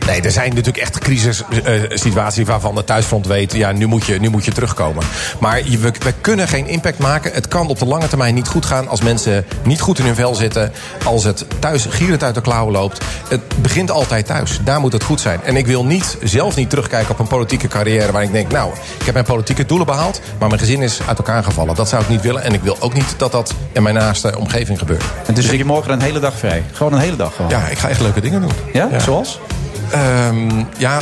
[0.06, 3.52] Nee, er zijn natuurlijk echt crisissituaties uh, waarvan de thuisfront weet...
[3.52, 5.04] ja, nu moet je, nu moet je terugkomen.
[5.40, 7.32] Maar we, we, kunnen geen impact maken.
[7.32, 8.88] Het kan op de lange termijn niet goed gaan...
[8.88, 10.72] als mensen niet goed in hun vel zitten.
[11.04, 13.04] Als het thuis gierend uit de klauwen loopt.
[13.28, 14.60] Het begint altijd thuis.
[14.64, 15.40] Daar moet het goed zijn.
[15.42, 18.12] En ik wil niet, zelf niet terugkijken op een politieke carrière...
[18.12, 20.20] waar ik denk, nou, ik heb mijn politieke doelen behaald...
[20.38, 21.74] maar mijn gezin is uit elkaar gevallen.
[21.74, 22.42] Dat zou ik niet willen.
[22.42, 25.04] En ik wil ook niet dat dat in mijn naaste omgeving gebeurt.
[25.26, 26.62] En dus heb je morgen een hele dag vrij?
[26.72, 27.34] Gewoon een hele dag?
[27.34, 27.50] Gewoon.
[27.50, 28.52] Ja, ik ga echt leuke dingen doen.
[28.72, 28.88] Ja?
[28.90, 28.98] ja.
[28.98, 29.40] Zoals?
[30.28, 31.00] Um, ja,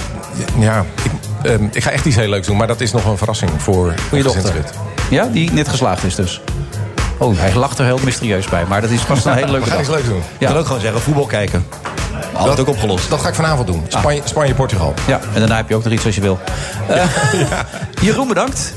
[0.59, 2.57] ja ik, um, ik, ga echt iets heel leuks doen.
[2.57, 4.55] Maar dat is nog een verrassing voor, voor je dochter.
[5.11, 6.41] Ja, die net geslaagd is dus.
[7.19, 8.65] Oh, hij lacht er heel mysterieus bij.
[8.69, 9.79] Maar dat is vast een hele leuke dag.
[9.79, 10.23] We gaan iets leuks doen.
[10.39, 10.39] Ja.
[10.39, 11.67] Ik kan ook gewoon zeggen, voetbal kijken.
[12.33, 13.11] Altijd dat, ook opgelost.
[13.11, 13.85] Dat ga ik vanavond doen.
[13.89, 14.27] Spanje, ah.
[14.27, 14.95] Spanje Portugal.
[15.07, 16.39] Ja, en daarna heb je ook nog iets als je wil.
[16.91, 16.97] Uh,
[17.51, 17.67] ja.
[18.01, 18.75] Jeroen, bedankt.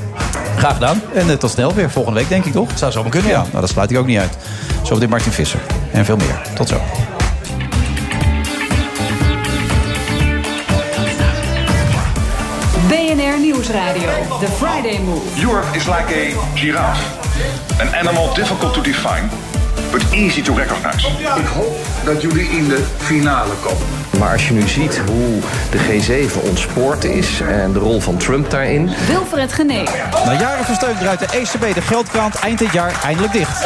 [0.57, 1.01] Graag gedaan.
[1.13, 1.89] En uh, tot snel weer.
[1.89, 2.69] Volgende week, denk ik, toch?
[2.75, 3.41] Zou zo maar kunnen, ja.
[3.41, 4.37] Nou, dat sluit ik ook niet uit.
[4.83, 5.59] Zometeen Martin Visser.
[5.91, 6.41] En veel meer.
[6.55, 6.81] Tot zo.
[13.55, 14.09] Nieuwsradio.
[14.39, 15.41] The Friday Move.
[15.41, 17.03] Europe is like a giraffe.
[17.79, 19.29] An animal difficult to define,
[19.91, 21.07] but easy to recognize.
[21.39, 21.75] Ik hoop
[22.05, 23.87] dat jullie in de finale komen.
[24.19, 25.39] Maar als je nu ziet hoe
[25.71, 28.89] de G7 ontspoord is en de rol van Trump daarin.
[29.07, 29.83] Wilfred Genee.
[30.25, 33.65] Na jaren van steun draait de ECB de geldkrant eind dit jaar eindelijk dicht.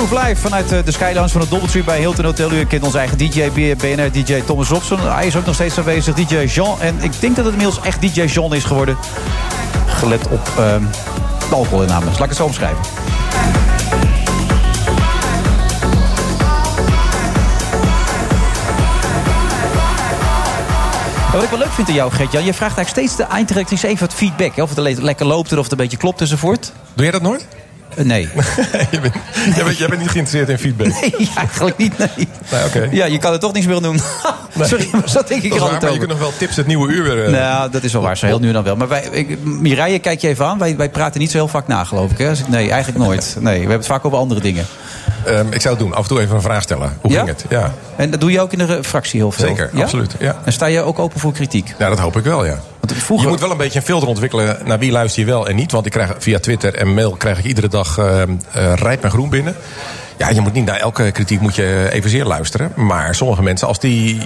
[0.00, 2.52] Move live vanuit de Skylounge van het Doubletree bij Hilton Hotel.
[2.52, 5.00] U kent onze eigen DJ, BNR DJ Thomas Robson.
[5.00, 6.80] Hij is ook nog steeds aanwezig, DJ Jean.
[6.80, 8.96] En ik denk dat het inmiddels echt DJ Jean is geworden.
[9.86, 10.74] Gelet op uh,
[11.48, 12.04] de alcoholinname.
[12.12, 12.78] Zal ik het zo omschrijven?
[21.32, 22.44] Wat ik wel leuk vind aan jou, Gert-Jan...
[22.44, 24.56] je vraagt eigenlijk steeds de eindredactrice even wat feedback.
[24.56, 26.72] Of het lekker loopt of het een beetje klopt enzovoort.
[26.94, 27.46] Doe jij dat nooit?
[27.98, 28.28] Uh, nee.
[28.90, 29.14] jij, bent,
[29.54, 30.86] jij, bent, jij, bent, niet geïnteresseerd in feedback?
[31.00, 32.28] Nee, eigenlijk niet, nee.
[32.50, 32.88] nee okay.
[32.92, 34.00] Ja, je kan er toch niks meer doen.
[34.60, 36.92] Sorry, maar dat denk ik dat altijd maar je kunt nog wel tips het nieuwe
[36.92, 37.26] uur weer...
[37.26, 37.30] Uh...
[37.30, 38.76] Nou, dat is wel waar, zo heel nu dan wel.
[38.76, 40.58] Maar wij, ik, Mireille, kijk je even aan.
[40.58, 42.18] Wij, wij praten niet zo heel vaak na, geloof ik.
[42.18, 42.32] Hè?
[42.46, 43.36] Nee, eigenlijk nooit.
[43.38, 44.66] Nee, we hebben het vaak over andere dingen.
[45.28, 45.94] Um, ik zou het doen.
[45.94, 46.96] Af en toe even een vraag stellen.
[47.00, 47.16] Hoe ja?
[47.16, 47.44] ging het?
[47.48, 47.72] Ja.
[47.96, 49.46] En dat doe je ook in de fractie heel veel?
[49.46, 49.82] Zeker, ja?
[49.82, 50.14] absoluut.
[50.18, 50.36] Ja.
[50.44, 51.74] En sta je ook open voor kritiek?
[51.78, 52.58] Ja, dat hoop ik wel, ja.
[52.80, 53.26] Want vroeger...
[53.26, 55.72] Je moet wel een beetje een filter ontwikkelen naar wie luister je wel en niet.
[55.72, 58.22] Want ik krijg via Twitter en mail krijg ik iedere dag uh,
[58.56, 59.56] uh, rijp en groen binnen.
[60.20, 62.72] Ja, je moet niet naar elke kritiek moet je evenzeer luisteren.
[62.76, 64.20] Maar sommige mensen, als die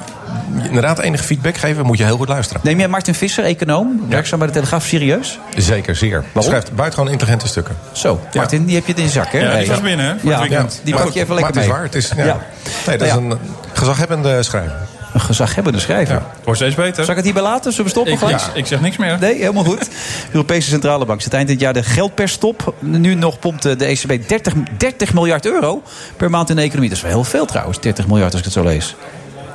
[0.62, 2.62] inderdaad enige feedback geven, moet je heel goed luisteren.
[2.64, 5.38] Neem jij Martin Visser, econoom, werkzaam bij de Telegraaf, serieus?
[5.56, 6.24] Zeker, zeer.
[6.32, 7.76] Hij schrijft buitengewoon intelligente stukken.
[7.92, 8.66] Zo, Martin, ja.
[8.66, 9.38] die heb je in je zak, hè?
[9.38, 10.12] Ja, die was binnen, hè?
[10.30, 11.68] Ja, ja, die pak je even lekker mee.
[11.68, 12.16] Maar het is waar.
[12.16, 12.40] Het is, ja.
[12.86, 13.38] Nee, dat is een
[13.72, 14.76] gezaghebbende schrijver.
[15.14, 16.14] Een gezaghebbende schrijver.
[16.14, 16.30] Ja.
[16.44, 16.94] Wordt steeds beter.
[16.94, 17.70] Zal ik het hierbij laten?
[17.70, 18.38] Zullen we stoppen ik, gelijk?
[18.38, 19.16] Ja, ik zeg niks meer.
[19.20, 19.80] Nee, helemaal goed.
[19.80, 19.88] De
[20.32, 22.74] Europese Centrale Bank zit eind dit jaar de geldperstop.
[22.78, 25.82] Nu nog pompt de ECB 30, 30 miljard euro
[26.16, 26.88] per maand in de economie.
[26.88, 28.94] Dat is wel heel veel trouwens, 30 miljard als ik het zo lees.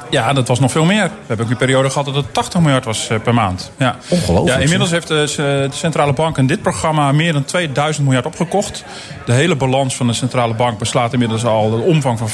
[0.10, 1.03] Ja, dat was nog veel meer.
[1.03, 3.72] We hebben ook een periode gehad dat het 80 miljard was per maand.
[3.78, 3.95] Ja.
[4.07, 4.57] Ongelooflijk.
[4.57, 8.84] Ja, inmiddels heeft de centrale bank in dit programma meer dan 2000 miljard opgekocht.
[9.26, 12.32] De hele balans van de centrale bank beslaat inmiddels al de omvang van 40%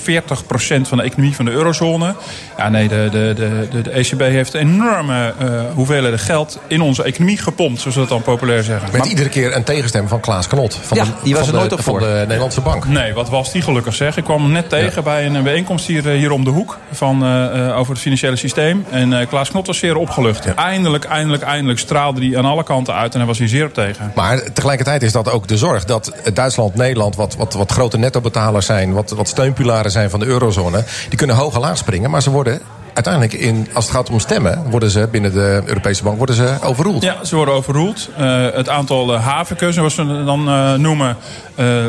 [0.81, 2.15] van de economie van de eurozone.
[2.57, 7.37] Ja, nee, de, de, de, de, ECB heeft enorme uh, hoeveelheden geld in onze economie
[7.37, 8.91] gepompt, zoals we dat dan populair zeggen.
[8.91, 10.75] Met maar, iedere keer een tegenstem van Klaas Knot.
[10.81, 12.85] Van ja, de, die was van er nooit de, op van de Nederlandse bank.
[12.85, 14.17] Nee, wat was die gelukkig zeg.
[14.17, 15.01] Ik kwam hem net tegen ja.
[15.01, 18.85] bij een bijeenkomst hier, hier om de hoek van, uh, over het financiële systeem.
[18.89, 20.53] En uh, Klaas Knot was zeer opgelucht.
[20.53, 23.73] Eindelijk, eindelijk, eindelijk straalde hij aan alle kanten uit en hij was hier zeer op
[23.73, 24.11] tegen.
[24.15, 28.65] Maar tegelijkertijd is dat ook de zorg dat Duitsland, Nederland, wat, wat, wat grote nettobetalers
[28.65, 32.21] zijn, wat, wat steunpilaren zijn van de eurozone, die kunnen hoog en laag springen, maar
[32.21, 32.61] ze worden
[32.95, 36.57] uiteindelijk, in, als het gaat om stemmen, worden ze binnen de Europese Bank worden ze
[36.61, 37.03] overroeld.
[37.03, 38.09] Ja, ze worden overroeld.
[38.19, 41.17] Uh, het aantal uh, havenken, zoals we het dan uh, noemen,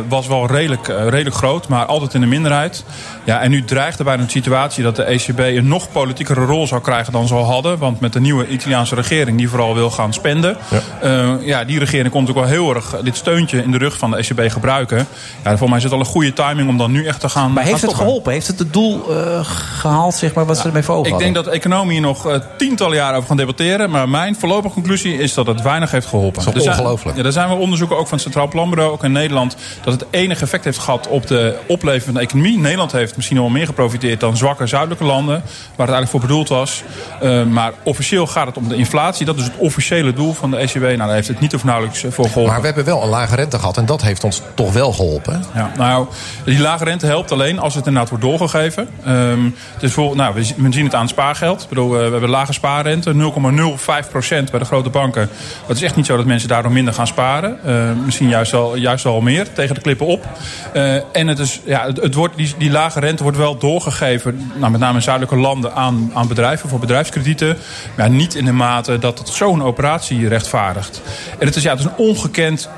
[0.09, 2.85] was wel redelijk, redelijk groot, maar altijd in de minderheid.
[3.25, 6.67] Ja, en nu dreigt er bijna een situatie dat de ECB een nog politiekere rol
[6.67, 7.79] zou krijgen dan ze al hadden.
[7.79, 10.57] Want met de nieuwe Italiaanse regering, die vooral wil gaan spenden.
[11.03, 14.11] Ja, ja die regering komt ook wel heel erg dit steuntje in de rug van
[14.11, 15.07] de ECB gebruiken.
[15.45, 17.53] Ja, voor mij is het al een goede timing om dan nu echt te gaan.
[17.53, 18.33] Maar heeft gaan het geholpen?
[18.33, 19.03] Heeft het het doel
[19.43, 21.33] gehaald, zeg maar, wat ze ermee voor ogen Ik hadden?
[21.33, 23.91] denk dat economie hier nog uh, tientallen jaren over gaan debatteren.
[23.91, 26.45] Maar mijn voorlopige conclusie is dat het weinig heeft geholpen.
[26.45, 27.17] Dat is ongelooflijk.
[27.17, 30.05] Ja, er zijn wel onderzoeken, ook van het Centraal Planbureau, ook in Nederland, dat het
[30.11, 32.59] enige effect heeft gehad op de opleving van de economie.
[32.59, 35.35] Nederland heeft misschien wel meer geprofiteerd dan zwakke zuidelijke landen,
[35.77, 36.83] waar het eigenlijk voor bedoeld was.
[37.23, 39.27] Uh, maar officieel gaat het om de inflatie.
[39.27, 40.81] Dat is het officiële doel van de ECB.
[40.81, 42.53] Nou, daar heeft het niet of nauwelijks voor geholpen.
[42.53, 45.45] Maar we hebben wel een lage rente gehad en dat heeft ons toch wel geholpen.
[45.55, 46.07] Ja, nou,
[46.45, 48.89] die lage rente helpt alleen als het inderdaad wordt doorgegeven.
[49.09, 51.63] Um, dus voor, nou, we, we zien aan spaargeld.
[51.63, 55.29] Ik bedoel, we hebben lage spaarrente, 0,05 procent bij de grote banken.
[55.67, 57.59] Het is echt niet zo dat mensen daardoor minder gaan sparen.
[57.67, 60.27] Uh, misschien juist al, juist al meer, tegen de klippen op.
[60.75, 64.71] Uh, en het is, ja, het, wordt, die, die lage rente wordt wel doorgegeven, nou,
[64.71, 67.57] met name in zuidelijke landen, aan, aan bedrijven voor bedrijfskredieten.
[67.97, 71.03] Maar niet in de mate dat het zo'n operatie rechtvaardigt.
[71.39, 72.69] En het is, ja, het is een ongekend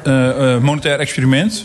[0.61, 1.65] monetair experiment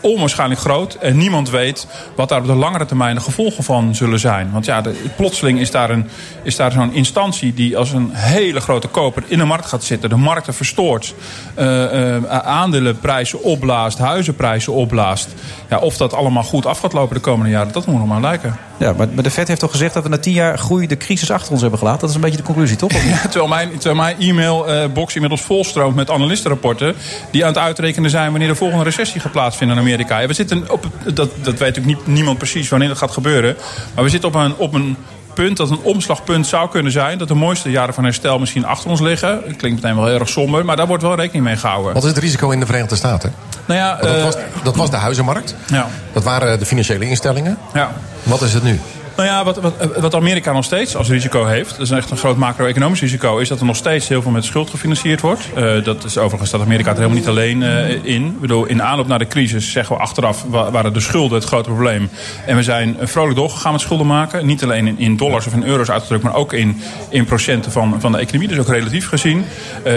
[0.00, 0.94] onwaarschijnlijk groot.
[0.94, 1.86] En niemand weet
[2.16, 4.50] wat daar op de langere termijn de gevolgen van zullen zijn.
[4.52, 4.82] Want ja,
[5.16, 6.08] plotseling is daar, een,
[6.42, 10.08] is daar zo'n instantie die als een hele grote koper in de markt gaat zitten.
[10.08, 11.14] De markten verstoort.
[11.58, 13.98] Uh, uh, aandelenprijzen opblaast.
[13.98, 15.28] Huizenprijzen opblaast.
[15.68, 18.20] Ja, of dat allemaal goed af gaat lopen de komende jaren, dat moet nog maar
[18.20, 18.69] lijken.
[18.80, 21.30] Ja, maar de Fed heeft toch gezegd dat we na tien jaar groei de crisis
[21.30, 22.00] achter ons hebben gelaten.
[22.00, 22.92] Dat is een beetje de conclusie, toch?
[23.08, 26.94] Ja, terwijl mijn, terwijl mijn e-mailbox inmiddels volstroomt met analistenrapporten...
[27.30, 30.26] die aan het uitrekenen zijn wanneer de volgende recessie gaat plaatsvinden in Amerika.
[30.26, 33.56] We zitten op, dat, dat weet niet, niemand precies wanneer dat gaat gebeuren.
[33.94, 34.96] Maar we zitten op een, op een
[35.34, 37.18] punt dat een omslagpunt zou kunnen zijn.
[37.18, 39.40] Dat de mooiste jaren van herstel misschien achter ons liggen.
[39.46, 41.92] Het klinkt meteen wel heel erg somber, maar daar wordt wel rekening mee gehouden.
[41.94, 43.34] Wat is het risico in de Verenigde Staten?
[43.64, 45.54] Nou ja, dat, was, dat was de huizenmarkt.
[45.66, 45.86] Ja.
[46.12, 47.58] Dat waren de financiële instellingen.
[47.74, 47.90] Ja.
[48.22, 48.80] Wat is het nu?
[49.20, 52.16] Nou ja, wat, wat, wat, Amerika nog steeds als risico heeft, dat is echt een
[52.16, 55.48] groot macro-economisch risico, is dat er nog steeds heel veel met schuld gefinancierd wordt.
[55.56, 58.26] Uh, dat is overigens dat Amerika er helemaal niet alleen uh, in.
[58.26, 61.68] Ik bedoel, in aanloop naar de crisis zeggen we achteraf waren de schulden het grote
[61.68, 62.10] probleem.
[62.46, 64.46] En we zijn vrolijk doorgegaan met schulden maken.
[64.46, 68.00] Niet alleen in, in dollars of in euro's uitgedrukt, maar ook in, in procenten van,
[68.00, 68.48] van de economie.
[68.48, 69.44] Dus ook relatief gezien.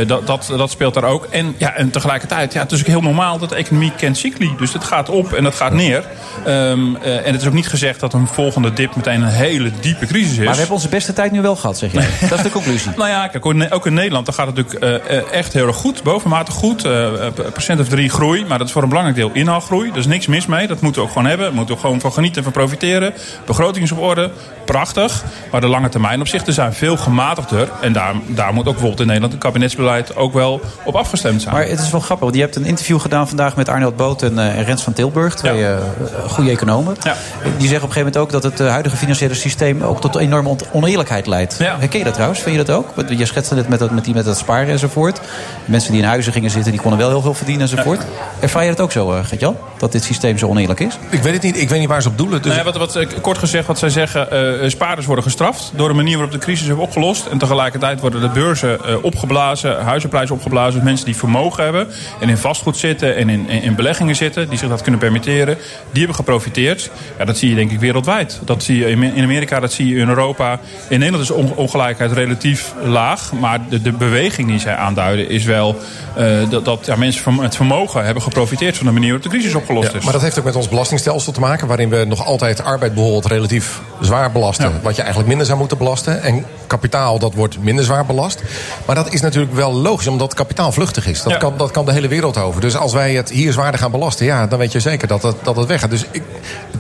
[0.08, 1.26] Dat, dat, dat speelt daar ook.
[1.26, 4.54] En, ja, en tegelijkertijd, ja, het is ook heel normaal dat de economie kent cycli.
[4.58, 6.04] Dus het gaat op en dat gaat neer.
[6.48, 10.06] Um, en het is ook niet gezegd dat een volgende dip meteen een hele diepe
[10.06, 10.38] crisis is.
[10.38, 12.08] Maar we hebben onze beste tijd nu wel gehad, zeg jij.
[12.30, 12.92] Dat is de conclusie.
[12.98, 16.04] nou ja, kijk, ook in Nederland dan gaat het natuurlijk uh, echt heel erg goed.
[16.04, 16.86] Bovenmatig goed.
[16.86, 17.10] Uh,
[17.52, 18.46] procent of drie groei.
[18.46, 19.92] Maar dat is voor een belangrijk deel inhaalgroei.
[19.94, 20.68] Is niks mis mee.
[20.68, 21.46] Dat moeten we ook gewoon hebben.
[21.46, 23.14] Daar moeten we gewoon van genieten en van profiteren.
[23.46, 24.32] Begroting is op orde.
[24.66, 25.24] Prachtig.
[25.52, 27.70] Maar de lange termijn opzichten zijn veel gematigder.
[27.82, 31.56] En daar, daar moet ook bijvoorbeeld in Nederland het kabinetsbeleid ook wel op afgestemd zijn.
[31.56, 32.24] Maar het is wel grappig.
[32.24, 34.94] Want je hebt een interview gedaan vandaag met Arnold Boot en, uh, en Rens van
[34.94, 35.36] Tilburg.
[35.36, 35.80] Twee ja.
[36.28, 36.96] goede economen.
[37.00, 37.16] Ja.
[37.44, 40.56] Die zeggen op een gegeven moment ook dat het huidige financiële systeem ook tot enorme
[40.72, 41.56] oneerlijkheid leidt.
[41.60, 41.80] Ja.
[41.80, 42.42] Herken je dat trouwens?
[42.42, 43.10] Vind je dat ook?
[43.10, 45.22] Je schetste het met dat, met die, met dat sparen enzovoort.
[45.66, 48.00] Mensen die in huizen gingen zitten, die konden wel heel veel verdienen enzovoort.
[48.00, 48.08] Ja.
[48.40, 49.58] Ervaar je dat ook zo, uh, Gert-Jan?
[49.78, 50.98] Dat dit systeem zo oneerlijk is?
[51.10, 51.62] Ik weet het niet.
[51.62, 52.42] Ik weet niet waar ze op doelen.
[52.42, 54.28] Dus nou ja, wat, wat, kort gezegd, wat zij zeggen,
[54.64, 57.26] uh, spaarders worden gestraft door de manier waarop de crisis hebben opgelost.
[57.26, 60.74] En tegelijkertijd worden de beurzen uh, opgeblazen, huizenprijzen opgeblazen.
[60.74, 61.88] Dus mensen die vermogen hebben
[62.20, 65.58] en in vastgoed zitten en in, in, in, beleggingen zitten, die zich dat kunnen permitteren,
[65.92, 66.90] die hebben geprofiteerd.
[67.18, 68.40] Ja, dat zie je denk ik wereldwijd.
[68.46, 70.60] Dat zie je in Amerika, dat zie je in Europa.
[70.88, 73.32] In Nederland is ongelijkheid relatief laag.
[73.34, 75.76] Maar de, de beweging die zij aanduiden is wel
[76.18, 79.56] uh, dat, dat ja, mensen met vermogen hebben geprofiteerd van de manier waarop de crisis
[79.56, 80.04] opgelost ja, is.
[80.04, 83.26] Maar dat heeft ook met ons belastingstelsel te maken, waarin we nog altijd arbeid bijvoorbeeld
[83.26, 84.70] relatief zwaar belasten.
[84.70, 84.80] Ja.
[84.82, 86.22] Wat je eigenlijk minder zou moeten belasten.
[86.22, 88.42] En kapitaal, dat wordt minder zwaar belast.
[88.86, 91.24] Maar dat is natuurlijk wel logisch, omdat kapitaal vluchtig is.
[91.24, 92.62] Dat, kan, dat kan de hele wereld over.
[92.62, 95.36] Dus als wij het hier zwaarder gaan belasten, ja, dan weet je zeker dat het,
[95.44, 95.90] dat het weggaat.
[95.90, 96.24] Dus ik,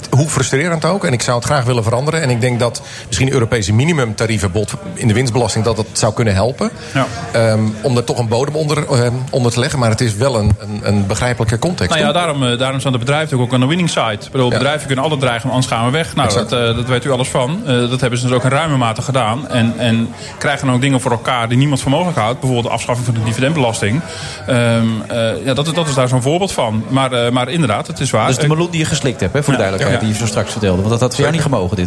[0.10, 1.06] hoe frustrerend ook.
[1.06, 1.92] En ik zou het graag willen veranderen.
[1.93, 4.51] En ik denk dat misschien Europese minimumtarieven
[4.93, 6.69] in de winstbelasting dat dat zou kunnen helpen.
[6.93, 7.05] Ja.
[7.51, 9.79] Um, om er toch een bodem onder, um, onder te leggen.
[9.79, 11.91] Maar het is wel een, een, een begrijpelijke context.
[11.93, 14.11] Nou ja, daarom, uh, daarom staan de bedrijven ook aan de winning side.
[14.11, 14.57] Ik bedoel, ja.
[14.57, 16.15] bedrijven kunnen altijd dreigen, anders gaan we weg.
[16.15, 17.61] Nou, dat, uh, dat weet u alles van.
[17.61, 19.49] Uh, dat hebben ze dus ook in ruime mate gedaan.
[19.49, 22.39] En, en krijgen dan ook dingen voor elkaar die niemand voor mogelijk houdt.
[22.39, 24.01] Bijvoorbeeld de afschaffing van de dividendbelasting.
[24.49, 25.03] Um,
[25.43, 26.83] ja, dat, dat is daar zo'n voorbeeld van.
[26.87, 28.27] Maar, maar inderdaad, het is waar.
[28.27, 30.51] Dus de meloen die je geslikt hebt, hè, voor de duidelijkheid, die je zo straks
[30.51, 30.77] vertelde.
[30.77, 31.82] Want dat had voor jou niet gemogen, dit.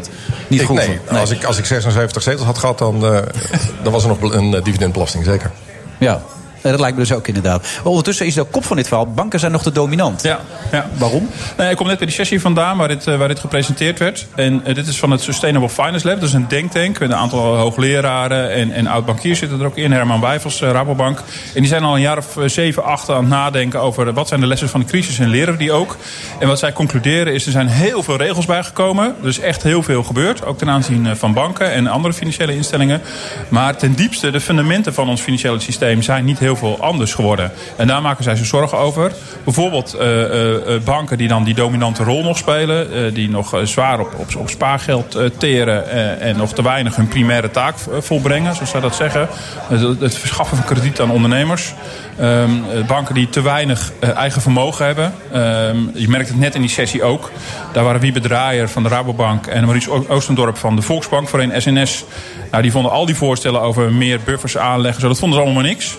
[0.48, 0.76] Niet ik, goed.
[0.76, 1.20] Nee, nee.
[1.20, 3.18] Als, ik, als ik 76 zetels had gehad, dan, uh,
[3.82, 5.50] dan was er nog een uh, dividendbelasting, zeker.
[5.98, 6.22] Ja.
[6.70, 7.62] Dat lijkt me dus ook inderdaad.
[7.62, 9.06] Maar ondertussen is de kop van dit verhaal...
[9.06, 10.22] banken zijn nog te dominant.
[10.22, 10.40] Ja,
[10.72, 10.86] ja.
[10.98, 11.28] Waarom?
[11.70, 14.26] Ik kom net bij die sessie vandaan waar dit, eh, waar dit gepresenteerd werd.
[14.34, 16.20] En eh, dit is van het Sustainable Finance Lab.
[16.20, 19.92] Dat is een denktank met een aantal hoogleraren en, en oud-bankiers zitten er ook in.
[19.92, 21.18] Herman Wijfels, eh, Rabobank.
[21.54, 24.12] En die zijn al een jaar of zeven, acht aan het nadenken over...
[24.12, 25.96] wat zijn de lessen van de crisis en leren die ook.
[26.38, 29.14] En wat zij concluderen is, er zijn heel veel regels bijgekomen.
[29.22, 30.44] Dus echt heel veel gebeurd.
[30.44, 33.00] Ook ten aanzien van banken en andere financiële instellingen.
[33.48, 36.02] Maar ten diepste, de fundamenten van ons financiële systeem...
[36.02, 37.52] zijn niet heel veel anders geworden.
[37.76, 39.12] En daar maken zij zich zorgen over.
[39.44, 43.14] Bijvoorbeeld eh, eh, eh, banken die dan die dominante rol nog spelen.
[43.14, 45.90] die nog zwaar op, op, op spaargeld teren.
[46.20, 49.28] en nog te weinig hun primaire taak volbrengen, zoals zij dat zeggen.
[49.68, 51.74] Het- verschaffen van krediet aan ondernemers.
[52.18, 55.14] Ehm, eh, banken die te weinig eigen vermogen hebben.
[55.32, 57.30] Ehm, je merkt het net in die sessie ook.
[57.72, 61.62] Daar waren Wiebe Draaier van de Rabobank en Maurice Oostendorp van de Volksbank voor een
[61.62, 62.04] SNS.
[62.50, 65.00] Nou, die vonden al die voorstellen over meer buffers aanleggen.
[65.00, 65.96] Zo, dat vonden ze allemaal maar niks.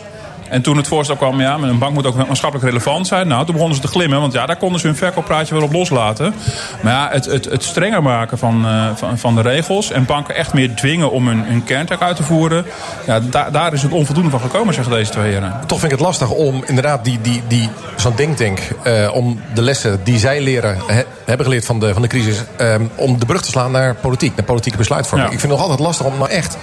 [0.49, 3.27] En toen het voorstel kwam, ja, een bank moet ook maatschappelijk relevant zijn.
[3.27, 5.73] Nou, toen begonnen ze te glimmen, want ja, daar konden ze hun verkooppraatje wel op
[5.73, 6.33] loslaten.
[6.81, 10.35] Maar ja, het, het, het strenger maken van, eh, van, van de regels en banken
[10.35, 12.65] echt meer dwingen om hun, hun kerntaak uit te voeren.
[13.05, 15.53] Ja, daar, daar is het onvoldoende van gekomen, zeggen deze twee heren.
[15.65, 18.59] Toch vind ik het lastig om inderdaad die, die, die, zo'n denktank...
[18.83, 22.43] eh, om de lessen die zij leren, he- hebben geleerd van de, van de crisis...
[22.57, 25.29] eh, om de brug te slaan naar politiek, naar politieke besluitvorming.
[25.29, 25.35] Ja.
[25.35, 26.57] Ik vind het nog altijd lastig om nou echt...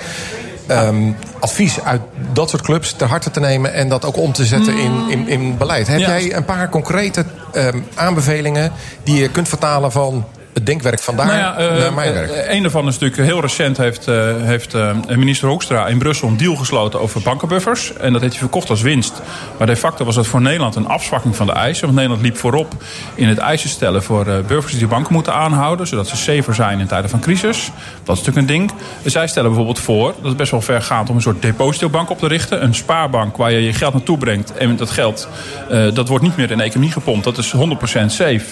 [0.66, 2.00] ehm, advies uit
[2.32, 3.72] dat soort clubs ter harte te nemen...
[3.74, 5.86] en dat ook om te zetten in, in, in beleid.
[5.86, 6.08] Heb Ja.
[6.08, 8.72] jij een paar concrete ehm, aanbevelingen...
[9.02, 10.24] die je kunt vertalen van
[10.54, 12.30] het denkwerk vandaar Nou ja, eh, naar mijn werk?
[12.30, 16.28] eh, een daarvan is natuurlijk heel recent heeft, eh, heeft eh, minister Hoekstra in Brussel
[16.28, 17.92] een deal gesloten over bankenbuffers.
[17.92, 19.22] En dat heeft hij verkocht als winst.
[19.58, 21.82] Maar de facto was dat voor Nederland een afzwakking van de eisen.
[21.84, 22.72] Want Nederland liep voorop
[23.14, 25.86] in het eisen stellen voor eh, burgers die banken moeten aanhouden.
[25.86, 27.70] Zodat ze safer zijn in tijden van crisis.
[28.04, 28.70] Dat is natuurlijk een ding.
[29.04, 32.18] Zij stellen bijvoorbeeld voor dat het best wel ver gaat om een soort depositobank op
[32.18, 32.62] te richten.
[32.62, 34.52] Een spaarbank waar je je geld naartoe brengt.
[34.52, 35.28] En dat geld
[35.70, 37.24] eh, dat wordt niet meer in de economie gepompt.
[37.24, 37.56] Dat is 100%
[38.06, 38.44] safe.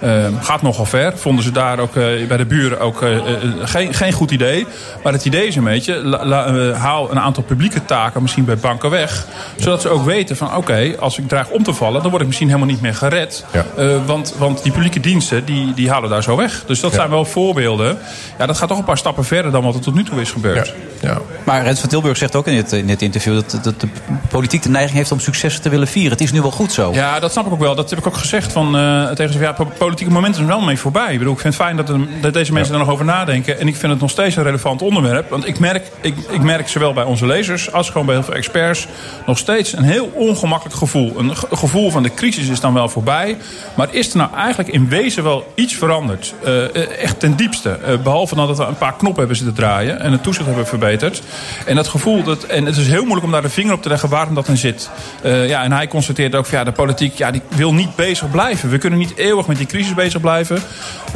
[0.00, 1.12] Eh, gaat nogal ver.
[1.18, 3.22] Vonden ze daar ook eh, bij de buren ook eh, eh,
[3.62, 4.66] geen, geen goed idee.
[5.02, 8.56] Maar het idee is een beetje, la- la- haal een aantal publieke taken misschien bij
[8.56, 9.26] banken weg.
[9.56, 12.26] Zodat ze ook weten van oké, als ik dreig om te vallen, dan word ik
[12.28, 13.44] misschien helemaal niet meer gered.
[13.76, 16.62] Eh, want, want die publieke diensten, die, die halen daar zo weg.
[16.66, 17.98] Dus dat zijn wel voorbeelden.
[18.38, 20.30] Ja, dat gaat toch een paar stappen verder dan wat er tot nu toe is
[20.30, 20.74] gebeurd.
[21.00, 21.18] Ja.
[21.44, 23.34] Maar Rens van Tilburg zegt ook in dit, in dit interview...
[23.34, 23.88] Dat, dat de
[24.28, 26.12] politiek de neiging heeft om successen te willen vieren.
[26.12, 26.92] Het is nu wel goed zo.
[26.92, 27.74] Ja, dat snap ik ook wel.
[27.74, 29.38] Dat heb ik ook gezegd van, eh, tegen ze.
[29.38, 29.54] Ja,
[29.86, 31.12] po- politieke momenten zijn wel mee voorbij.
[31.12, 33.58] Ik bedoel, ik vind het fijn dat, er- dat deze mensen er nog over nadenken.
[33.60, 35.30] En ik vind het nog steeds een relevant onderwerp.
[35.30, 38.34] Want ik merk, ik, ik merk zowel bij onze lezers als gewoon bij heel veel
[38.34, 38.86] experts...
[39.26, 41.18] nog steeds een heel ongemakkelijk gevoel.
[41.18, 43.36] Een ge- gevoel van de crisis is dan wel voorbij.
[43.74, 46.34] Maar is er nou eigenlijk in wezen wel iets veranderd?
[46.44, 47.70] Eh, eh, echt ten diepste.
[47.70, 50.00] Eh, behalve dan dat we een paar knoppen hebben zitten draaien...
[50.00, 51.22] en het toezicht hebben verbeterd.
[51.66, 53.88] En dat gevoel, dat, en het is heel moeilijk om daar de vinger op te
[53.88, 54.90] leggen waarom dat dan zit.
[55.22, 58.70] Ja, en hij constateert ook van ja, de politiek ja, die wil niet bezig blijven.
[58.70, 60.62] We kunnen niet eeuwig met die crisis bezig blijven.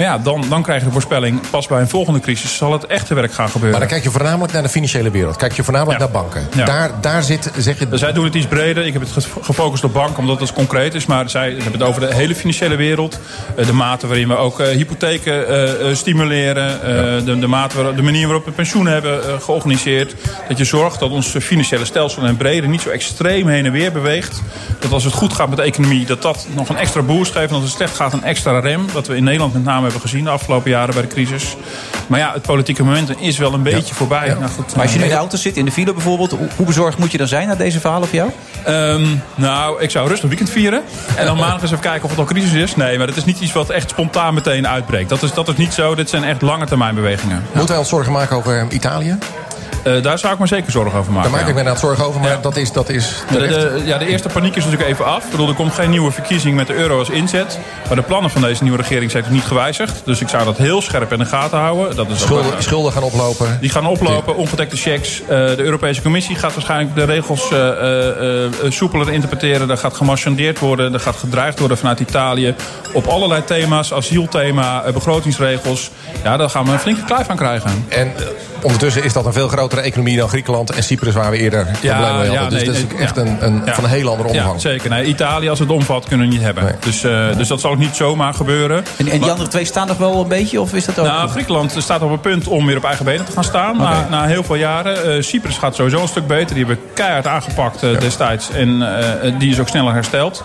[0.01, 1.41] Maar ja, dan, dan krijg je de voorspelling...
[1.51, 3.71] pas bij een volgende crisis zal het echte werk gaan gebeuren.
[3.71, 5.37] Maar dan kijk je voornamelijk naar de financiële wereld.
[5.37, 6.49] Kijk je voornamelijk naar banken.
[6.57, 6.65] Ja.
[6.65, 7.87] Daar, daar zit, zeg je...
[7.93, 8.87] Zij doen het iets breder.
[8.87, 11.07] Ik heb het ge- gefocust op banken, omdat het concreet is.
[11.07, 13.19] Maar zij hebben het over de hele financiële wereld.
[13.57, 16.81] Eh, De mate waarin we ook eh, hypotheken eh, stimuleren.
[17.25, 20.15] De, de, mate waar, de manier waarop we pensioenen hebben georganiseerd.
[20.49, 23.93] Dat je zorgt dat ons financiële stelsel en breder niet zo extreem heen en weer
[23.93, 24.43] beweegt.
[24.79, 27.49] Dat als het goed gaat met de economie, dat dat nog een extra boost geeft.
[27.49, 28.87] En als het slecht gaat, een extra rem.
[28.93, 31.57] Wat we in Nederland met name hebben gezien de afgelopen jaren bij de crisis.
[32.07, 34.29] Maar ja, het politieke momentum is wel een beetje voorbij.
[34.29, 36.31] Nou, goed, Maar als je nu in eh, de auto zit, in de file bijvoorbeeld...
[36.31, 38.31] hoe, hoe bezorgd moet je dan zijn na deze verhalen voor jou?
[38.65, 40.83] Ehm, nou, ik zou rustig weekend vieren.
[41.17, 42.77] En dan maandag eens even kijken of het al crisis is.
[42.77, 45.09] Nee, maar dat is niet iets wat echt spontaan meteen uitbreekt.
[45.09, 45.95] Dat is, dat is niet zo.
[45.95, 47.45] Dit zijn echt lange termijn bewegingen.
[47.53, 49.19] Moeten wij ons zorgen maken over Italië?
[49.83, 51.31] Eh, daar zou ik me zeker zorgen over maken.
[51.31, 53.99] Daar maak ik me inderdaad zorgen over, maar dat is, dat is De, de- ja,
[53.99, 55.25] de eerste paniek is natuurlijk even af.
[55.25, 57.59] Ik bedoel, er komt geen nieuwe verkiezing met de euro als inzet.
[57.87, 60.03] Maar de plannen van deze nieuwe regering zijn niet gewijzigd.
[60.05, 61.97] Dus ik zou dat heel scherp in de gaten houden.
[61.97, 63.59] Dat is Schulden, wel- schulden gaan oplopen.
[63.61, 65.21] Die gaan oplopen, ongedekte checks.
[65.21, 69.71] Eh, de Europese Commissie gaat waarschijnlijk de regels eh, eh, eh, soepeler interpreteren.
[69.71, 72.55] Er gaat gemarchandeerd worden, er gaat gedreigd worden vanuit Italië.
[72.93, 75.91] Op allerlei thema's, asielthema, eh, begrotingsregels.
[76.23, 77.85] Ja, daar gaan we een flinke kluif aan krijgen.
[77.89, 78.23] En eh,
[78.63, 82.19] ondertussen is dat een veel grotere economie dan Griekenland en Cyprus, waar we eerder problemen
[82.19, 82.51] mee hadden.
[82.51, 83.23] dus nee, dat is nee, echt ja.
[83.23, 83.75] een, een, Ja.
[83.75, 84.53] van een hele andere omvang.
[84.53, 84.91] Ja, zeker.
[84.91, 86.77] Nee, Italië, als het omvat, kunnen we niet hebben.
[86.81, 88.77] Dus, eh, dus dat zal ook niet zomaar gebeuren.
[88.77, 90.61] En, en die Maar- andere twee staan nog wel een beetje?
[90.61, 91.07] Of is dat ook...
[91.07, 93.77] Nou, Griekenland staat op het punt om weer op eigen benen te gaan staan.
[93.77, 95.15] Na, na heel veel jaren.
[95.17, 96.55] Eh, Cyprus gaat sowieso een stuk beter.
[96.55, 98.51] Die hebben we keihard aangepakt eh, destijds.
[98.51, 100.45] En eh, die is ook sneller hersteld.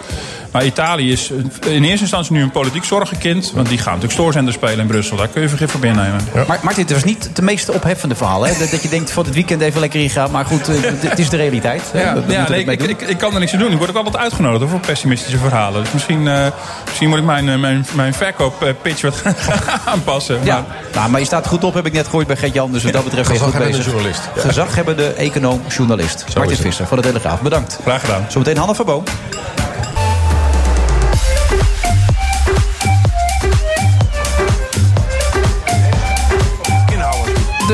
[0.51, 1.31] Maar Italië is
[1.67, 3.51] in eerste instantie nu een politiek zorgenkind.
[3.55, 5.17] Want die gaan natuurlijk stoorzender spelen in Brussel.
[5.17, 6.21] Daar kun je vergif voor binnennemen.
[6.47, 8.49] Maar Martin, het was niet de meest ophef, treffende verhalen.
[8.49, 8.59] Hè?
[8.59, 10.31] Dat, dat je denkt, voor het weekend even lekker ingaan.
[10.31, 11.81] Maar goed, eh, het- is de realiteit.
[11.93, 12.13] Ja,
[12.47, 13.71] nee, ik, ik, ik kan er niks aan doen.
[13.71, 15.83] Ik word ook altijd uitgenodigd hoor, voor pessimistische verhalen.
[15.83, 16.45] Dus misschien, eh,
[16.85, 19.21] misschien moet ik mijn, eh, mijn, mijn verkooppitch wat
[19.85, 20.39] aanpassen.
[20.43, 22.71] Ja, nou, maar je staat goed op, heb ik net gehoord bij Gert-Jan.
[22.71, 23.93] Dus wat dat betreft ben je goed Gezaghebbende bezig.
[23.93, 24.29] journalist.
[24.47, 26.25] Gezaghebbende econoom, journalist.
[26.35, 26.55] Martin.
[26.57, 27.41] Visser van de Telegraaf.
[27.41, 27.79] Bedankt.
[27.83, 28.25] Graag gedaan.
[28.29, 29.03] Zometeen Hanna van Boom.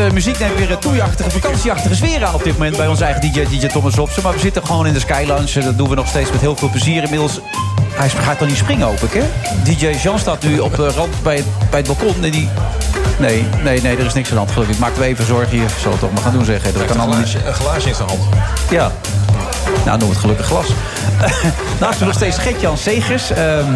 [0.08, 3.22] De muziek neemt weer een toeiachtige, vakantieachtige sfeer aan op dit moment bij onze eigen
[3.22, 4.24] DJ, DJ Thomas Robson.
[4.24, 5.64] Maar we zitten gewoon in de Sky Lounge.
[5.64, 7.04] Dat doen we nog steeds met heel veel plezier.
[7.04, 7.40] Inmiddels,
[7.94, 9.24] hij gaat dan niet springen, hoop ik, hè?
[9.64, 12.24] DJ Jean staat nu op de rand bij, bij het balkon.
[12.24, 12.50] En die...
[13.20, 14.52] Nee, nee, nee, er is niks aan de hand.
[14.52, 14.80] Gelukkig.
[14.80, 15.70] Maak we even zorgen hier.
[15.82, 16.74] Zal het toch maar gaan doen zeggen.
[16.74, 17.36] Dat kan allemaal niet.
[17.46, 18.22] Een glaasje in zijn hand.
[18.70, 18.92] Ja.
[19.86, 20.66] Nou, noem het gelukkig glas.
[21.80, 23.32] Naast me nog steeds Gert-Jan Segers.
[23.32, 23.74] ehm,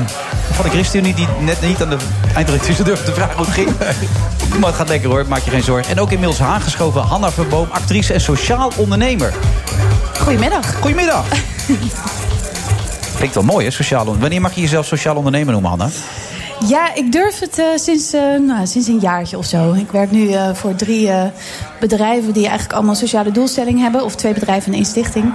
[0.51, 1.97] van de ChristenUnie, die net niet aan de
[2.35, 3.69] eindredactie durfde te vragen hoe het ging.
[4.59, 5.91] Maar het gaat lekker hoor, maak je geen zorgen.
[5.91, 9.33] En ook inmiddels aangeschoven Hanna Verboom, actrice en sociaal ondernemer.
[10.19, 10.75] Goedemiddag.
[10.75, 11.25] Goedemiddag.
[13.17, 14.21] Klinkt wel mooi hè, sociaal ondernemer.
[14.21, 15.89] Wanneer mag je jezelf sociaal ondernemer noemen, Hanna?
[16.59, 19.73] Ja, ik durf het eh, sinds, eh, nou, sinds een jaartje of zo.
[19.73, 21.09] Ik werk nu eh, voor drie
[21.79, 24.03] bedrijven die eigenlijk allemaal sociale doelstellingen hebben.
[24.03, 25.33] Of twee bedrijven en één stichting.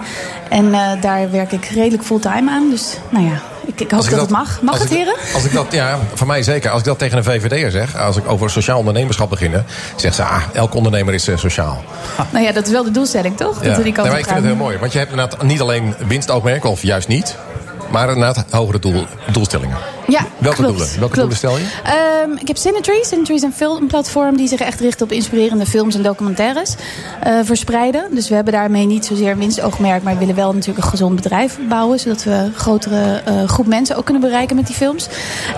[0.49, 2.71] En daar werk ik redelijk fulltime aan.
[2.71, 4.63] Dus nou ja, ik, ik hoop ik dat, het mag.
[4.63, 5.15] Mag het, ik- heren?
[5.35, 6.71] Als ik dat, ja, voor mij zeker.
[6.71, 9.53] Als ik dat tegen een VVD'er zeg, als ik over sociaal ondernemerschap begin,
[9.97, 11.83] zegt ze, ah, elke ondernemer is sociaal.
[12.31, 13.59] Nou ja, dat is wel de doelstelling, toch?
[13.59, 14.79] Dat we die kant Nee, maar ik vind het heel mooi.
[14.79, 17.37] Want je hebt inderdaad niet alleen winstoogmerken, of juist niet,
[17.91, 19.77] maar inderdaad hogere doel, doelstellingen.
[20.11, 20.99] Ja, Welke klopt, doelen?
[20.99, 21.15] Welke klopt.
[21.15, 21.65] doelen stel je?
[21.85, 23.05] Ehm, ik heb Cinetree.
[23.05, 26.75] Cinetree is een filmplatform die zich echt richt op inspirerende films en documentaires
[27.21, 28.05] eh, verspreiden.
[28.15, 31.15] Dus we hebben daarmee niet zozeer een winstoogmerk, maar we willen wel natuurlijk een gezond
[31.15, 35.09] bedrijf bouwen, zodat we een grotere eh, groep mensen ook kunnen bereiken met die films.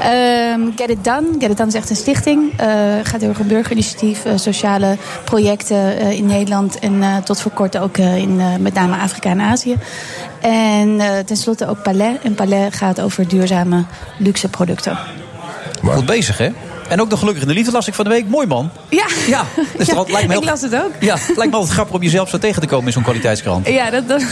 [0.00, 1.26] Ehm, Get It Done.
[1.38, 2.52] Get It Done is echt een stichting.
[2.56, 2.70] Eh
[3.02, 8.74] gaat erg om burgerinitiatief, sociale projecten in Nederland en tot voor kort ook in met
[8.74, 9.76] name Afrika en Azië.
[10.40, 12.16] En tenslotte ook Palais.
[12.22, 13.84] En Palais gaat over duurzame
[14.18, 14.98] luxe producten.
[15.82, 16.50] Goed bezig, hè?
[16.88, 18.28] En ook de gelukkige de liefde las ik van de week.
[18.28, 18.70] Mooi man.
[18.88, 19.44] Ja, Ja,
[19.76, 20.42] dus Ja, dat lijkt me heel...
[20.42, 20.90] ik las het ook.
[21.00, 23.68] Ja, het lijkt me altijd grappig om jezelf zo tegen te komen in zo'n kwaliteitskrant.
[23.68, 24.22] Ja, dat, dat-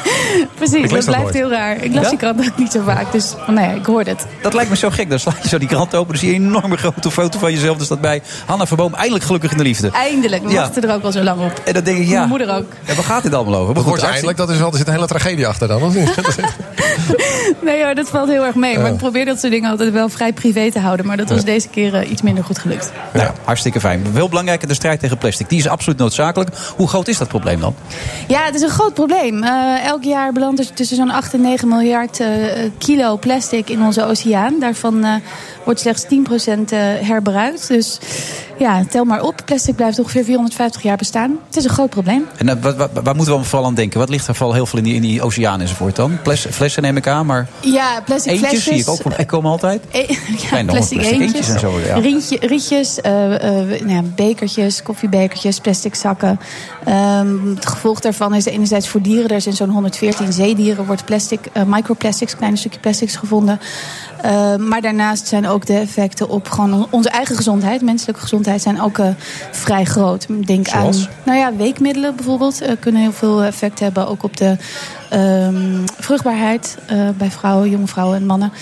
[0.58, 0.80] precies.
[0.80, 1.34] Dat dat blijft nooit.
[1.34, 1.82] heel raar.
[1.84, 2.08] Ik las Ja?
[2.08, 3.12] die krant ook niet zo vaak.
[3.12, 4.26] Dus nou ja, ik hoorde het.
[4.42, 5.10] Dat lijkt me zo gek.
[5.10, 6.08] Dan sla je zo die krant open.
[6.08, 7.78] Dan zie je een enorme grote foto van jezelf.
[7.78, 9.90] Er staat bij Hanna Verboom, eindelijk gelukkig in de liefde.
[9.90, 10.42] Eindelijk.
[10.44, 10.60] We Ja.
[10.60, 11.60] wachten er ook al zo lang op.
[11.64, 12.16] En dan denk ik, ja.
[12.16, 12.72] Mijn moeder ook.
[12.84, 13.74] En waar gaat dit allemaal over?
[13.74, 14.36] Maar Wat goed, eindelijk?
[14.38, 16.14] Dat is wel, er zit een hele tragedie achter dan, of niet?
[17.64, 18.78] Nee hoor, dat valt heel erg mee.
[18.78, 21.06] Maar ik probeer dat soort dingen altijd wel vrij privé te houden.
[21.06, 22.92] Maar dat was deze keer iets minder goed gelukt.
[23.12, 24.06] Nou, hartstikke fijn.
[24.14, 25.48] Heel belangrijk, de strijd tegen plastic.
[25.48, 26.50] Die is absoluut noodzakelijk.
[26.76, 27.74] Hoe groot is dat probleem dan?
[28.28, 29.42] Ja, het is een groot probleem.
[29.42, 32.28] Eh, elk jaar belandt er tussen zo'n 8 en 9 miljard eh,
[32.78, 34.54] kilo plastic in onze oceaan.
[34.60, 35.14] Daarvan eh,
[35.64, 37.68] wordt slechts 10% eh, herbruikt.
[37.68, 37.98] Dus
[38.58, 39.36] ja, tel maar op.
[39.44, 41.38] Plastic blijft ongeveer 450 jaar bestaan.
[41.46, 42.26] Het is een groot probleem.
[42.36, 43.98] En wat, wat- waar moeten we vooral aan denken?
[43.98, 46.18] Wat ligt er vooral heel veel in die, in die oceaan enzovoort dan?
[46.22, 48.72] Ples, flessen neem ik aan, maar Ja, plastic eentjes flesjes.
[48.72, 49.82] zie ik ook voorbij komen altijd.
[49.90, 51.98] E- ja, plastic, plastic eentjes, eentjes en zo, ja.
[51.98, 56.40] Rietje- rietjes, eh, eh, nou ja, bekertjes, koffiebekertjes, plastic zakken.
[56.84, 61.40] Ehm, het gevolg daarvan is enerzijds voor dieren, er zijn zo'n 114 zeedieren, wordt plastic,
[61.52, 63.60] eh, microplastics, kleine stukje plastics gevonden.
[64.22, 68.80] Ehm, maar daarnaast zijn ook de effecten op gewoon onze eigen gezondheid, menselijke gezondheid, zijn
[68.80, 69.00] ook
[69.50, 70.26] vrij groot.
[70.46, 71.06] Denk Zoals?
[71.06, 74.56] aan nou ja, weekmiddelen bijvoorbeeld, kunnen heel veel effect hebben, ook op de
[75.08, 76.78] ehm, vruchtbaarheid
[77.18, 78.52] bij vrouwen, jonge vrouwen en mannen.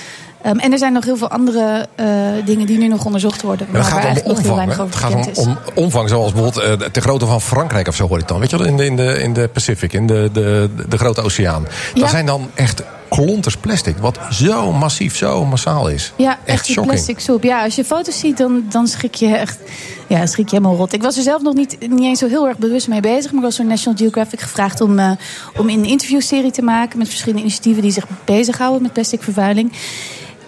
[0.42, 2.06] Ehm, en er zijn nog heel veel andere eh,
[2.44, 3.66] dingen die nu nog onderzocht worden.
[3.70, 4.76] Maar het waar gaat om omvang.
[4.76, 8.28] Het gaat om, omvang, zoals bijvoorbeeld uh, de grootte van Frankrijk of zo hoor ik
[8.28, 8.40] dan.
[8.40, 11.22] Weet je wel, in de, in de, in de Pacific, in de, de, de grote
[11.22, 11.62] oceaan.
[11.62, 12.08] Dat Ja.
[12.08, 16.12] zijn dan echt klonters plastic, wat zo massief, zo massaal is.
[16.16, 16.94] Ja, echt echt die shocking.
[16.94, 17.42] plastic soep.
[17.42, 19.58] Ja, als je foto's ziet, dan, dan schrik je echt.
[20.06, 20.92] Ja, schrik je helemaal rot.
[20.92, 23.30] Ik was er zelf nog niet, niet eens zo heel erg bewust mee bezig.
[23.32, 25.10] Maar ik was door National Geographic gevraagd om, eh,
[25.56, 29.72] om een interviewserie te maken met verschillende initiatieven die zich bezighouden met plastic vervuiling.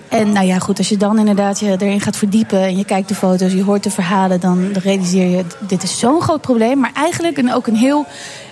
[0.08, 3.08] En nou ja, goed, als je dan inderdaad je erin gaat verdiepen en je kijkt
[3.08, 6.78] de foto's, je hoort de verhalen, dan realiseer je, dit is zo'n groot probleem.
[6.78, 8.06] Maar eigenlijk een, ook een heel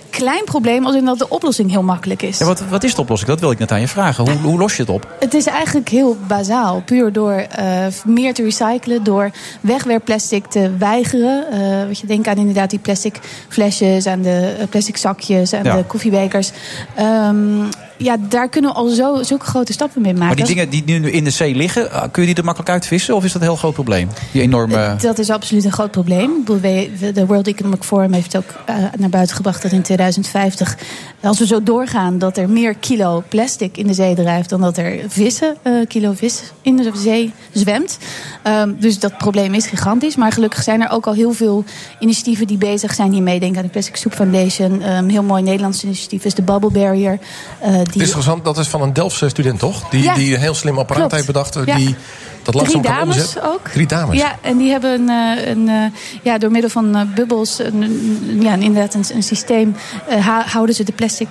[0.09, 2.37] klein probleem, als in dat de oplossing heel makkelijk is.
[2.37, 3.29] Ja, wat, wat is de oplossing?
[3.29, 4.29] Dat wil ik net aan je vragen.
[4.29, 5.15] Hoe, hoe los je het op?
[5.19, 6.81] Het is eigenlijk heel bazaal.
[6.85, 9.31] Puur door eh, meer te recyclen, door
[9.61, 11.51] wegwerpplastic te weigeren.
[11.51, 13.19] Eh wat je denkt aan inderdaad die plastic
[13.49, 15.75] flesjes, aan de eh, plastic zakjes, aan Ja.
[15.75, 16.51] de koffiebekers.
[16.95, 17.63] Ehm,
[17.97, 20.27] ja, daar kunnen we al zo, zulke grote stappen mee maken.
[20.27, 22.71] Maar die dingen die nu in de zee liggen, eh, kun je die er makkelijk
[22.71, 23.15] uitvissen?
[23.15, 24.09] Of is dat een heel groot probleem?
[24.31, 24.75] Die enorme...
[24.75, 26.31] Eh, Dat is absoluut een groot probleem.
[27.13, 30.77] De World Economic Forum heeft ook eh, naar buiten gebracht dat in 2050,
[31.21, 34.77] als we zo doorgaan, dat er meer kilo plastic in de zee drijft dan dat
[34.77, 35.57] er vissen,
[35.87, 37.97] kilo vis in de zee zwemt.
[38.43, 40.15] Ehm, dus dat probleem is gigantisch.
[40.15, 41.63] Maar gelukkig zijn er ook al heel veel
[41.99, 43.39] initiatieven die bezig zijn hiermee.
[43.39, 44.89] Denk aan de Plastic Soup Foundation.
[44.89, 47.19] Een heel mooi Nederlands initiatief is de Bubble Barrier.
[47.91, 49.89] Die is interessant, dat is van een Delftse student, toch?
[49.89, 50.13] Die, Ja.
[50.13, 51.13] die een heel slim apparaat Klopt.
[51.13, 51.55] heeft bedacht.
[51.55, 51.75] eh, Ja.
[51.75, 51.95] Die
[52.43, 53.51] dat langzaam Drie kan dames omzetten.
[53.53, 53.67] ook.
[53.73, 54.17] Drie dames.
[54.17, 58.53] Ja, en die hebben een, eh, een, eh, ja, door middel van bubbels, een, ja,
[58.53, 59.75] inderdaad een, een systeem,
[60.45, 61.27] houden ze de plastic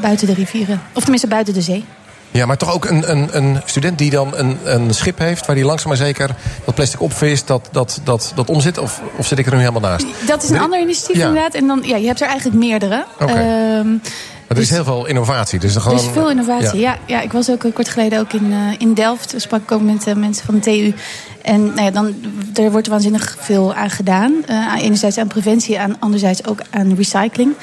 [0.00, 0.80] buiten de rivieren.
[0.92, 1.84] Of tenminste buiten de zee.
[2.30, 5.46] Ja, maar toch ook een, een, een student die dan een, een schip heeft...
[5.46, 6.30] waar hij langzaam maar zeker
[6.64, 8.78] dat plastic opvist, dat, dat, dat, dat omzet?
[8.78, 10.06] Of, of zit ik er nu helemaal naast?
[10.26, 11.26] Dat is een Er- ander initiatief Ja.
[11.26, 11.54] inderdaad.
[11.54, 13.04] En dan, ja, je hebt er eigenlijk meerdere.
[13.20, 13.32] Oké.
[13.32, 13.88] Ehm,
[14.54, 15.58] Er is heel veel innovatie.
[15.58, 16.80] Dus er, er is veel innovatie.
[16.80, 16.98] Ja.
[17.06, 19.30] Ja, ik was ook eh, kort geleden ook in, eh, in Delft.
[19.30, 20.94] Daar sprak ik ook met eh, mensen van de TU.
[21.44, 22.14] En nou ja, dan,
[22.54, 24.32] er wordt waanzinnig veel aan gedaan.
[24.46, 27.54] Eh, enerzijds aan preventie, aan, anderzijds ook aan recycling.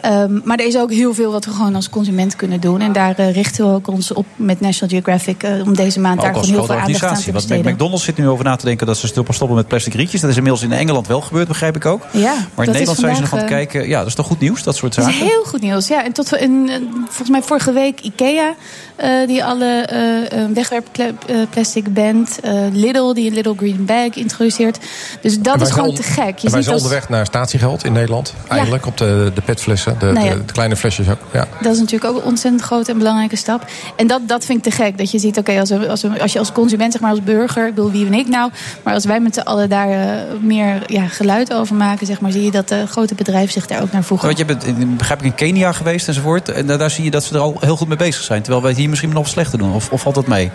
[0.00, 2.80] Ehm, maar er is ook heel veel wat we gewoon als consument kunnen doen.
[2.80, 5.42] En daar eh, richten we ook ons op met National Geographic...
[5.42, 7.72] eh, om deze maand daar gewoon heel veel aandacht aan te Want besteden.
[7.72, 10.20] McDonald's zit nu over na te denken dat ze stoppen stoppen met plastic rietjes.
[10.20, 12.02] Dat is inmiddels in Engeland wel gebeurd, begrijp ik ook.
[12.10, 13.88] Ja, maar in dat Nederland zijn ze nog aan het kijken.
[13.88, 15.20] Ja, dat is toch goed nieuws, dat soort Dat zaken?
[15.20, 15.88] is heel goed nieuws.
[15.88, 16.70] Ja, en tot we in,
[17.04, 18.54] volgens mij vorige week Ikea,
[18.96, 22.40] eh, die alle eh wegwerpplastic bent.
[22.40, 24.78] eh Lidl, die een Little Green Bag introduceert.
[25.20, 26.16] Dus dat is gewoon te gek.
[26.16, 28.34] Je en wij ziet zijn als, onderweg naar statiegeld in Nederland.
[28.48, 30.32] Eindelijk op de, de petflessen, de, Nou ja.
[30.32, 31.18] de, de kleine flesjes ook.
[31.32, 31.46] Ja.
[31.62, 33.64] dat is natuurlijk ook een ontzettend grote en belangrijke stap.
[33.96, 34.98] En dat, dat vind ik te gek.
[34.98, 37.22] Dat je ziet, oké, als, we- als, we- als je als consument, zeg maar als
[37.22, 38.50] burger, ik bedoel, wie ben ik nou?
[38.82, 40.08] Maar als wij met z'n allen daar eh,
[40.40, 43.82] meer ja, geluid over maken, zeg maar, zie je dat de grote bedrijven zich daar
[43.82, 44.26] ook naar voegen.
[44.26, 46.48] Want je bent, in- begrijp ik, in Kenia geweest enzovoort.
[46.48, 48.42] En daar, daar zie je dat ze er al heel goed mee bezig zijn.
[48.42, 49.72] Terwijl wij het hier misschien nog slechter doen.
[49.72, 50.50] Of, of valt dat mee?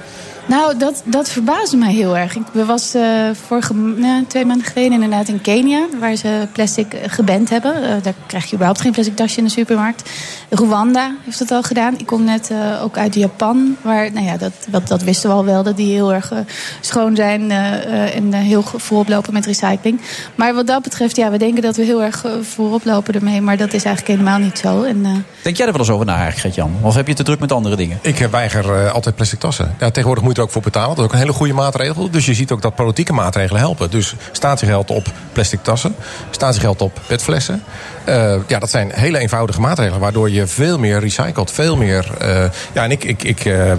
[0.49, 2.35] Nou, dat, dat verbaasde mij heel erg.
[2.35, 3.03] Ik was eh,
[3.47, 7.83] vorige nou, twee maanden geleden inderdaad in Kenia, waar ze plastic eh, geband hebben.
[7.83, 10.09] Eh, daar krijg je überhaupt geen plastic tasje in de supermarkt.
[10.49, 11.97] Rwanda heeft dat al gedaan.
[11.97, 15.35] Ik kom net eh, ook uit Japan, waar, nou ja, dat, dat, dat wisten we
[15.35, 16.33] al wel, dat die heel erg
[16.81, 20.01] schoon zijn eh, eh, en heel voorop lopen met recycling.
[20.35, 23.57] Maar wat dat betreft, ja, we denken dat we heel erg voorop lopen ermee, maar
[23.57, 24.83] dat is eigenlijk helemaal niet zo.
[24.83, 25.11] En, eh,
[25.41, 26.71] Denk jij er wel eens over na eigenlijk, Gert-Jan?
[26.81, 27.99] Of heb je te druk met andere dingen?
[28.01, 29.75] Ik weiger eh, altijd plastic tassen.
[29.79, 30.89] Ja, tegenwoordig moet ook voor betalen.
[30.89, 32.09] Dat is ook een hele goede maatregel.
[32.11, 33.89] Dus je ziet ook dat politieke maatregelen helpen.
[33.89, 35.95] Dus statiegeld op plastic tassen.
[36.29, 37.63] Statiegeld op petflessen.
[38.03, 39.99] Eh, ja, dat zijn hele eenvoudige maatregelen.
[39.99, 41.51] Waardoor je veel meer recycelt.
[41.51, 42.07] Veel meer...
[42.17, 42.43] eh,
[42.73, 43.73] ja, en ik, ik, ik eh,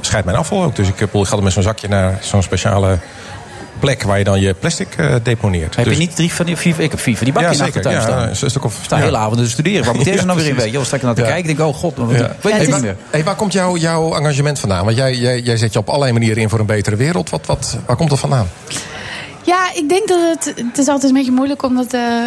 [0.00, 0.76] scheid mijn afval ook.
[0.76, 2.98] Dus ik, ik ga er met zo'n zakje naar zo'n speciale
[3.78, 4.02] plek...
[4.02, 5.76] waar je dan je plastic eh, deponeert.
[5.76, 7.64] Heb Dus- je niet drie van die, vier, ik heb vier van die bakjes Ja,
[7.66, 8.28] in de Ja, staan.
[8.28, 9.02] een stuk of- Ik sta ja.
[9.02, 9.84] hele avonden te studeren.
[9.84, 10.54] Waar moet deze Ja, nou weer in?
[10.56, 11.26] Weet je, sta ik naar te Ja.
[11.26, 11.50] kijken.
[11.50, 12.16] Ik denk, oh god, wat, Ja.
[12.16, 12.96] ik weet het niet waar, meer.
[13.10, 14.84] hey, waar komt jouw jouw engagement vandaan?
[14.84, 17.30] Want jij, jij, jij zet je op allerlei manieren in voor een betere wereld.
[17.30, 18.48] Wat, wat, waar komt dat vandaan?
[19.46, 20.44] Ja, ik denk dat het.
[20.66, 21.92] Het is altijd een beetje moeilijk omdat.
[21.92, 22.22] eh,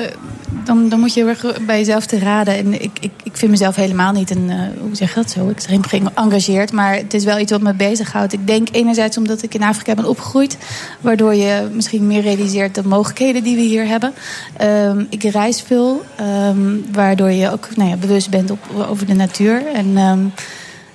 [0.64, 2.58] dan, dan moet je heel bij jezelf te raden.
[2.58, 4.50] En ik, ik, ik vind mezelf helemaal niet een.
[4.50, 5.50] eh, hoe zeg je dat zo?
[5.50, 6.72] Extreem geëngageerd.
[6.72, 8.34] Maar het is wel iets wat me bezighoudt.
[8.34, 10.58] Ik denk enerzijds omdat ik in Afrika ben opgegroeid.
[11.02, 14.14] Waardoor je misschien meer realiseert de mogelijkheden die we hier hebben.
[14.58, 16.02] Ehm, ik reis veel.
[16.16, 18.60] ehm, waardoor je ook nou ja, bewust bent op,
[18.90, 19.66] over de natuur.
[19.74, 19.98] En.
[19.98, 20.20] ehm,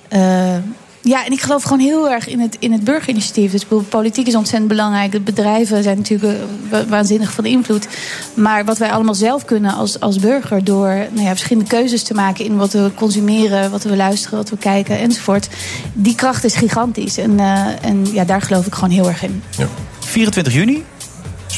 [0.07, 0.57] eh,
[1.07, 3.51] ja, en ik geloof gewoon heel erg in het, in het burgerinitiatief.
[3.51, 5.11] Dus bedoel, politiek is ontzettend belangrijk.
[5.11, 7.87] De bedrijven zijn natuurlijk eh, wa- waanzinnig van invloed.
[8.33, 10.63] Maar wat wij allemaal zelf kunnen als, als burger...
[10.63, 13.71] door nou ja, verschillende keuzes te maken in wat we consumeren...
[13.71, 15.47] wat we luisteren, wat we kijken enzovoort...
[15.93, 17.17] die kracht is gigantisch.
[17.17, 19.43] En, eh, en ja, daar geloof ik gewoon heel erg in.
[19.99, 20.83] 24 juni,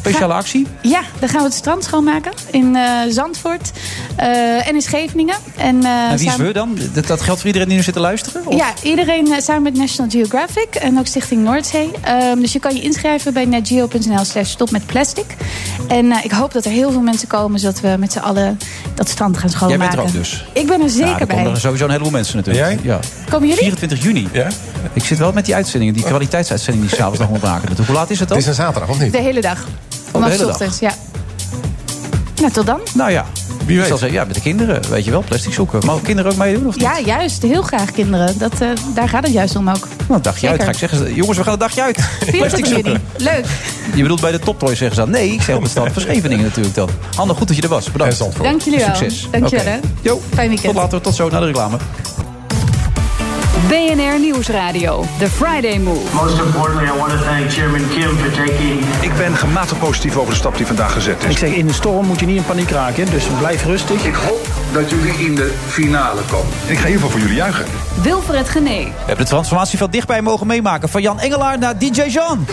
[0.09, 0.67] speciale actie.
[0.81, 3.71] Ja, dan gaan we het strand schoonmaken in eh, Zandvoort
[4.15, 5.35] eh, en in Scheveningen.
[5.57, 6.77] En, eh, en wie is we dan?
[6.93, 8.41] Dat, dat geldt voor iedereen die nu zit te luisteren?
[8.45, 8.55] Of?
[8.55, 11.91] Ja, iedereen eh, samen met National Geographic en ook Stichting Noordzee.
[12.01, 15.25] Ehm, dus je kan je inschrijven bij netgeo.nl slash stop met plastic.
[15.87, 17.59] En eh, ik hoop dat er heel veel mensen komen...
[17.59, 18.57] zodat we met z'n allen
[18.95, 19.85] dat strand gaan Jij schoonmaken.
[19.85, 20.45] bent er ook dus?
[20.53, 21.45] Ik ben er zeker er bij.
[21.45, 22.65] er sowieso een heleboel mensen natuurlijk.
[22.65, 22.79] Jij?
[22.83, 22.99] Ja.
[23.29, 23.63] Komen jullie?
[23.63, 24.27] 24 juni.
[24.31, 24.47] Ja?
[24.93, 27.85] Ik zit wel met die uitzendingen, die kwaliteitsuitzending die s'avonds nog moet maken.
[27.85, 28.37] Hoe laat is het dan?
[28.37, 29.11] Het is een zaterdag, of niet?
[29.11, 29.65] De hele dag.
[30.07, 30.51] De Vanaf hele dag.
[30.51, 30.91] ochtends, ja.
[32.41, 32.79] Nou, tot dan.
[32.93, 33.25] Nou ja,
[33.65, 33.87] Wie ik weet.
[33.87, 35.85] zal zeggen, ja, met de kinderen, weet je wel, plastic zoeken.
[35.85, 36.83] Mogen kinderen ook meedoen of niet?
[36.83, 37.41] Ja, juist.
[37.41, 38.37] Heel graag kinderen.
[38.37, 39.87] Dat, eh, daar gaat het juist om ook.
[39.97, 41.13] Nou, een dagje uit, ga ik zeggen.
[41.13, 41.95] Jongens, we gaan een dagje uit.
[42.19, 42.29] Plastic
[42.65, 42.81] 24 juni.
[42.83, 43.01] zoeken.
[43.17, 43.45] Leuk.
[43.95, 45.09] Je bedoelt bij de toptoy zeggen ze dan?
[45.09, 46.89] Nee, ik zeg op het strand van Scheveningen natuurlijk dan.
[47.15, 47.91] Hanne, goed dat je er was.
[47.91, 48.17] Bedankt.
[48.41, 48.95] Dank jullie wel.
[48.95, 49.27] Succes.
[49.31, 50.73] Dank je wel, Fijn weekend.
[50.73, 51.77] tot later, tot zo, naar de reclame.
[53.65, 55.05] BNR Nieuwsradio.
[55.17, 56.13] The Friday Move.
[56.13, 58.79] Most importantly, I want to thank Chairman Kim for taking.
[59.01, 61.31] Ik ben gematigd positief over de stap die vandaag gezet is.
[61.31, 64.05] Ik zeg, in de storm moet je niet in paniek raken, dus blijf rustig.
[64.05, 66.53] Ik hoop dat jullie in de finale komen.
[66.67, 67.65] Ik ga in ieder geval voor jullie juichen.
[68.01, 68.85] Wilfred Genee.
[68.85, 70.89] We hebben de transformatie van dichtbij mogen meemaken.
[70.89, 72.45] Van Jan Engelaar naar DJ Jean.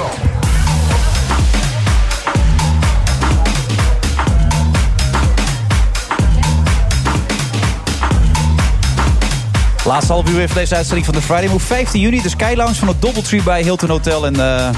[9.84, 11.66] Laatste half uur deze uitzending van de Friday Move.
[11.66, 14.26] 15 juni, de Sky Lounge van het Doubletree bij Hilton Hotel.
[14.26, 14.68] En eh,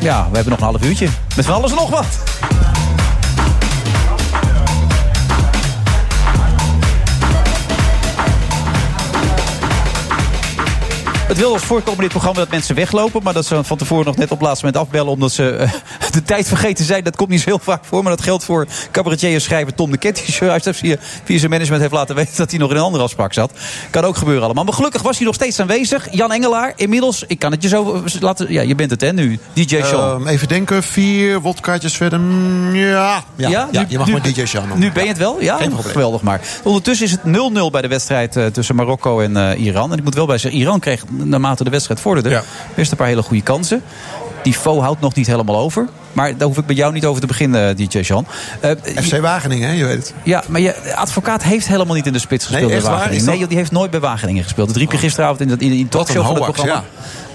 [0.00, 1.08] ja, we hebben nog een half uurtje.
[1.36, 2.06] Met van alles en nog wat.
[11.28, 13.22] Het wil als voorkomen in dit programma dat mensen weglopen.
[13.22, 15.12] Maar dat ze van tevoren nog net op het laatste moment afbellen.
[15.12, 15.72] Omdat ze eh,
[16.12, 17.04] de tijd vergeten zijn.
[17.04, 18.02] Dat komt niet zo heel vaak voor.
[18.02, 20.16] Maar dat geldt voor cabaretier en schrijver Tom de Kent.
[20.26, 23.02] Die zojuist via, via zijn management heeft laten weten dat hij nog in een andere
[23.04, 23.52] afspraak zat.
[23.90, 24.64] Kan ook gebeuren allemaal.
[24.64, 26.08] Maar gelukkig was hij nog steeds aanwezig.
[26.10, 28.52] Jan Engelaar, inmiddels, ik kan het je zo laten...
[28.52, 29.38] Ja, je bent het hè nu.
[29.52, 30.20] DJ Sean.
[30.20, 32.20] Ehm, even denken, vier wodkaartjes verder.
[32.20, 33.22] Mm, ja.
[33.36, 34.78] Ja, ja, nu- je mag nu- maar DJ Sean noemen.
[34.86, 35.36] Nu ben je het wel?
[35.40, 36.40] Ja, geweldig maar.
[36.62, 39.92] Ondertussen is het 0-0 bij de wedstrijd eh, tussen Marokko en eh, Iran.
[39.92, 42.42] En ik moet wel bij zeggen, Iran kreeg naarmate de wedstrijd vorderde...
[42.74, 43.82] best een paar hele goede kansen.
[44.42, 45.88] Die Fo houdt nog niet helemaal over.
[46.12, 48.26] Maar daar hoef ik bij jou niet over te beginnen, eh, DJ Jean.
[48.60, 48.70] Eh,
[49.02, 50.14] FC Wageningen, hè, je weet het.
[50.22, 52.90] ja, maar je advocaat heeft helemaal niet in de spits gespeeld Nee, bij?
[52.90, 53.24] Wageningen.
[53.26, 54.68] Dat- Nee, die heeft nooit bij Wageningen gespeeld.
[54.68, 56.84] Dat riep je gisteravond in, dat, in, in talkshow van het programma.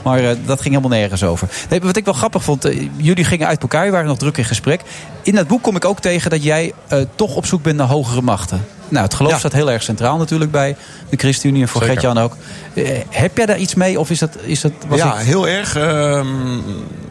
[0.04, 1.48] Maar eh, dat ging helemaal nergens over.
[1.70, 4.46] Nee, wat ik wel grappig vond, jullie gingen uit elkaar, je waren nog druk in
[4.46, 4.82] gesprek.
[5.22, 7.88] In dat boek kom ik ook tegen dat jij eh, toch op zoek bent naar
[7.88, 8.66] hogere machten.
[8.90, 10.76] Nou, het geloof staat heel erg centraal natuurlijk bij
[11.10, 11.82] de ChristenUnie en voor.
[11.82, 12.36] Gert-Jan ook.
[12.74, 14.38] Eh, heb jij daar iets mee of is dat...
[14.42, 15.76] Is dat was ja, heel erg.
[15.76, 16.28] Ehm,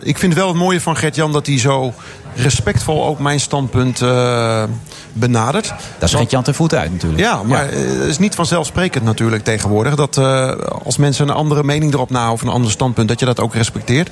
[0.03, 1.95] ik vind wel het mooie van Gert-Jan dat hij zo
[2.35, 4.63] respectvol ook mijn standpunt eh,
[5.13, 5.67] benadert.
[5.69, 7.23] Daar is Gert-Jan ten voet uit natuurlijk.
[7.23, 9.95] Ja, maar het is niet vanzelfsprekend natuurlijk tegenwoordig...
[9.95, 10.51] dat eh,
[10.85, 13.09] als mensen een andere mening erop na of een ander standpunt...
[13.09, 14.11] dat je dat ook respecteert.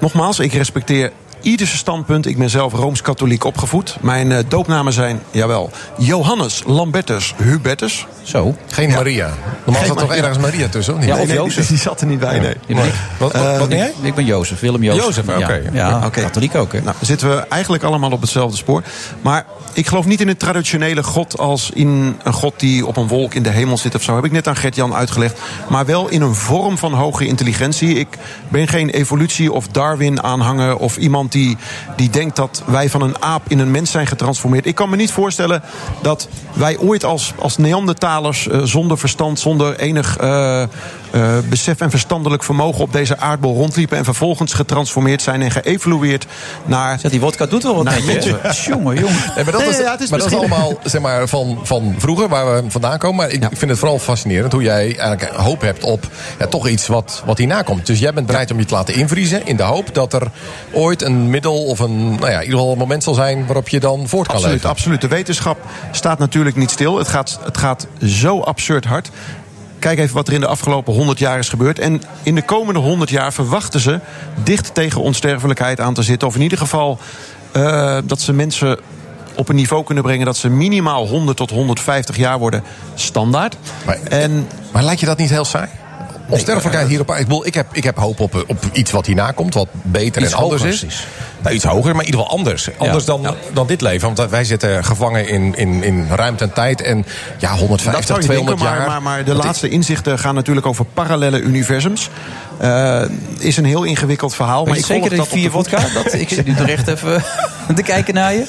[0.00, 1.12] Nogmaals, ik respecteer
[1.46, 2.26] ieders standpunt.
[2.26, 3.96] Ik ben zelf Rooms-Katholiek opgevoed.
[4.00, 8.06] Mijn eh, doopnamen zijn, jawel, Johannes Lambertus Hubertus.
[8.22, 8.56] Zo.
[8.66, 9.26] Geen Maria.
[9.64, 11.08] Normaal Geen zat toch ergens Maria tussen, of niet?
[11.08, 11.66] Ja, of nee, Jozef.
[11.66, 12.90] Die zat er niet bij, nee.
[13.18, 13.92] Wat, wat, wat ben jij?
[14.02, 15.04] Ik ben Jozef, Willem Jozef.
[15.04, 15.62] Jozef, oké.
[15.72, 16.20] Ja, ja, Oké.
[16.20, 16.80] katholiek ook hè.
[16.80, 18.82] Nou, zitten we eigenlijk allemaal op hetzelfde spoor.
[19.22, 23.08] Maar ik geloof niet in een traditionele God als in een God die op een
[23.08, 24.14] wolk in de hemel zit of zo.
[24.14, 25.38] Heb ik net aan Gert-Jan uitgelegd.
[25.68, 27.94] Maar wel in een vorm van hoge intelligentie.
[27.94, 28.08] Ik
[28.48, 31.35] ben geen evolutie- of Darwin-aanhanger of iemand die,
[31.96, 34.66] die denkt dat wij van een aap in een mens zijn getransformeerd.
[34.66, 35.62] Ik kan me niet voorstellen
[36.02, 40.16] dat wij ooit als, als Neandertalers eh, zonder verstand, zonder enig
[41.10, 46.26] eh, besef en verstandelijk vermogen op deze aardbol rondliepen en vervolgens getransformeerd zijn en geëvolueerd
[46.64, 47.00] naar.
[47.08, 48.40] Die wodka doet wel wat naar mensen.
[48.72, 49.32] Jongen, jongen.
[49.34, 51.58] Nee, maar dat Nee, is, ja, het is maar dat is allemaal zeg maar, van,
[51.62, 53.16] van vroeger, waar we vandaan komen.
[53.16, 56.06] Maar ik, ik vind het vooral fascinerend hoe jij eigenlijk hoop hebt op
[56.38, 57.86] ja, toch iets wat, wat hierna komt.
[57.86, 60.30] Dus jij bent bereid om je te laten invriezen in de hoop dat er
[60.72, 63.68] ooit een middel of een, nou ja, in ieder geval een moment zal zijn waarop
[63.68, 64.70] je dan voort kan Absoluut, leven.
[64.70, 65.00] absoluut.
[65.00, 65.58] De wetenschap
[65.90, 66.98] staat natuurlijk niet stil.
[66.98, 69.10] Het gaat, het gaat zo absurd hard.
[69.78, 71.78] Kijk even wat er in de afgelopen 100 jaar is gebeurd.
[71.78, 74.00] En in de komende 100 jaar verwachten ze
[74.44, 76.28] dicht tegen onsterfelijkheid aan te zitten.
[76.28, 76.98] Of in ieder geval
[77.52, 78.78] eh, dat ze mensen
[79.34, 82.62] op een niveau kunnen brengen dat ze minimaal 100 tot 150 jaar worden
[82.94, 83.56] standaard.
[83.86, 85.68] Maar, En maar lijkt je dat niet heel saai?
[86.28, 87.10] Onsterfelijkheid hierop.
[87.10, 90.22] Ik, bedoel, ik, heb, ik heb hoop op, op iets wat hierna komt, wat beter
[90.22, 90.78] en anders hoger, is.
[90.78, 91.06] precies.
[91.42, 92.68] Nou, iets hoger, maar in ieder geval anders.
[92.78, 94.14] Anders dan, dan dit leven.
[94.14, 96.82] Want wij zitten gevangen in, in, in ruimte en tijd.
[96.82, 97.06] En
[97.38, 98.86] ja, 150, dat zou je 200 denken, jaar.
[98.88, 102.10] maar, maar, maar de is- laatste inzichten gaan natuurlijk over parallele universums.
[102.58, 103.02] Eh,
[103.38, 104.60] is een heel ingewikkeld verhaal.
[104.60, 105.78] Maar maar ik zeker dat vier vodka?
[105.94, 107.22] Dat, ik zit nu toch echt even
[107.74, 108.44] te kijken naar je.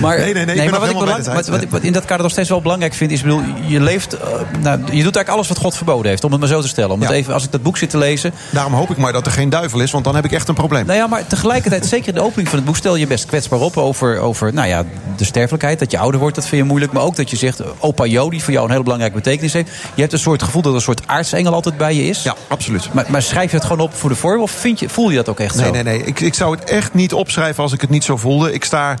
[0.00, 2.32] Maar, Nee, nee, nee, ik maar wat, ik belang- wat, wat, in dat kader nog
[2.32, 3.10] steeds wel belangrijk vind...
[3.10, 4.12] is, ik bedoel, je leeft...
[4.12, 4.20] eh,
[4.60, 6.90] nou, je doet eigenlijk alles wat God verboden heeft, om het maar zo te stellen.
[6.90, 8.32] Om het even, als ik dat boek zit te lezen...
[8.50, 10.54] Daarom hoop ik maar dat er geen duivel is, want dan heb ik echt een
[10.54, 10.86] probleem.
[10.86, 12.76] Nou ja, maar tegelijkertijd, zeker in de opening van het boek...
[12.76, 14.84] stel je best kwetsbaar op over, over nou ja,
[15.16, 15.78] de sterfelijkheid.
[15.78, 16.92] Dat je ouder wordt, dat vind je moeilijk.
[16.92, 19.70] Maar ook dat je zegt, opa Jo, die voor jou een hele belangrijke betekenis heeft.
[19.94, 22.22] Je hebt een soort gevoel dat er een soort aartsengel altijd bij je is.
[22.22, 22.92] Ja, absoluut.
[22.92, 24.40] Maar, maar schrijf je het gewoon op voor de vorm?
[24.40, 25.72] Of vind je, voel je dat ook echt Nee, zo?
[25.72, 26.04] nee, nee.
[26.04, 28.52] Ik, ik zou het echt niet opschrijven als ik het niet zo voelde.
[28.52, 28.96] Ik sta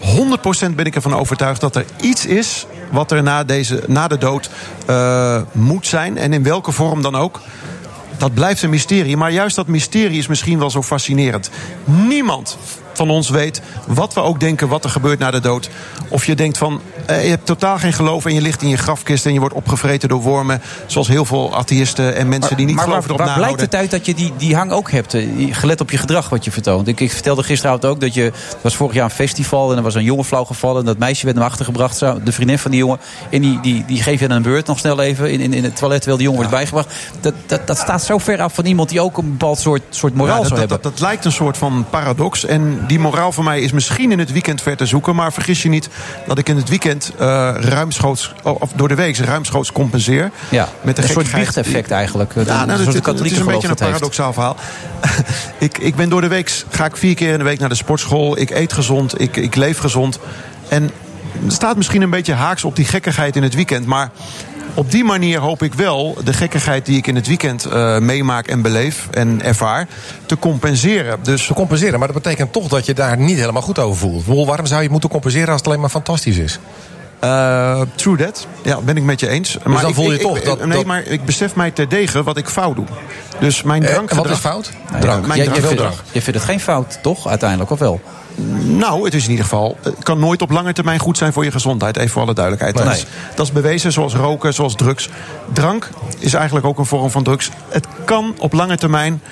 [0.00, 4.18] 100% ben ik ervan overtuigd dat er iets is wat er na, deze, na de
[4.18, 4.50] dood
[4.86, 6.18] eh, moet zijn.
[6.18, 7.40] En in welke vorm dan ook.
[8.22, 9.16] Dat blijft een mysterie.
[9.16, 11.50] Maar juist dat mysterie is misschien wel zo fascinerend.
[11.84, 12.58] Niemand
[12.92, 15.68] van ons weet, wat we ook denken, wat er gebeurt na de dood.
[16.08, 18.76] Of je denkt van, eh, je hebt totaal geen geloof en je ligt in je
[18.76, 20.62] grafkist en je wordt opgevreten door wormen.
[20.86, 23.74] Zoals heel veel atheïsten en mensen die niet maar geloven waar, erop waar blijkt het
[23.74, 25.14] uit dat je die, die hang ook hebt?
[25.14, 26.88] eh, Gelet op je gedrag wat je vertoont.
[26.88, 28.22] Ik, ik vertelde gisteravond ook dat je...
[28.22, 30.80] Het was vorig jaar een festival en er was een jongen flauw gevallen.
[30.80, 31.98] En dat meisje werd naar achter gebracht.
[31.98, 32.98] De vriendin van die jongen.
[33.30, 35.64] En die, die, die geef je dan een beurt nog snel even in, in, in
[35.64, 35.98] het toilet...
[35.98, 36.94] terwijl die jongen wordt bijgebracht.
[37.20, 40.14] Dat, dat, dat staat zo ver af van iemand die ook een bepaald soort, soort
[40.14, 40.90] moraal Ja, dat, zou dat, hebben.
[40.90, 42.44] dat, dat lijkt een soort van paradox.
[42.44, 45.14] En die moraal voor mij is misschien in het weekend ver te zoeken.
[45.14, 45.88] Maar vergis je niet
[46.26, 50.30] dat ik in het weekend eh, ruimschoots, of door de week ruimschoots compenseer.
[50.48, 52.32] Ja, met een soort biechteffect eigenlijk.
[52.34, 54.56] Ja, nou, het, katholieke is een beetje een paradoxaal verhaal.
[55.58, 57.74] ik, ik ben door de week, ga ik vier keer in de week naar de
[57.74, 58.38] sportschool.
[58.38, 60.18] Ik eet gezond, ik, ik leef gezond.
[60.68, 60.90] En
[61.42, 63.86] het staat misschien een beetje haaks op die gekkigheid in het weekend.
[63.86, 64.10] Maar
[64.74, 68.46] op die manier hoop ik wel de gekkigheid die ik in het weekend eh, meemaak
[68.46, 69.86] en beleef en ervaar,
[70.26, 71.18] te compenseren.
[71.22, 74.46] Dus Te compenseren, maar dat betekent toch dat je daar niet helemaal goed over voelt.
[74.46, 76.58] Waarom zou je moeten compenseren als het alleen maar fantastisch is?
[77.20, 78.46] Eh, true that.
[78.62, 79.52] Ja, ben ik met je eens.
[79.64, 82.36] Dus dan voel je toch ik, dat- Nee, dat- maar ik besef mij terdege wat
[82.36, 82.84] ik fout doe.
[83.40, 84.26] Dus mijn Eh, en drankgedrag...
[84.26, 84.70] wat is fout?
[85.00, 85.26] Drank.
[85.26, 85.82] Mijn vindt,
[86.12, 87.28] je vindt het geen fout, toch?
[87.28, 88.00] Uiteindelijk, of wel?
[88.64, 89.76] Nou, het is in ieder geval.
[89.82, 91.96] Het kan nooit op lange termijn goed zijn voor je gezondheid.
[91.96, 92.74] Even voor alle duidelijkheid.
[92.76, 92.84] Nee.
[92.84, 95.08] Dat, is, dat is bewezen, zoals roken, zoals drugs.
[95.52, 95.88] Drank
[96.18, 97.50] is eigenlijk ook een vorm van drugs.
[97.68, 99.22] Het kan op lange termijn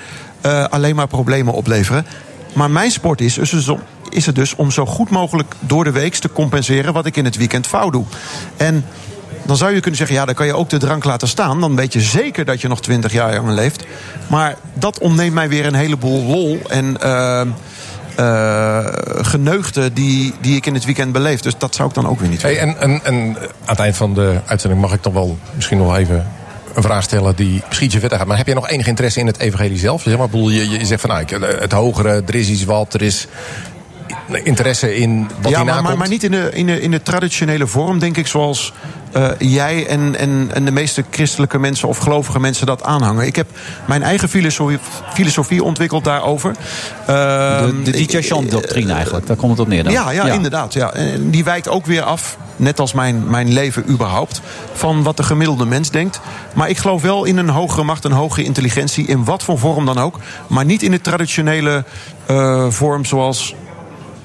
[0.41, 2.05] eh, alleen maar problemen opleveren.
[2.53, 5.83] Maar mijn sport is, is, dus om- is het dus om zo goed mogelijk door
[5.83, 8.05] de week te compenseren wat ik in het weekend fout doe.
[8.57, 8.85] En
[9.45, 11.59] dan zou je kunnen zeggen, ja, dan kan je ook de drank laten staan.
[11.59, 13.83] Dan weet je zeker dat je nog twintig jaar langer leeft.
[14.27, 17.41] Maar dat ontneemt mij weer een heleboel lol en eh,
[18.15, 18.85] eh,
[19.21, 21.41] geneugten die, die ik in het weekend beleef.
[21.41, 23.95] Dus dat zou ik dan ook weer niet Hey, en, en, en aan het eind
[23.95, 26.27] van de uitzending mag ik toch wel misschien nog even
[26.73, 28.27] een vraag stellen die misschien ietsje verder gaat.
[28.27, 30.01] Maar heb jij nog enig interesse in het evangelie zelf?
[30.01, 32.93] Zeg maar, bedoel, je, je zegt van nou, eh, het hogere, er is iets wat,
[32.93, 33.27] er is
[34.43, 37.01] interesse in wat ja, hierna maar, maar, maar niet in de, in, de, in de
[37.01, 38.73] traditionele vorm, denk ik, zoals
[39.11, 43.25] eh, jij en, en, en de meeste christelijke mensen of gelovige mensen dat aanhangen.
[43.25, 43.47] Ik heb
[43.85, 44.79] mijn eigen filosofie,
[45.13, 46.53] filosofie ontwikkeld daarover.
[47.05, 47.11] De,
[47.83, 49.93] de Ehm, DJ Jean-doctrine eigenlijk, daar komt het op neer dan.
[49.93, 50.73] Ja, ja, inderdaad.
[50.73, 50.93] Ja.
[50.93, 54.41] En die wijkt ook weer af, net als mijn, mijn leven überhaupt,
[54.73, 56.19] van wat de gemiddelde mens denkt.
[56.53, 59.85] Maar ik geloof wel in een hogere macht, een hogere intelligentie, in wat voor vorm
[59.85, 60.19] dan ook.
[60.47, 61.83] Maar niet in de traditionele
[62.25, 63.55] eh, vorm zoals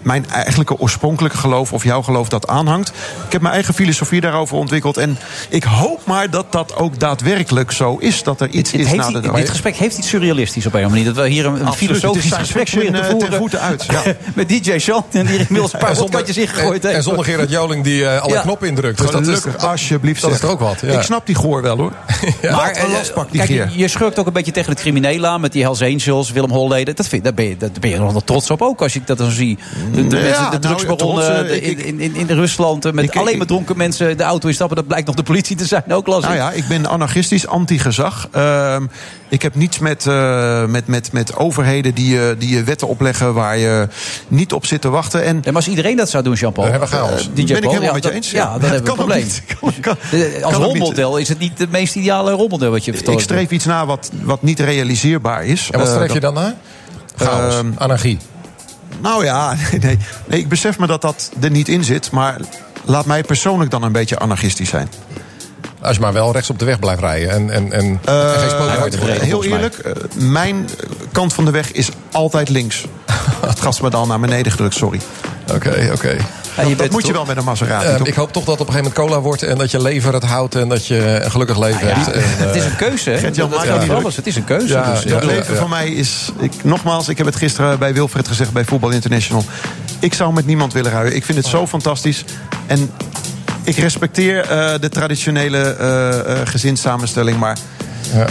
[0.06, 2.88] mijn eigenlijke oorspronkelijke geloof of jouw geloof dat aanhangt.
[3.26, 4.96] Ik heb mijn eigen filosofie daarover ontwikkeld.
[4.96, 5.18] En
[5.48, 8.22] ik hoop maar dat dat ook daadwerkelijk zo is.
[8.22, 9.36] Dat er iets Het is na de dood.
[9.36, 11.14] dit gesprek heeft iets surrealistisch op een of andere manier.
[11.16, 13.38] Dat we hier een, een Absoluut, het filosofisch gesprek te eh, ten voeren.
[13.38, 14.02] voeten uit, ja.
[14.34, 16.96] Met DJ Jean, en die inmiddels een paar En zonder- vodkatjes ingegooid en, heeft.
[16.96, 18.40] en zonder Gerard Joling die eh, alle Ja.
[18.40, 18.98] knoppen indrukt.
[18.98, 20.20] Dus dat is, Gelukkig, alsjeblieft.
[20.22, 20.80] dat is toch ook wat.
[20.80, 20.92] Ja.
[20.92, 21.92] Ik snap die goor wel hoor.
[22.50, 23.68] Maar een eh, lastpak die kijk, Geer.
[23.72, 26.50] je, je schurkt ook een beetje tegen het criminelen aan met die Hells Angels, Willem
[26.50, 26.96] Holleden.
[26.96, 29.06] Dat, vind, dat, ben je, dat ben je nog wel trots op ook als ik
[29.06, 29.58] dat dan zie.
[29.96, 32.84] De, de, Ja, mensen, de nou, drugsbaronnen trots, eh, de- ik- in, in, in Rusland
[32.84, 34.76] eh, met ik- alleen ik- maar dronken mensen de auto instappen.
[34.76, 36.28] Dat blijkt nog de politie te zijn ook lastig.
[36.28, 38.28] Nou ja, ik ben anarchistisch, anti-gezag.
[38.32, 38.86] Ehm,
[39.28, 43.34] ik heb niets met, eh, met, met, met overheden die, je- die je wetten opleggen
[43.34, 43.88] waar je
[44.28, 45.24] niet op zit te wachten.
[45.24, 46.66] En, maar als iedereen dat zou doen, Jean-Paul.
[46.70, 47.20] Dan hebben we chaos.
[47.20, 48.30] eh, ben ik helemaal ja, met je dan- eens.
[48.30, 49.24] Ja, dan Het hebben we een kan ook probleem.
[49.24, 49.42] niet.
[49.60, 52.96] Kan- kan- Als kan rolmodel is het niet het meest ideale rolmodel wat je Ik
[52.96, 53.20] vertoont.
[53.20, 55.68] streef iets na wat, wat niet realiseerbaar is.
[55.72, 56.54] En wat streef je dat- dan naar?
[57.16, 58.18] Chaos, Ehm, anarchie.
[59.06, 62.10] Nou ja, nee, ik besef me dat dat er niet in zit.
[62.10, 62.40] Maar
[62.84, 64.88] laat mij persoonlijk dan een beetje anarchistisch zijn.
[65.80, 67.30] Als je maar wel rechts op de weg blijft rijden.
[67.30, 69.14] En, en, en, en geen spookrijden wordt.
[69.14, 70.68] Eh, heel eerlijk, eh, mijn
[71.12, 72.84] kant van de weg is altijd links.
[73.46, 75.00] Het gas me dan naar beneden gedrukt, sorry.
[75.54, 76.16] Oké, oké.
[76.56, 77.96] Dat dat moet je wel met een Maserati.
[77.96, 78.06] Toch?
[78.06, 80.24] ik hoop toch dat op een gegeven moment cola wordt en dat je lever het
[80.24, 82.12] houdt en dat je een gelukkig leven hebt.
[82.12, 83.30] En, het is een keuze, hè?
[83.30, 84.16] Dat niet alles.
[84.16, 84.72] Het is een keuze.
[84.72, 85.10] Ja, dus, ja.
[85.10, 86.32] dat leven van mij is.
[86.38, 89.44] Ik, nogmaals, ik heb het gisteren bij Wilfred gezegd bij Voetbal International.
[89.98, 91.16] Ik zou met niemand willen ruilen.
[91.16, 92.24] Ik vind het zo fantastisch.
[92.66, 92.90] En
[93.66, 97.38] ik respecteer eh, de traditionele eh, eh, gezinssamenstelling.
[97.38, 97.58] Maar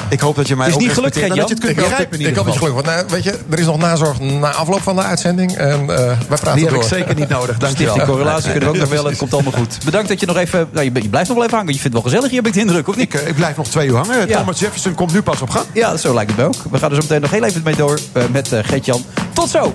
[0.10, 1.76] ik hoop dat je mij Is ook niet gelukt, en dat je het kunt ik
[1.76, 2.88] begrijpen in ik hoop dat je gelukkig wordt.
[2.88, 5.56] Nou, weet je, er is nog nazorg na afloop van de uitzending.
[5.57, 6.84] En eh wij praten Die heb door.
[6.84, 7.57] ik zeker niet nodig.
[7.57, 7.93] Dankjewel.
[7.93, 9.06] Stichting Correlatie kunnen we ook nog wel.
[9.06, 9.77] Het komt allemaal goed.
[9.85, 10.68] Bedankt dat je nog even...
[10.72, 11.73] Nou, je, je blijft nog wel even hangen.
[11.73, 13.14] Je vindt het wel gezellig hier, heb ik de indruk, of niet?
[13.14, 14.27] Ik, eh, ik blijf nog twee uur hangen.
[14.27, 14.38] Ja.
[14.38, 15.65] Thomas Jefferson komt nu pas op gang.
[15.73, 16.56] Ja, zo lijkt het me ook.
[16.72, 19.06] We gaan er zo meteen nog heel even mee door eh, met eh Gert-Jan.
[19.34, 19.73] Tot zo!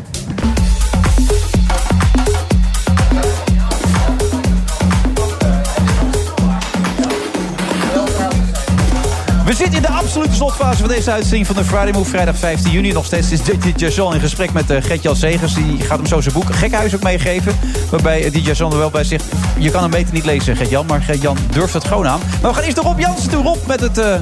[10.41, 12.11] Slotfase van deze uitzending van de Friday Move.
[12.11, 12.93] Vrijdag 15 juni.
[12.93, 15.55] Nog steeds is DJ Jason in gesprek met uh, Gert-Jan Segers.
[15.55, 17.59] Die gaat hem zo zijn boek Gekhuis ook meegeven.
[17.91, 19.25] Waarbij uh, DJ Jason er wel bij zegt...
[19.59, 20.87] je kan hem beter niet lezen, Gert-Jan.
[20.87, 22.21] Maar Gert-Jan durft het gewoon aan.
[22.43, 23.43] Maar we gaan eerst naar Rob Jansen toe.
[23.43, 24.15] Rob met het uh,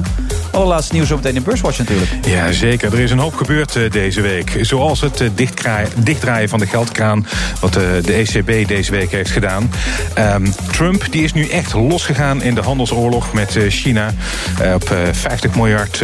[0.51, 2.09] Allerlaatste nieuws zometeen in Beurswatch natuurlijk.
[2.25, 2.93] Ja, zeker.
[2.93, 4.57] Er is een hoop gebeurd eh, deze week.
[4.61, 5.29] Zoals het eh,
[6.03, 7.25] dichtdraaien van de geldkraan...
[7.59, 9.71] wat eh, de ECB deze week heeft gedaan.
[10.13, 14.13] Ehm, Trump die is nu echt losgegaan in de handelsoorlog met China.
[14.73, 16.03] Op eh, 50 miljard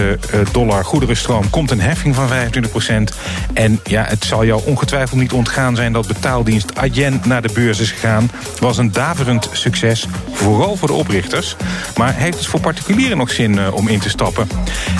[0.51, 3.15] dollar goederenstroom komt een heffing van 25%
[3.53, 5.93] En ja, het zal jou ongetwijfeld niet ontgaan zijn...
[5.93, 8.31] dat betaaldienst Adyen naar de beurs is gegaan.
[8.59, 11.55] was een daverend succes, vooral voor de oprichters.
[11.97, 14.34] Maar heeft het voor particulieren nog zin om in te stappen?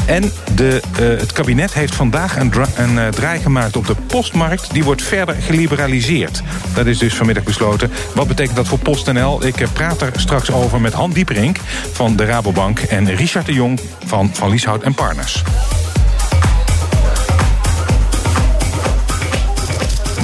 [0.06, 3.96] En de, eh, het kabinet heeft vandaag een, dra- een eh, draai gemaakt op de
[4.08, 4.74] postmarkt.
[4.74, 6.42] Die wordt verder geliberaliseerd.
[6.74, 7.92] Dat is dus vanmiddag besloten.
[8.14, 9.46] Wat betekent dat voor PostNL?
[9.46, 11.58] Ik eh, praat er straks over met Han Dieperink
[11.92, 12.80] van de Rabobank...
[12.80, 15.44] en Richard de Jong van Van Lieshout en Partners.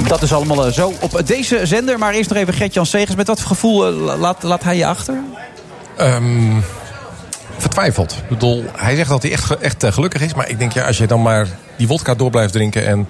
[0.08, 1.98] Dat is allemaal zo op deze zender.
[1.98, 3.16] Maar eerst nog even Gert-Jan Segers.
[3.16, 5.14] Met wat voor gevoel laat, laat hij je achter?
[5.96, 6.60] Ehm,
[7.62, 8.12] vertwijfeld.
[8.12, 10.34] Ik bedoel, hij zegt dat hij echt, echt eh, gelukkig is.
[10.34, 12.86] Maar ik denk, ja, als je dan maar die wodka door blijft drinken...
[12.86, 13.08] en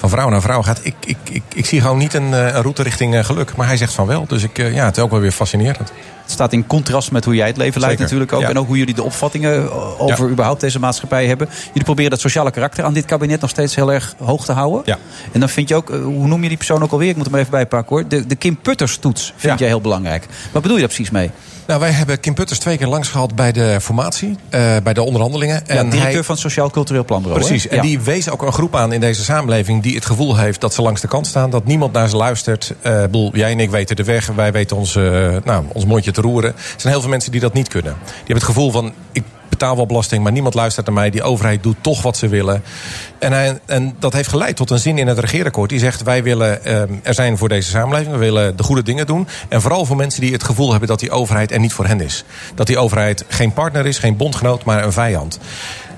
[0.00, 0.80] van vrouw naar vrouw gaat...
[0.82, 3.56] ik, ik, ik, ik zie gewoon niet een, eh, een route richting eh, geluk.
[3.56, 4.24] Maar hij zegt van wel.
[4.26, 5.92] Dus ik, eh, ja, het is ook wel weer fascinerend.
[6.22, 8.40] Het staat in contrast met hoe jij het leven leidt natuurlijk ook.
[8.40, 8.48] ja.
[8.48, 10.30] En ook hoe jullie de opvattingen over Ja.
[10.30, 11.48] überhaupt deze maatschappij hebben.
[11.66, 14.82] Jullie proberen dat sociale karakter aan dit kabinet nog steeds heel erg hoog te houden.
[14.84, 14.98] Ja.
[15.32, 17.08] En dan vind je ook, hoe noem je die persoon ook alweer?
[17.08, 18.08] Ik moet hem even bijpakken hoor.
[18.08, 19.58] De, de Kim Putters toets vind Ja.
[19.58, 20.26] jij heel belangrijk.
[20.52, 21.30] Wat bedoel je daar precies mee?
[21.66, 24.36] Nou, wij hebben Kim Putters twee keer langs gehad bij de formatie.
[24.48, 25.62] eh, bij de onderhandelingen.
[25.66, 27.42] Ja, directeur hij- van het Sociaal Cultureel Planbureau.
[27.42, 27.48] hè?
[27.48, 27.82] Precies, en Ja.
[27.82, 29.82] die wees ook een groep aan in deze samenleving...
[29.82, 31.50] die het gevoel heeft dat ze langs de kant staan.
[31.50, 32.74] Dat niemand naar ze luistert.
[32.80, 34.26] Eh, ik bedoel, jij en ik weten de weg.
[34.26, 36.50] Wij weten ons, eh, nou, ons mondje te roeren.
[36.50, 37.96] Er zijn heel veel mensen die dat niet kunnen.
[38.04, 38.92] Die hebben het gevoel van...
[39.12, 39.22] ik
[39.60, 41.10] betaal wel belasting, maar niemand luistert naar mij.
[41.10, 42.62] Die overheid doet toch wat ze willen.
[43.18, 45.70] En, en dat heeft geleid tot een zin in het regeerakkoord.
[45.70, 48.12] Die zegt, wij willen eh, er zijn voor deze samenleving.
[48.12, 49.28] We willen de goede dingen doen.
[49.48, 52.00] En vooral voor mensen die het gevoel hebben dat die overheid er niet voor hen
[52.00, 52.24] is.
[52.54, 55.38] Dat die overheid geen partner is, geen bondgenoot, maar een vijand.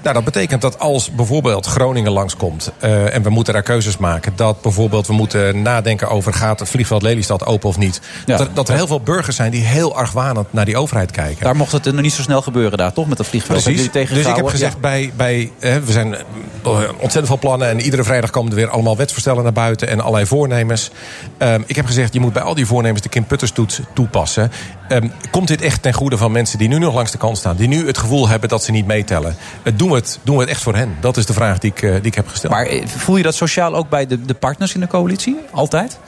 [0.02, 2.72] Nou, dat betekent dat als bijvoorbeeld Groningen langskomt...
[2.78, 4.32] eh, en we moeten daar keuzes maken...
[4.36, 6.32] dat bijvoorbeeld we moeten nadenken over...
[6.32, 8.00] gaat het vliegveld Lelystad open of niet?
[8.26, 8.36] Ja.
[8.36, 11.44] Dat, er, dat er heel veel burgers zijn die heel argwanend naar die overheid kijken.
[11.44, 13.08] Daar mocht het nog niet zo snel gebeuren daar, toch?
[13.08, 13.62] Met dat vliegveld.
[13.62, 13.90] Precies.
[13.92, 17.68] Dus ik heb gezegd, bij, bij, we zijn eh, ontzettend veel plannen...
[17.68, 19.88] en iedere vrijdag komen er weer allemaal wetsvoorstellen naar buiten...
[19.88, 20.90] en allerlei voornemens.
[21.38, 24.50] Ehm, ik heb gezegd, je moet bij al die voornemens de Kim Putters toets toepassen.
[24.88, 27.56] Ehm, komt dit echt ten goede van mensen die nu nog langs de kant staan...
[27.56, 29.36] die nu het gevoel hebben dat ze niet meetellen?
[29.62, 30.97] Eh, doen, we het, doen we het echt voor hen?
[31.01, 32.52] Dat is de vraag die ik, eh, die ik heb gesteld.
[32.52, 35.36] Maar eh, voel je dat sociaal ook bij de, de partners in de coalitie?
[35.51, 35.98] Altijd?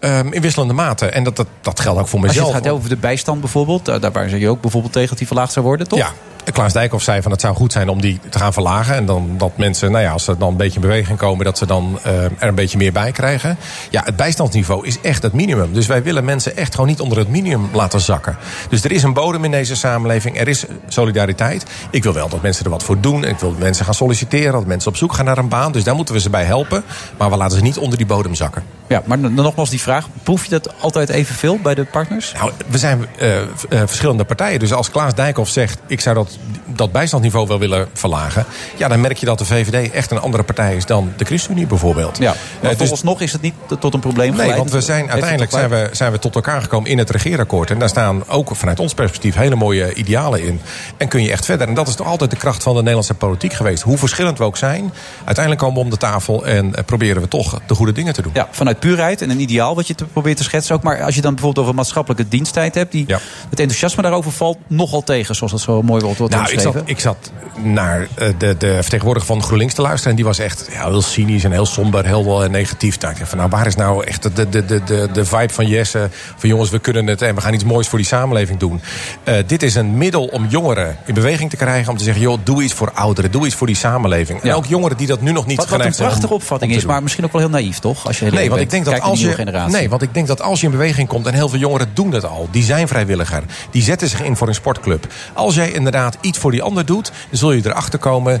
[0.00, 1.06] Ehm, in wisselende mate.
[1.06, 2.54] En dat, dat, dat geldt ook voor Als je mezelf.
[2.54, 5.18] het gaat over de bijstand bijvoorbeeld, daar, daar waar zeg je ook bijvoorbeeld tegen dat
[5.18, 5.98] die verlaagd zou worden, toch?
[5.98, 6.12] Ja.
[6.52, 8.94] Klaas Dijkhoff zei van het zou goed zijn om die te gaan verlagen.
[8.94, 11.58] En dan dat mensen, nou ja, als ze dan een beetje in beweging komen, dat
[11.58, 13.56] ze dan eh, er een beetje meer bij krijgen.
[13.90, 15.72] Ja, het bijstandsniveau is echt het minimum.
[15.72, 18.36] Dus wij willen mensen echt gewoon niet onder het minimum laten zakken.
[18.68, 20.38] Dus er is een bodem in deze samenleving.
[20.38, 21.64] Er is solidariteit.
[21.90, 23.24] Ik wil wel dat mensen er wat voor doen.
[23.24, 24.52] Ik wil dat mensen gaan solliciteren.
[24.52, 25.72] Dat mensen op zoek gaan naar een baan.
[25.72, 26.84] Dus daar moeten we ze bij helpen.
[27.16, 28.62] Maar we laten ze niet onder die bodem zakken.
[28.86, 30.08] Ja, maar dan nogmaals die vraag.
[30.22, 32.32] Proef je dat altijd evenveel bij de partners?
[32.32, 34.58] Nou, we zijn eh, eh, verschillende partijen.
[34.58, 35.78] Dus als Klaas Dijkhoff zegt...
[35.86, 36.33] ik zou dat,
[36.66, 38.44] dat bijstandsniveau wel willen verlagen...
[38.76, 40.86] ja, dan merk je dat de VVD echt een andere partij is...
[40.86, 42.18] dan de ChristenUnie bijvoorbeeld.
[42.18, 44.56] Ja, maar Eh, dus- vooralsnog is het niet tot een probleem Nee, geleid.
[44.58, 47.70] want we zijn, uiteindelijk zijn we, zijn we tot elkaar gekomen in het regeerakkoord.
[47.70, 50.60] En daar staan ook vanuit ons perspectief hele mooie idealen in.
[50.96, 51.68] En kun je echt verder.
[51.68, 53.82] En dat is toch altijd de kracht van de Nederlandse politiek geweest.
[53.82, 54.92] Hoe verschillend we ook zijn.
[55.24, 58.22] Uiteindelijk komen we om de tafel en eh, proberen we toch de goede dingen te
[58.22, 58.32] doen.
[58.34, 60.82] Ja, vanuit puurheid en een ideaal wat je te probeert te schetsen ook.
[60.82, 62.92] Maar als je dan bijvoorbeeld over maatschappelijke diensttijd hebt...
[62.92, 63.06] Die,
[63.50, 66.82] het enthousiasme daarover valt nogal tegen, zoals dat zo mooi wordt, wordt Nou, ik zat,
[66.84, 67.30] ik zat
[67.62, 70.10] naar eh, de, de vertegenwoordiger van GroenLinks te luisteren.
[70.10, 73.00] En die was echt ja, heel cynisch en heel somber, heel eh, negatief.
[73.00, 75.52] Nou, ik dacht van, nou, waar is nou echt de, de, de, de, de vibe
[75.52, 76.08] van Jesse?
[76.36, 78.80] Van jongens, we kunnen het en we gaan iets moois voor die samenleving doen.
[79.24, 81.90] Eh, dit is een middel om jongeren in beweging te krijgen.
[81.92, 83.30] Om te zeggen, joh, doe iets voor ouderen.
[83.30, 84.40] Doe iets voor die samenleving.
[84.42, 86.40] En ook jongeren die dat nu nog niet Wat, wat een geneigd zijn om- prachtige
[86.42, 86.90] opvatting is, doen.
[86.90, 88.06] maar misschien ook wel heel naïef, toch?
[88.06, 89.76] Als je Nee, want ik denk dat als je, generatie.
[89.76, 92.10] nee, want ik denk dat als je in beweging komt en heel veel jongeren doen
[92.10, 95.06] dat al, die zijn vrijwilliger, die zetten zich in voor een sportclub.
[95.32, 98.40] Als jij inderdaad iets voor die ander doet, zul je erachter komen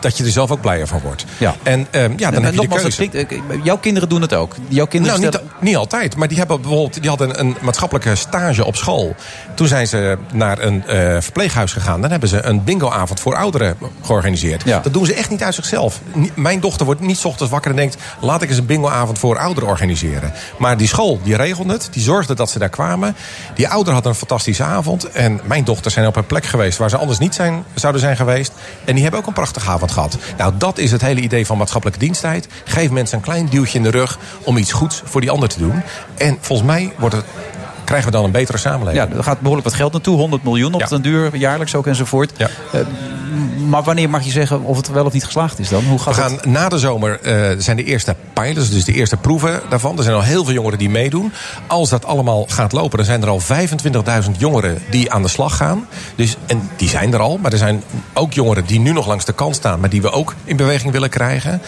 [0.00, 1.24] dat je er zelf ook blijer van wordt.
[1.38, 1.54] Ja.
[1.62, 2.96] En ehm, ja, dan En heb je de keuze.
[3.08, 4.54] klinkt, eh, jouw kinderen doen het ook.
[4.68, 6.16] Jouw kinderen Nou, niet, stellen- niet altijd.
[6.16, 9.14] Maar die, hebben bijvoorbeeld, die hadden een maatschappelijke stage op school.
[9.54, 12.00] Toen zijn ze naar een eh, verpleeghuis gegaan.
[12.00, 14.64] Dan hebben ze een bingoavond voor ouderen georganiseerd.
[14.82, 16.00] Dat doen ze echt niet uit zichzelf.
[16.34, 17.96] Mijn dochter wordt niet ochtends wakker en denkt...
[18.20, 20.32] laat ik eens een bingoavond voor ouderen organiseren.
[20.58, 21.88] Maar die school, die regelde het.
[21.90, 23.16] Die zorgde dat ze daar kwamen.
[23.54, 25.10] Die ouderen hadden een fantastische avond.
[25.10, 26.78] En mijn dochters zijn op een plek geweest...
[26.78, 28.52] waar ze anders niet zijn, zouden zijn geweest.
[28.84, 30.18] En die hebben ook een prachtige gehad.
[30.38, 32.48] Nou, dat is het hele idee van maatschappelijke diensttijd.
[32.64, 34.18] Geef mensen een klein duwtje in de rug...
[34.42, 35.82] om iets goeds voor die ander te doen.
[36.14, 37.24] En volgens mij wordt het,
[37.84, 39.08] krijgen we dan een betere samenleving.
[39.10, 40.16] Ja, er gaat behoorlijk wat geld naartoe.
[40.16, 42.32] 100 miljoen op den duur, jaarlijks ook enzovoort.
[42.32, 42.80] Eh,
[43.68, 45.84] Maar wanneer mag je zeggen of het wel of niet geslaagd is dan?
[45.84, 46.44] Hoe gaat We gaan het?
[46.44, 49.96] na de zomer eh, zijn de eerste pilots, dus de eerste proeven daarvan.
[49.96, 51.32] Er zijn al heel veel jongeren die meedoen.
[51.66, 55.56] Als dat allemaal gaat lopen, dan zijn er al 25.000 jongeren die aan de slag
[55.56, 55.86] gaan.
[56.16, 57.82] Dus, en die zijn er al, maar er zijn
[58.12, 60.92] ook jongeren die nu nog langs de kant staan, maar die we ook in beweging
[60.92, 61.62] willen krijgen.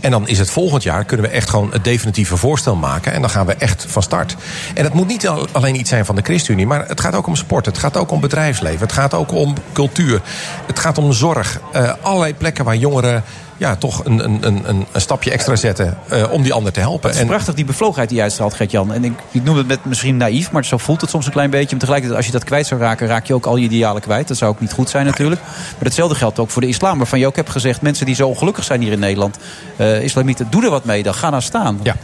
[0.00, 3.12] En dan is het volgend jaar kunnen we echt gewoon het definitieve voorstel maken.
[3.12, 4.36] En dan gaan we echt van start.
[4.74, 7.26] En het moet niet al- alleen iets zijn van de ChristenUnie, maar het gaat ook
[7.26, 7.66] om sport.
[7.66, 8.80] Het gaat ook om bedrijfsleven.
[8.80, 10.20] Het gaat ook om cultuur.
[10.66, 11.41] Het gaat om zorg.
[11.72, 13.22] Eh, allerlei plekken waar jongeren
[13.56, 17.10] ja, toch een, een, een, een stapje extra zetten eh, om die ander te helpen.
[17.10, 18.92] Het is prachtig, die bevlogenheid die je uitstraalt, Gert-Jan.
[18.92, 21.50] En ik, ik noem het met misschien naïef, maar zo voelt het soms een klein
[21.50, 21.70] beetje.
[21.70, 24.28] Maar tegelijkertijd, als je dat kwijt zou raken, raak je ook al je idealen kwijt.
[24.28, 25.40] Dat zou ook niet goed zijn natuurlijk.
[25.40, 26.98] Maar hetzelfde geldt ook voor de islam.
[26.98, 29.36] Waarvan je ook hebt gezegd, mensen die zo ongelukkig zijn hier in Nederland...
[29.76, 31.14] eh, islamieten, doe er wat mee dan.
[31.14, 31.80] Ga nou staan.
[31.82, 31.96] Ja.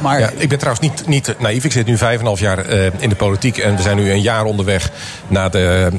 [0.00, 1.64] Maar Ja, ik ben trouwens niet, niet naïef.
[1.64, 3.58] Ik zit nu vijf en half jaar eh, in de politiek.
[3.58, 4.90] En we zijn nu een jaar onderweg
[5.28, 5.90] na de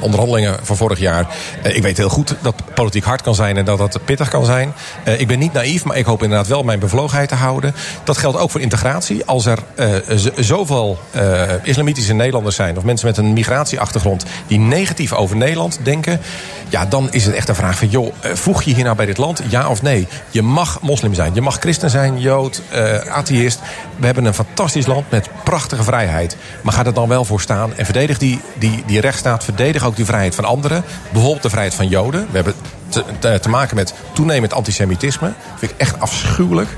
[0.00, 1.26] onderhandelingen van vorig jaar.
[1.62, 4.74] Ik weet heel goed dat politiek hard kan zijn en dat dat pittig kan zijn.
[5.04, 7.74] Eh, ik ben niet naïef, maar ik hoop inderdaad wel mijn bevlogenheid te houden.
[8.04, 9.24] Dat geldt ook voor integratie.
[9.24, 9.88] Als er eh,
[10.36, 12.76] zoveel eh, islamitische Nederlanders zijn...
[12.76, 14.24] of mensen met een migratieachtergrond...
[14.46, 16.20] die negatief over Nederland denken...
[16.68, 17.88] ja, dan is het echt een vraag van...
[17.88, 20.08] joh, voeg je hier nou bij dit land, ja of nee?
[20.30, 22.62] Je mag moslim zijn, je mag christen zijn, jood,
[23.10, 23.60] atheïst.
[23.96, 26.36] We hebben een fantastisch land met prachtige vrijheid.
[26.62, 29.44] Maar ga er dan wel voor staan en verdedig die, die, die rechtsstaat...
[29.44, 30.84] verdedig ook die vrijheid van anderen.
[31.12, 32.26] Bijvoorbeeld de vrijheid van joden.
[32.30, 32.54] We hebben
[32.88, 35.26] te, te, te maken met toenemend antisemitisme.
[35.26, 36.68] Dat vind ik echt afschuwelijk.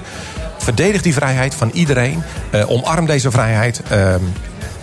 [0.59, 2.23] Verdedig die vrijheid van iedereen.
[2.51, 3.83] Eh, omarm deze vrijheid.
[3.89, 4.23] ehm,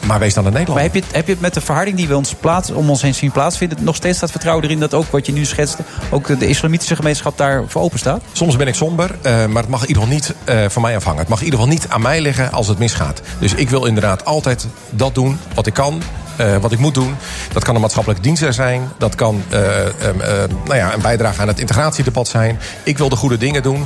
[0.06, 0.84] maar wees dan een Nederlander.
[0.84, 2.89] Maar heb je, het, heb je het met de verharding die we ons plaats, om
[2.89, 3.84] ons heen zien plaatsvinden...
[3.84, 5.84] nog steeds dat vertrouwen erin dat ook wat je nu schetste...
[6.10, 8.22] ook de islamitische gemeenschap daar voor open staat?
[8.31, 10.95] Soms ben ik somber, eh, maar het mag in ieder geval niet eh, van mij
[10.95, 11.19] afhangen.
[11.19, 13.22] Het mag in ieder geval niet aan mij liggen als het misgaat.
[13.39, 16.02] Dus ik wil inderdaad altijd dat doen wat ik kan.
[16.36, 17.16] Eh, wat ik moet doen.
[17.53, 18.90] Dat kan een maatschappelijke dienst zijn.
[18.98, 20.34] Dat kan eh, ehm, eh,
[20.66, 22.60] nou ja, een bijdrage aan het integratiedebat zijn.
[22.84, 23.86] Ik wil de goede dingen doen.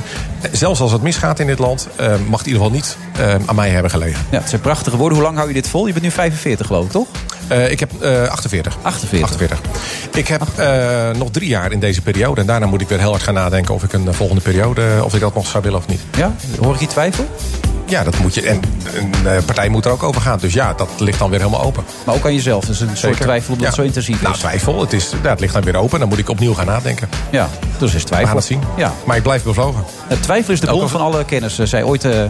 [0.52, 3.34] Zelfs als het misgaat in dit land, eh, mag het in ieder geval niet eh,
[3.46, 4.24] aan mij hebben gelegen.
[4.30, 5.16] Ja, het zijn prachtige woorden.
[5.18, 5.86] Hoe lang hou je dit vol?
[5.86, 7.06] Je bent nu 45 geloof ik, toch?
[7.68, 8.76] Ik heb eh 48.
[8.82, 9.28] 48.
[9.28, 9.60] 48.
[10.14, 10.42] Ik heb
[11.16, 12.40] nog drie jaar in deze periode.
[12.40, 15.14] En daarna moet ik weer heel hard gaan nadenken of ik een volgende periode, of
[15.14, 16.00] ik dat nog zou willen of niet.
[16.16, 16.34] Ja?
[16.60, 17.26] Hoor ik je twijfel?
[17.90, 18.42] Ja, dat moet je.
[18.42, 18.60] En
[18.94, 20.38] een eh, partij moet er ook over gaan.
[20.38, 21.84] Dus ja, dat ligt dan weer helemaal open.
[22.04, 22.64] Maar ook aan jezelf.
[22.64, 23.20] Dus een soort Zeker.
[23.20, 23.66] twijfel omdat Ja.
[23.66, 24.22] het zo intensief is.
[24.22, 24.80] Nou, twijfel.
[24.80, 25.98] Het, is, ja, het ligt dan weer open.
[26.00, 27.08] Dan moet ik opnieuw gaan nadenken.
[27.30, 27.48] Ja,
[27.78, 28.26] dus is We twijfel.
[28.28, 28.60] gaan het zien.
[28.76, 28.92] Ja.
[29.04, 29.84] Maar ik blijf bevlogen.
[30.08, 32.24] Het twijfel is de bron Elke- van alle kennis, eh, zei ooit eh,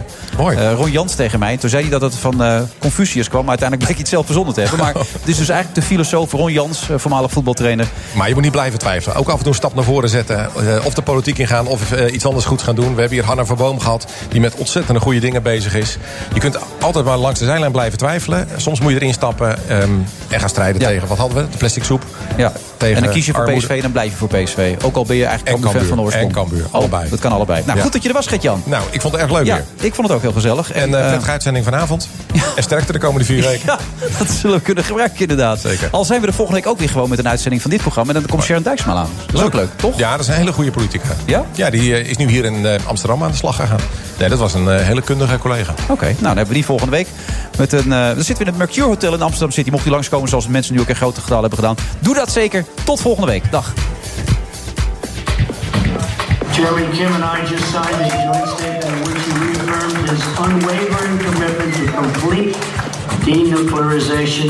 [0.75, 1.57] Ron Jans tegen mij.
[1.57, 3.41] Toen zei hij dat het van Confucius kwam.
[3.41, 4.79] Maar uiteindelijk bleek hij het zelf verzonnen te hebben.
[4.79, 7.87] Maar het is dus eigenlijk de filosoof Ron Jans, voormalig voetbaltrainer.
[8.13, 9.15] Maar je moet niet blijven twijfelen.
[9.17, 10.49] Ook af en toe een stap naar voren zetten.
[10.85, 12.93] Of de politiek ingaan of iets anders goed gaan doen.
[12.95, 14.07] We hebben hier Hanna Verboom gehad.
[14.29, 15.97] Die met ontzettende goede dingen bezig is.
[16.33, 18.47] Je kunt altijd maar langs de zijlijn blijven twijfelen.
[18.55, 19.89] Soms moet je erin stappen ehm,
[20.27, 21.49] en gaan strijden tegen, wat hadden we?
[21.51, 22.03] De plastic soep.
[22.37, 22.51] Ja.
[22.77, 23.65] Tegen en dan kies je voor armoede.
[23.67, 24.75] PSV, dan blijf je voor PSV.
[24.83, 26.27] Ook al ben je eigenlijk En Cambuur fan van oorsprong.
[26.27, 26.65] En Cambuur.
[26.65, 27.09] Oh, Allebei.
[27.09, 27.61] dat kan allebei.
[27.65, 27.83] Nou, Ja.
[27.83, 28.63] goed dat je er was, Gert-Jan.
[28.65, 29.85] Nou, ik vond het erg leuk Ja, weer.
[29.85, 30.71] ik vond het ook heel gezellig.
[30.71, 32.07] En eh, uh, prettige uitzending vanavond.
[32.55, 33.77] En sterkte de komende vier weken.
[34.17, 35.59] Dat zullen we kunnen gebruiken inderdaad.
[35.59, 35.87] Zeker.
[35.91, 38.13] Al zijn we er volgende week ook weer gewoon met een uitzending van dit programma.
[38.13, 39.09] En dan komt Sharon Dijksma aan.
[39.25, 39.97] Dat is ook leuk, toch?
[39.97, 41.09] Ja, dat is een hele goede politica.
[41.25, 41.45] Ja?
[41.53, 43.79] Ja, die eh, is nu hier in eh, Amsterdam aan de slag gegaan.
[44.21, 45.73] Nee, dat was een eh, hele kundige collega.
[45.87, 47.07] Oké, nou dan hebben we die volgende week.
[47.57, 49.69] Met een, eh, dan zitten we in het Mercure Hotel in Amsterdam City.
[49.69, 51.75] Mocht u langskomen zoals de mensen nu ook in grote getalen hebben gedaan.
[51.99, 52.65] Doe dat zeker.
[52.83, 53.51] Tot volgende week.
[53.51, 53.73] Dag.
[56.51, 61.23] Chairman Kim and I just signed a joint statement in which he reaffirmed his unwavering
[61.23, 62.57] commitment to complete
[63.25, 64.49] denuclearization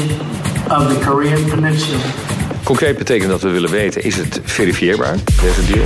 [0.70, 2.31] of the Korean Peninsula.
[2.72, 5.86] Concreet betekent dat we willen weten, is het verifieerbaar, deze deal?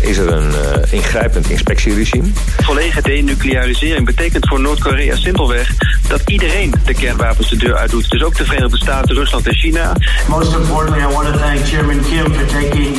[0.00, 2.28] Is er een eh, ingrijpend inspectieregime?
[2.56, 5.72] Volledige denuclearisering betekent voor Noord-Korea simpelweg
[6.08, 8.10] dat iedereen de kernwapens de deur uit doet.
[8.10, 9.92] Dus ook de Verenigde Staten, Rusland en China.
[10.28, 12.96] Most importantly, I want to thank Chairman Kim for taking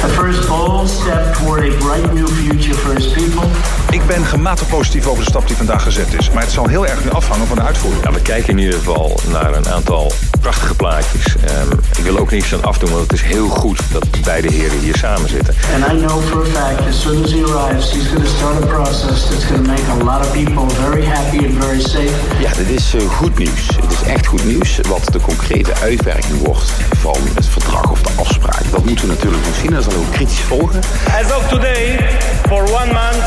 [0.00, 3.48] the first bold step toward a bright new future for his people.
[3.90, 6.30] Ik ben gematigd positief over de stap die vandaag gezet is.
[6.30, 8.10] Maar het zal heel erg nu afhangen van de uitvoering.
[8.10, 10.12] We kijken in ieder geval naar een aantal
[10.44, 11.36] prachtige plaatjes.
[11.36, 14.78] Ehm, ik wil ook niks aan afdoen, want het is heel goed dat beide heren
[14.78, 15.54] hier samen zitten.
[15.74, 18.62] And I know for a fact, as soon as he arrives, he's going to start
[18.62, 22.12] a process that's going to make a lot of people very happy and very safe.
[22.40, 23.66] Ja, dit is eh, goed nieuws.
[23.80, 24.78] Het is echt goed nieuws.
[24.88, 29.44] Wat de concrete uitwerking wordt van het verdrag of de afspraak, dat moeten we natuurlijk
[29.46, 29.70] nog zien.
[29.70, 30.80] Dat zal ook kritisch volgen.
[31.20, 32.08] As of today,
[32.48, 33.24] for one month,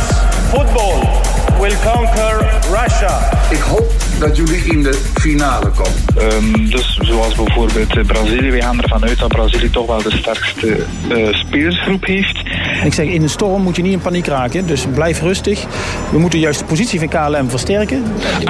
[0.50, 3.30] football will conquer Russia.
[3.50, 6.70] Ik hoop dat jullie in de finale komen.
[6.70, 8.52] dus zoals bijvoorbeeld eh, Brazilië.
[8.52, 12.38] We gaan ervan uit dat Brazilië toch wel de sterkste eh, spelersgroep heeft.
[12.84, 14.68] Ik zeg, in de storm moet je niet in paniek raken.
[14.68, 15.66] Dus blijf rustig.
[16.12, 18.04] We moeten juist de positie van KLM versterken.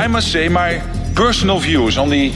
[0.06, 0.82] I must say my
[1.14, 2.32] personal views on the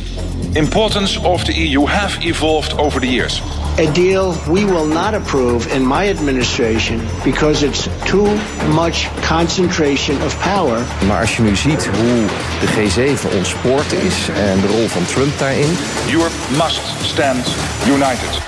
[0.56, 3.42] importance of the EU have evolved over the years.
[3.78, 8.28] A deal we will not approve in my administration because it's too
[8.74, 10.84] much concentration of power.
[11.08, 12.26] Maar als je nu ziet hoe
[12.60, 15.78] de G7 ontspoord is en de rol van Trump daarin.
[16.12, 17.48] Europe must stand
[17.88, 18.42] united.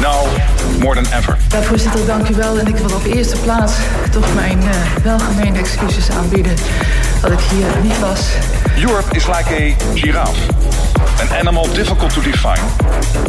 [0.00, 0.26] Now
[0.80, 1.36] more than ever.
[1.50, 2.58] Ja, voorzitter, dank u wel.
[2.58, 3.72] En ik wil op eerste plaats
[4.10, 4.70] toch mijn uh,
[5.02, 6.54] welgemeende excuses aanbieden
[7.22, 8.20] dat ik hier niet was.
[8.80, 10.69] Europe is like a giraffe.
[11.20, 12.64] An animal difficult to define,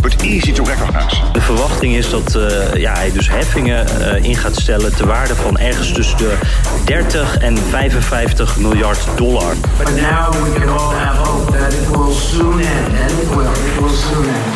[0.02, 1.16] but easy to recognize.
[1.32, 4.96] De verwachting is dat uh, ja, hij dus heffingen uh, in gaat stellen...
[4.96, 6.38] ter waarde van ergens tussen de
[6.86, 9.56] 30 en 55 miljard dollar.
[9.78, 13.00] But now we can all have hope that it will soon end.
[13.02, 13.74] And it will.
[13.74, 14.56] It will soon end.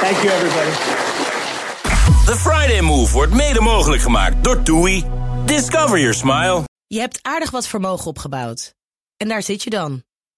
[0.00, 1.02] Thank you, everybody.
[2.24, 5.04] The Friday Move wordt mede mogelijk gemaakt door TUI.
[5.44, 6.62] Discover your smile.
[6.86, 8.74] Je hebt aardig wat vermogen opgebouwd.
[9.16, 10.02] En daar zit je dan,